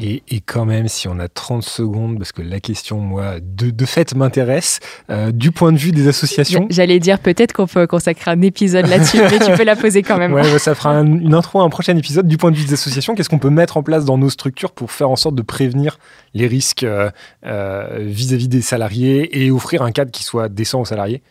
Et, 0.00 0.22
quand 0.44 0.64
même, 0.64 0.86
si 0.86 1.08
on 1.08 1.18
a 1.18 1.28
30 1.28 1.62
secondes, 1.62 2.18
parce 2.18 2.32
que 2.32 2.42
la 2.42 2.60
question, 2.60 3.00
moi, 3.00 3.40
de, 3.40 3.86
fait 3.86 4.14
m'intéresse, 4.14 4.80
euh, 5.10 5.32
du 5.32 5.50
point 5.50 5.72
de 5.72 5.78
vue 5.78 5.92
des 5.92 6.08
associations. 6.08 6.66
J'allais 6.70 7.00
dire 7.00 7.18
peut-être 7.18 7.52
qu'on 7.52 7.66
peut 7.66 7.86
consacrer 7.86 8.30
un 8.30 8.42
épisode 8.42 8.86
là-dessus, 8.86 9.18
mais 9.18 9.38
tu 9.38 9.50
peux 9.56 9.64
la 9.64 9.76
poser 9.76 10.02
quand 10.02 10.18
même. 10.18 10.34
Ouais, 10.34 10.58
ça 10.58 10.74
fera 10.74 10.90
une 11.00 11.34
intro 11.34 11.60
à 11.60 11.64
un 11.64 11.70
prochain 11.70 11.96
épisode. 11.96 12.28
Du 12.28 12.36
point 12.36 12.50
de 12.50 12.56
vue 12.56 12.66
des 12.66 12.74
associations, 12.74 13.14
qu'est-ce 13.14 13.30
qu'on 13.30 13.38
peut 13.38 13.50
mettre 13.50 13.76
en 13.76 13.82
place 13.82 14.04
dans 14.04 14.18
nos 14.18 14.30
structures 14.30 14.72
pour 14.72 14.92
faire 14.92 15.10
en 15.10 15.16
sorte 15.16 15.34
de 15.34 15.42
prévenir 15.42 15.98
les 16.34 16.46
risques 16.46 16.84
euh, 16.84 17.10
euh, 17.46 17.98
vis-à-vis 18.00 18.48
des 18.48 18.62
salariés 18.62 19.42
et 19.42 19.50
offrir 19.50 19.82
un 19.82 19.90
cadre 19.90 20.10
qui 20.10 20.22
soit 20.22 20.48
décent 20.48 20.80
aux 20.80 20.84
salariés? 20.84 21.22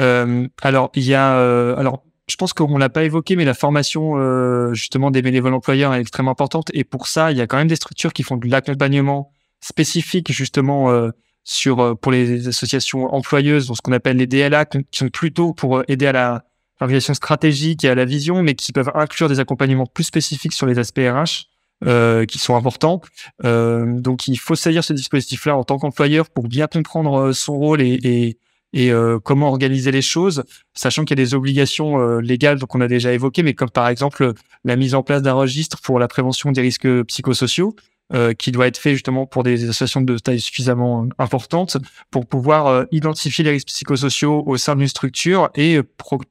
Alors, 0.00 0.90
il 0.94 1.02
y 1.02 1.14
a, 1.14 1.74
alors 1.76 2.02
je 2.28 2.36
pense 2.36 2.52
qu'on 2.52 2.78
l'a 2.78 2.88
pas 2.88 3.04
évoqué, 3.04 3.36
mais 3.36 3.44
la 3.44 3.54
formation 3.54 4.16
euh, 4.16 4.74
justement 4.74 5.10
des 5.10 5.22
bénévoles 5.22 5.54
employeurs 5.54 5.94
est 5.94 6.00
extrêmement 6.00 6.32
importante. 6.32 6.70
Et 6.74 6.84
pour 6.84 7.06
ça, 7.06 7.32
il 7.32 7.38
y 7.38 7.40
a 7.40 7.46
quand 7.46 7.56
même 7.56 7.68
des 7.68 7.76
structures 7.76 8.12
qui 8.12 8.22
font 8.22 8.36
de 8.36 8.48
l'accompagnement 8.48 9.32
spécifique 9.60 10.30
justement 10.30 10.90
euh, 10.90 11.10
sur 11.44 11.80
euh, 11.80 11.94
pour 11.94 12.12
les 12.12 12.48
associations 12.48 13.12
employeuses, 13.14 13.66
donc 13.66 13.76
ce 13.76 13.82
qu'on 13.82 13.92
appelle 13.92 14.18
les 14.18 14.26
DLA, 14.26 14.66
qui 14.66 14.84
sont 14.92 15.08
plutôt 15.08 15.54
pour 15.54 15.82
aider 15.88 16.06
à 16.06 16.12
la 16.12 16.44
organisation 16.80 17.14
stratégique 17.14 17.82
et 17.82 17.88
à 17.88 17.94
la 17.94 18.04
vision, 18.04 18.42
mais 18.42 18.54
qui 18.54 18.72
peuvent 18.72 18.92
inclure 18.94 19.28
des 19.28 19.40
accompagnements 19.40 19.86
plus 19.86 20.04
spécifiques 20.04 20.52
sur 20.52 20.66
les 20.66 20.78
aspects 20.78 21.00
RH. 21.00 21.48
Euh, 21.86 22.26
qui 22.26 22.40
sont 22.40 22.56
importants. 22.56 23.00
Euh, 23.44 24.00
donc, 24.00 24.26
il 24.26 24.36
faut 24.36 24.56
saisir 24.56 24.82
ce 24.82 24.92
dispositif-là 24.92 25.56
en 25.56 25.62
tant 25.62 25.78
qu'employeur 25.78 26.28
pour 26.28 26.48
bien 26.48 26.66
comprendre 26.66 27.30
son 27.30 27.56
rôle 27.56 27.80
et, 27.80 28.00
et, 28.02 28.38
et 28.72 28.90
euh, 28.92 29.18
comment 29.18 29.48
organiser 29.48 29.90
les 29.90 30.02
choses, 30.02 30.44
sachant 30.74 31.04
qu'il 31.04 31.18
y 31.18 31.20
a 31.20 31.24
des 31.24 31.34
obligations 31.34 32.00
euh, 32.00 32.20
légales 32.20 32.58
qu'on 32.60 32.80
a 32.80 32.88
déjà 32.88 33.12
évoquées, 33.12 33.42
mais 33.42 33.54
comme 33.54 33.70
par 33.70 33.88
exemple 33.88 34.32
la 34.64 34.76
mise 34.76 34.94
en 34.94 35.02
place 35.02 35.22
d'un 35.22 35.32
registre 35.32 35.80
pour 35.80 35.98
la 35.98 36.08
prévention 36.08 36.52
des 36.52 36.60
risques 36.60 37.02
psychosociaux, 37.04 37.74
euh, 38.14 38.32
qui 38.32 38.52
doit 38.52 38.66
être 38.66 38.78
fait 38.78 38.94
justement 38.94 39.26
pour 39.26 39.42
des 39.42 39.64
associations 39.64 40.00
de 40.00 40.16
taille 40.16 40.40
suffisamment 40.40 41.06
importante 41.18 41.76
pour 42.10 42.26
pouvoir 42.26 42.86
identifier 42.90 43.44
les 43.44 43.50
risques 43.50 43.68
psychosociaux 43.68 44.44
au 44.46 44.56
sein 44.56 44.76
d'une 44.76 44.88
structure 44.88 45.50
et 45.54 45.80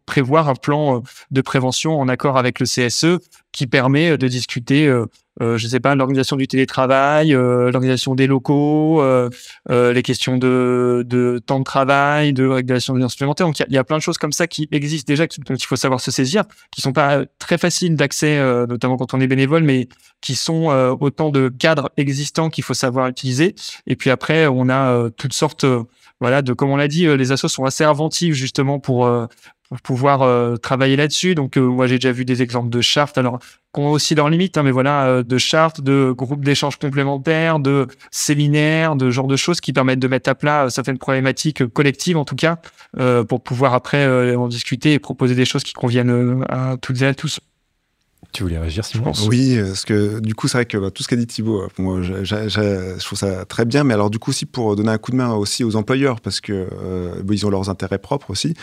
prévoir 0.07 0.49
un 0.49 0.55
plan 0.55 1.03
de 1.29 1.41
prévention 1.41 1.99
en 1.99 2.07
accord 2.07 2.37
avec 2.37 2.59
le 2.59 2.65
CSE 2.65 3.19
qui 3.51 3.67
permet 3.67 4.17
de 4.17 4.27
discuter 4.27 4.91
euh, 5.41 5.57
je 5.57 5.67
sais 5.67 5.79
pas, 5.79 5.95
l'organisation 5.95 6.35
du 6.35 6.47
télétravail, 6.47 7.33
euh, 7.33 7.71
l'organisation 7.71 8.15
des 8.15 8.27
locaux, 8.27 9.01
euh, 9.01 9.29
euh, 9.69 9.93
les 9.93 10.01
questions 10.01 10.37
de, 10.37 11.03
de, 11.05 11.39
temps 11.45 11.59
de 11.59 11.63
travail, 11.63 12.33
de 12.33 12.45
régulation 12.47 12.95
des 12.95 13.03
heures 13.03 13.11
supplémentaires. 13.11 13.47
Donc 13.47 13.59
il 13.59 13.73
y, 13.73 13.77
a 13.77 13.83
plein 13.83 13.97
de 13.97 14.01
choses 14.01 14.17
comme 14.17 14.31
ça 14.31 14.47
qui 14.47 14.67
existent 14.71 15.11
déjà, 15.11 15.25
dont 15.27 15.55
il 15.55 15.65
faut 15.65 15.75
savoir 15.75 16.01
se 16.01 16.11
saisir, 16.11 16.43
qui 16.71 16.81
sont 16.81 16.93
pas 16.93 17.25
très 17.39 17.57
faciles 17.57 17.95
d'accès, 17.95 18.39
notamment 18.67 18.97
quand 18.97 19.13
on 19.13 19.19
est 19.19 19.27
bénévole, 19.27 19.63
mais 19.63 19.87
qui 20.21 20.35
sont 20.35 20.67
autant 20.99 21.29
de 21.29 21.49
cadres 21.49 21.91
existants 21.97 22.49
qu'il 22.49 22.63
faut 22.63 22.73
savoir 22.73 23.07
utiliser. 23.07 23.55
Et 23.85 23.95
puis 23.95 24.09
après, 24.09 24.47
on 24.47 24.69
a 24.69 25.09
toutes 25.11 25.33
sortes 25.33 25.65
voilà, 26.19 26.41
de 26.41 26.53
comme 26.53 26.69
on 26.69 26.77
l'a 26.77 26.87
dit, 26.87 27.05
les 27.05 27.31
assos 27.31 27.47
sont 27.47 27.65
assez 27.65 27.83
inventifs 27.83 28.33
justement 28.33 28.79
pour 28.79 29.07
pour 29.69 29.81
pouvoir 29.81 30.21
euh, 30.21 30.55
travailler 30.55 30.95
là-dessus. 30.95 31.35
Donc 31.35 31.57
euh, 31.57 31.61
moi 31.61 31.87
j'ai 31.87 31.95
déjà 31.95 32.11
vu 32.11 32.25
des 32.25 32.41
exemples 32.41 32.69
de 32.69 32.81
chartes, 32.81 33.17
alors 33.17 33.39
qu'on 33.71 33.87
a 33.87 33.91
aussi 33.91 34.15
leurs 34.15 34.29
limites, 34.29 34.57
hein, 34.57 34.63
mais 34.63 34.71
voilà, 34.71 35.05
euh, 35.07 35.23
de 35.23 35.37
chartes, 35.37 35.81
de 35.81 36.13
groupes 36.15 36.45
d'échanges 36.45 36.77
complémentaires, 36.77 37.59
de 37.59 37.87
séminaires, 38.11 38.95
de 38.95 39.09
genre 39.09 39.27
de 39.27 39.35
choses 39.35 39.59
qui 39.59 39.73
permettent 39.73 39.99
de 39.99 40.07
mettre 40.07 40.29
à 40.29 40.35
plat 40.35 40.69
certaines 40.69 40.97
problématiques 40.97 41.65
collectives 41.67 42.17
en 42.17 42.25
tout 42.25 42.35
cas, 42.35 42.57
pour 43.27 43.41
pouvoir 43.41 43.73
après 43.73 44.35
en 44.35 44.47
discuter 44.47 44.93
et 44.93 44.99
proposer 44.99 45.35
des 45.35 45.45
choses 45.45 45.63
qui 45.63 45.73
conviennent 45.73 46.43
à 46.49 46.77
toutes 46.81 47.01
et 47.01 47.05
à 47.05 47.13
tous. 47.13 47.39
Tu 48.33 48.43
voulais 48.43 48.59
réagir, 48.59 48.85
Simon 48.85 49.13
Oui, 49.27 49.57
parce 49.59 49.85
que 49.85 50.19
du 50.19 50.35
coup, 50.35 50.47
c'est 50.47 50.57
vrai 50.57 50.65
que 50.65 50.77
bah, 50.77 50.91
tout 50.91 51.01
ce 51.01 51.07
qu'a 51.07 51.15
dit 51.15 51.25
Thibaut, 51.25 51.63
euh, 51.63 51.67
moi, 51.79 52.01
je, 52.01 52.23
je, 52.23 53.03
trouve 53.03 53.17
ça 53.17 53.45
très 53.45 53.65
bien. 53.65 53.83
Mais 53.83 53.93
alors, 53.93 54.09
du 54.09 54.19
coup, 54.19 54.31
aussi 54.31 54.45
pour 54.45 54.75
donner 54.75 54.91
un 54.91 54.97
coup 54.97 55.11
de 55.11 55.15
main 55.15 55.33
aussi 55.33 55.63
aux 55.63 55.75
employeurs, 55.75 56.21
parce 56.21 56.39
que 56.39 56.67
euh, 56.71 57.15
ils 57.31 57.45
ont 57.47 57.49
leurs 57.49 57.69
intérêts 57.69 57.97
propres 57.97 58.29
aussi. 58.29 58.53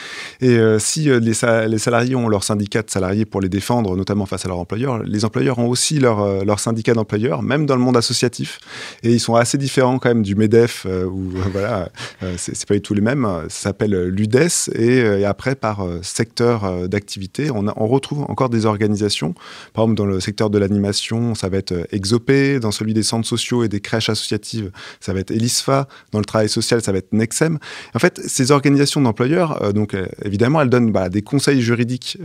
Et 0.41 0.51
euh, 0.51 0.79
si 0.79 1.05
les, 1.05 1.19
les, 1.21 1.79
salariés 1.79 2.15
ont 2.15 2.29
leur 2.29 2.45
syndicat 2.45 2.83
de 2.83 2.91
salariés 2.91 3.25
pour 3.25 3.41
les 3.41 3.49
défendre, 3.49 3.97
notamment 3.97 4.27
face 4.27 4.45
à 4.45 4.49
leur 4.49 4.59
employeur, 4.59 5.03
les 5.03 5.25
employeurs 5.25 5.59
ont 5.59 5.69
aussi 5.69 5.99
leur, 5.99 6.45
leur 6.45 6.61
syndicat 6.61 6.95
d'employeurs, 6.95 7.43
même 7.43 7.67
dans 7.67 7.75
le 7.75 7.83
monde 7.83 7.97
associatif. 7.97 8.61
Et 9.03 9.13
ils 9.13 9.21
sont 9.21 9.35
assez 9.35 9.59
différents 9.59 9.99
quand 9.99 10.11
même 10.11 10.23
du 10.23 10.37
MEDEF, 10.37 10.87
où 11.11 11.31
voilà, 11.53 11.89
c'est 12.37 12.67
pas 12.67 12.75
du 12.75 12.83
tout 12.83 12.95
les 12.95 13.01
mêmes. 13.01 13.27
Ça 13.49 13.71
s'appelle 13.71 14.09
l'UDES. 14.09 14.71
Et, 14.75 14.99
et, 14.99 15.25
après, 15.25 15.57
par 15.57 15.85
secteur 16.03 16.89
d'activité, 16.89 17.51
on, 17.51 17.67
on 17.77 17.87
retrouve 17.89 18.23
encore 18.29 18.51
des 18.51 18.67
organisations 18.67 19.35
Par 19.73 19.85
exemple, 19.85 19.97
dans 19.97 20.07
le 20.07 20.21
secteur 20.21 20.51
de 20.51 20.59
l'animation, 20.59 21.35
ça 21.35 21.49
va 21.49 21.59
être 21.59 21.87
Exopé. 21.93 22.61
Dans 22.61 22.71
celui 22.71 22.95
des 22.95 23.03
centres 23.03 23.27
sociaux 23.27 23.65
et 23.65 23.69
des 23.69 23.81
crèches 23.81 24.09
associatives, 24.09 24.71
ça 25.01 25.13
va 25.13 25.21
être 25.21 25.31
Elisfa. 25.31 25.89
Dans 26.13 26.19
le 26.19 26.25
travail 26.25 26.49
social, 26.49 26.83
ça 26.83 26.93
va 26.93 26.99
être 26.99 27.13
Nexem. 27.13 27.59
En 27.95 27.99
fait, 27.99 28.21
ces 28.27 28.51
organisations 28.51 29.01
d'employeurs, 29.01 29.73
donc 29.73 29.97
évidemment, 30.25 30.61
elles 30.61 30.71
donnent 30.71 30.93
bah, 30.93 31.09
des 31.09 31.23
conseils 31.23 31.61
juridiques 31.61 32.19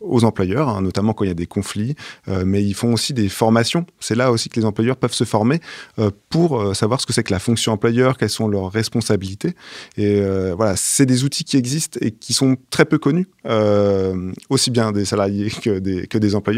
aux 0.00 0.24
employeurs, 0.24 0.68
hein, 0.68 0.82
notamment 0.82 1.12
quand 1.12 1.24
il 1.24 1.28
y 1.28 1.30
a 1.30 1.34
des 1.34 1.46
conflits, 1.46 1.94
mais 2.26 2.62
ils 2.64 2.74
font 2.74 2.92
aussi 2.92 3.12
des 3.12 3.28
formations. 3.28 3.86
C'est 4.00 4.14
là 4.14 4.32
aussi 4.32 4.48
que 4.48 4.58
les 4.58 4.66
employeurs 4.66 4.96
peuvent 4.96 5.12
se 5.12 5.24
former 5.24 5.60
pour 6.28 6.74
savoir 6.76 7.00
ce 7.00 7.06
que 7.06 7.12
c'est 7.12 7.22
que 7.22 7.32
la 7.32 7.38
fonction 7.38 7.72
employeur, 7.72 8.16
quelles 8.16 8.30
sont 8.30 8.48
leurs 8.48 8.70
responsabilités. 8.70 9.54
Et 9.96 10.20
voilà, 10.56 10.74
c'est 10.76 11.06
des 11.06 11.24
outils 11.24 11.44
qui 11.44 11.56
existent 11.56 11.98
et 12.02 12.10
qui 12.10 12.32
sont 12.32 12.56
très 12.70 12.84
peu 12.84 12.98
connus, 12.98 13.26
euh, 13.46 14.32
aussi 14.50 14.70
bien 14.70 14.92
des 14.92 15.04
salariés 15.04 15.50
que 15.50 15.78
des, 15.78 16.06
que 16.06 16.18
des 16.18 16.34
employeurs. 16.34 16.57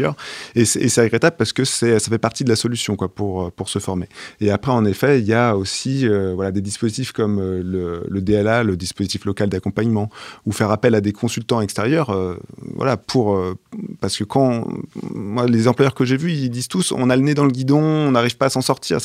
Et 0.55 0.65
c'est 0.65 1.01
regrettable 1.01 1.35
parce 1.37 1.53
que 1.53 1.63
ça 1.63 1.99
fait 1.99 2.17
partie 2.17 2.43
de 2.43 2.49
la 2.49 2.55
solution 2.55 2.95
pour, 2.95 3.51
se 3.65 3.79
former. 3.79 4.07
Et 4.39 4.51
après, 4.51 4.71
en 4.71 4.85
effet, 4.85 5.19
il 5.19 5.25
y 5.25 5.33
a 5.33 5.55
aussi 5.55 6.07
euh, 6.07 6.33
voilà, 6.35 6.51
des 6.51 6.61
dispositifs 6.61 7.11
comme 7.11 7.39
euh, 7.39 8.03
le, 8.09 8.21
DLA, 8.21 8.63
le 8.63 8.75
dispositif 8.75 9.25
local 9.25 9.49
d'accompagnement, 9.49 10.09
ou 10.45 10.51
faire 10.51 10.71
appel 10.71 10.95
à 10.95 11.01
des 11.01 11.13
consultants 11.13 11.61
extérieurs, 11.61 12.15
voilà, 12.75 12.97
pour, 12.97 13.39
parce 13.99 14.17
que 14.17 14.23
quand 14.23 14.67
les 15.47 15.67
employeurs 15.67 15.93
que 15.93 16.05
j'ai 16.05 16.17
vus, 16.17 16.31
ils 16.31 16.49
disent 16.49 16.67
tous 16.67 16.91
on 16.91 17.09
a 17.09 17.15
le 17.15 17.21
nez 17.21 17.33
dans 17.33 17.45
le 17.45 17.51
guidon, 17.51 17.81
on 17.81 18.11
n'arrive 18.11 18.37
pas 18.37 18.47
à 18.47 18.49
s'en 18.49 18.61
sortir. 18.61 18.97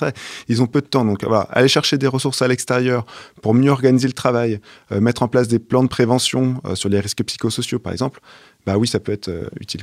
Ils 0.49 0.63
ont 0.63 0.67
peu 0.67 0.81
de 0.81 0.87
temps. 0.87 1.05
Donc 1.05 1.25
voilà, 1.25 1.43
aller 1.51 1.69
chercher 1.69 1.99
des 1.99 2.07
ressources 2.07 2.43
à 2.43 2.49
l'extérieur 2.49 3.07
pour 3.43 3.55
mieux 3.55 3.71
organiser 3.71 4.09
le 4.09 4.15
travail, 4.15 4.61
mettre 4.91 5.23
en 5.23 5.29
place 5.29 5.49
des 5.49 5.59
plans 5.59 5.83
de 5.83 5.89
prévention 5.89 6.61
sur 6.75 6.89
les 6.89 7.01
risques 7.01 7.23
psychosociaux, 7.25 7.79
par 7.79 7.93
exemple, 7.93 8.21
bah 8.67 8.77
oui, 8.77 8.89
ça 8.89 9.01
peut 9.01 9.13
être 9.13 9.31
utile. 9.61 9.83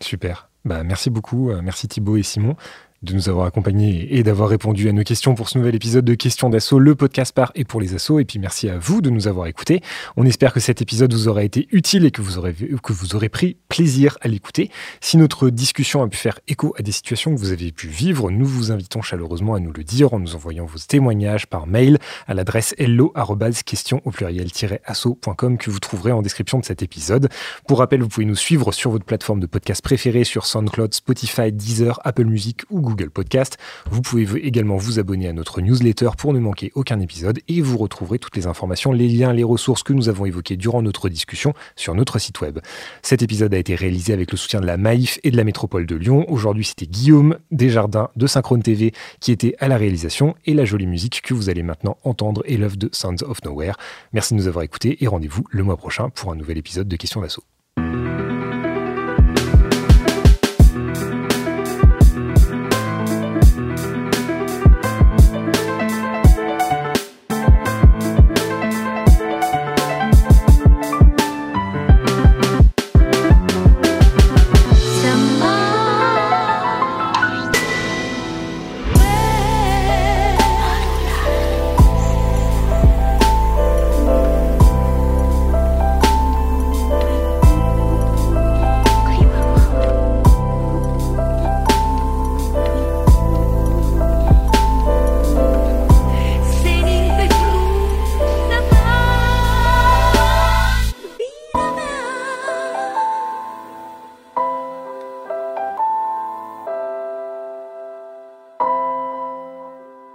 Super. 0.00 0.48
Bah, 0.64 0.84
merci 0.84 1.10
beaucoup. 1.10 1.52
merci 1.62 1.88
Thibaut 1.88 2.16
et 2.16 2.22
Simon 2.22 2.56
de 3.02 3.14
nous 3.14 3.28
avoir 3.28 3.46
accompagnés 3.46 4.16
et 4.16 4.22
d'avoir 4.22 4.48
répondu 4.48 4.88
à 4.88 4.92
nos 4.92 5.02
questions 5.02 5.34
pour 5.34 5.48
ce 5.48 5.58
nouvel 5.58 5.74
épisode 5.74 6.04
de 6.04 6.14
Questions 6.14 6.50
d'assaut, 6.50 6.78
le 6.78 6.94
podcast 6.94 7.34
par 7.34 7.50
et 7.54 7.64
pour 7.64 7.80
les 7.80 7.94
assos. 7.94 8.20
Et 8.20 8.24
puis 8.24 8.38
merci 8.38 8.68
à 8.68 8.78
vous 8.78 9.00
de 9.00 9.10
nous 9.10 9.26
avoir 9.26 9.48
écoutés. 9.48 9.80
On 10.16 10.24
espère 10.24 10.52
que 10.52 10.60
cet 10.60 10.80
épisode 10.82 11.12
vous 11.12 11.26
aura 11.26 11.42
été 11.42 11.66
utile 11.72 12.04
et 12.04 12.12
que 12.12 12.22
vous 12.22 12.38
aurez, 12.38 12.54
que 12.54 12.92
vous 12.92 13.16
aurez 13.16 13.28
pris 13.28 13.56
plaisir 13.68 14.18
à 14.20 14.28
l'écouter. 14.28 14.70
Si 15.00 15.16
notre 15.16 15.50
discussion 15.50 16.02
a 16.02 16.08
pu 16.08 16.16
faire 16.16 16.38
écho 16.46 16.74
à 16.78 16.82
des 16.82 16.92
situations 16.92 17.34
que 17.34 17.40
vous 17.40 17.50
avez 17.50 17.72
pu 17.72 17.88
vivre, 17.88 18.30
nous 18.30 18.46
vous 18.46 18.70
invitons 18.70 19.02
chaleureusement 19.02 19.54
à 19.54 19.60
nous 19.60 19.72
le 19.72 19.82
dire 19.82 20.14
en 20.14 20.20
nous 20.20 20.36
envoyant 20.36 20.64
vos 20.64 20.78
témoignages 20.78 21.46
par 21.46 21.66
mail 21.66 21.98
à 22.28 22.34
l'adresse 22.34 22.74
hello-question 22.78 24.00
au 24.04 24.12
pluriel-asso.com 24.12 25.58
que 25.58 25.70
vous 25.70 25.80
trouverez 25.80 26.12
en 26.12 26.22
description 26.22 26.60
de 26.60 26.64
cet 26.64 26.82
épisode. 26.82 27.28
Pour 27.66 27.78
rappel, 27.78 28.00
vous 28.00 28.08
pouvez 28.08 28.26
nous 28.26 28.36
suivre 28.36 28.70
sur 28.70 28.92
votre 28.92 29.04
plateforme 29.04 29.40
de 29.40 29.46
podcast 29.46 29.82
préférée 29.82 30.24
sur 30.24 30.46
SoundCloud, 30.46 30.94
Spotify, 30.94 31.50
Deezer, 31.50 31.98
Apple 32.04 32.26
Music 32.26 32.60
ou 32.70 32.80
Google 32.80 32.91
Google 32.92 33.10
Podcast. 33.10 33.58
Vous 33.90 34.02
pouvez 34.02 34.24
également 34.46 34.76
vous 34.76 34.98
abonner 34.98 35.28
à 35.28 35.32
notre 35.32 35.60
newsletter 35.60 36.10
pour 36.18 36.32
ne 36.32 36.38
manquer 36.38 36.70
aucun 36.74 37.00
épisode 37.00 37.40
et 37.48 37.60
vous 37.60 37.78
retrouverez 37.78 38.18
toutes 38.18 38.36
les 38.36 38.46
informations, 38.46 38.92
les 38.92 39.08
liens, 39.08 39.32
les 39.32 39.44
ressources 39.44 39.82
que 39.82 39.92
nous 39.92 40.08
avons 40.08 40.26
évoquées 40.26 40.56
durant 40.56 40.82
notre 40.82 41.08
discussion 41.08 41.54
sur 41.76 41.94
notre 41.94 42.18
site 42.18 42.40
web. 42.40 42.58
Cet 43.02 43.22
épisode 43.22 43.54
a 43.54 43.58
été 43.58 43.74
réalisé 43.74 44.12
avec 44.12 44.30
le 44.30 44.36
soutien 44.36 44.60
de 44.60 44.66
la 44.66 44.76
Maïf 44.76 45.18
et 45.22 45.30
de 45.30 45.36
la 45.36 45.44
métropole 45.44 45.86
de 45.86 45.96
Lyon. 45.96 46.24
Aujourd'hui, 46.28 46.64
c'était 46.64 46.86
Guillaume 46.86 47.38
Desjardins 47.50 48.10
de 48.16 48.26
Synchrone 48.26 48.62
TV 48.62 48.92
qui 49.20 49.32
était 49.32 49.54
à 49.58 49.68
la 49.68 49.76
réalisation 49.78 50.34
et 50.46 50.54
la 50.54 50.64
jolie 50.64 50.86
musique 50.86 51.22
que 51.22 51.34
vous 51.34 51.48
allez 51.48 51.62
maintenant 51.62 51.96
entendre 52.04 52.42
est 52.46 52.56
l'œuvre 52.56 52.76
de 52.76 52.90
Sounds 52.92 53.24
of 53.24 53.42
Nowhere. 53.44 53.76
Merci 54.12 54.34
de 54.34 54.38
nous 54.38 54.48
avoir 54.48 54.64
écoutés 54.64 55.02
et 55.02 55.06
rendez-vous 55.06 55.44
le 55.50 55.62
mois 55.62 55.76
prochain 55.76 56.10
pour 56.10 56.30
un 56.32 56.36
nouvel 56.36 56.58
épisode 56.58 56.88
de 56.88 56.96
Questions 56.96 57.20
d'assaut. 57.20 57.44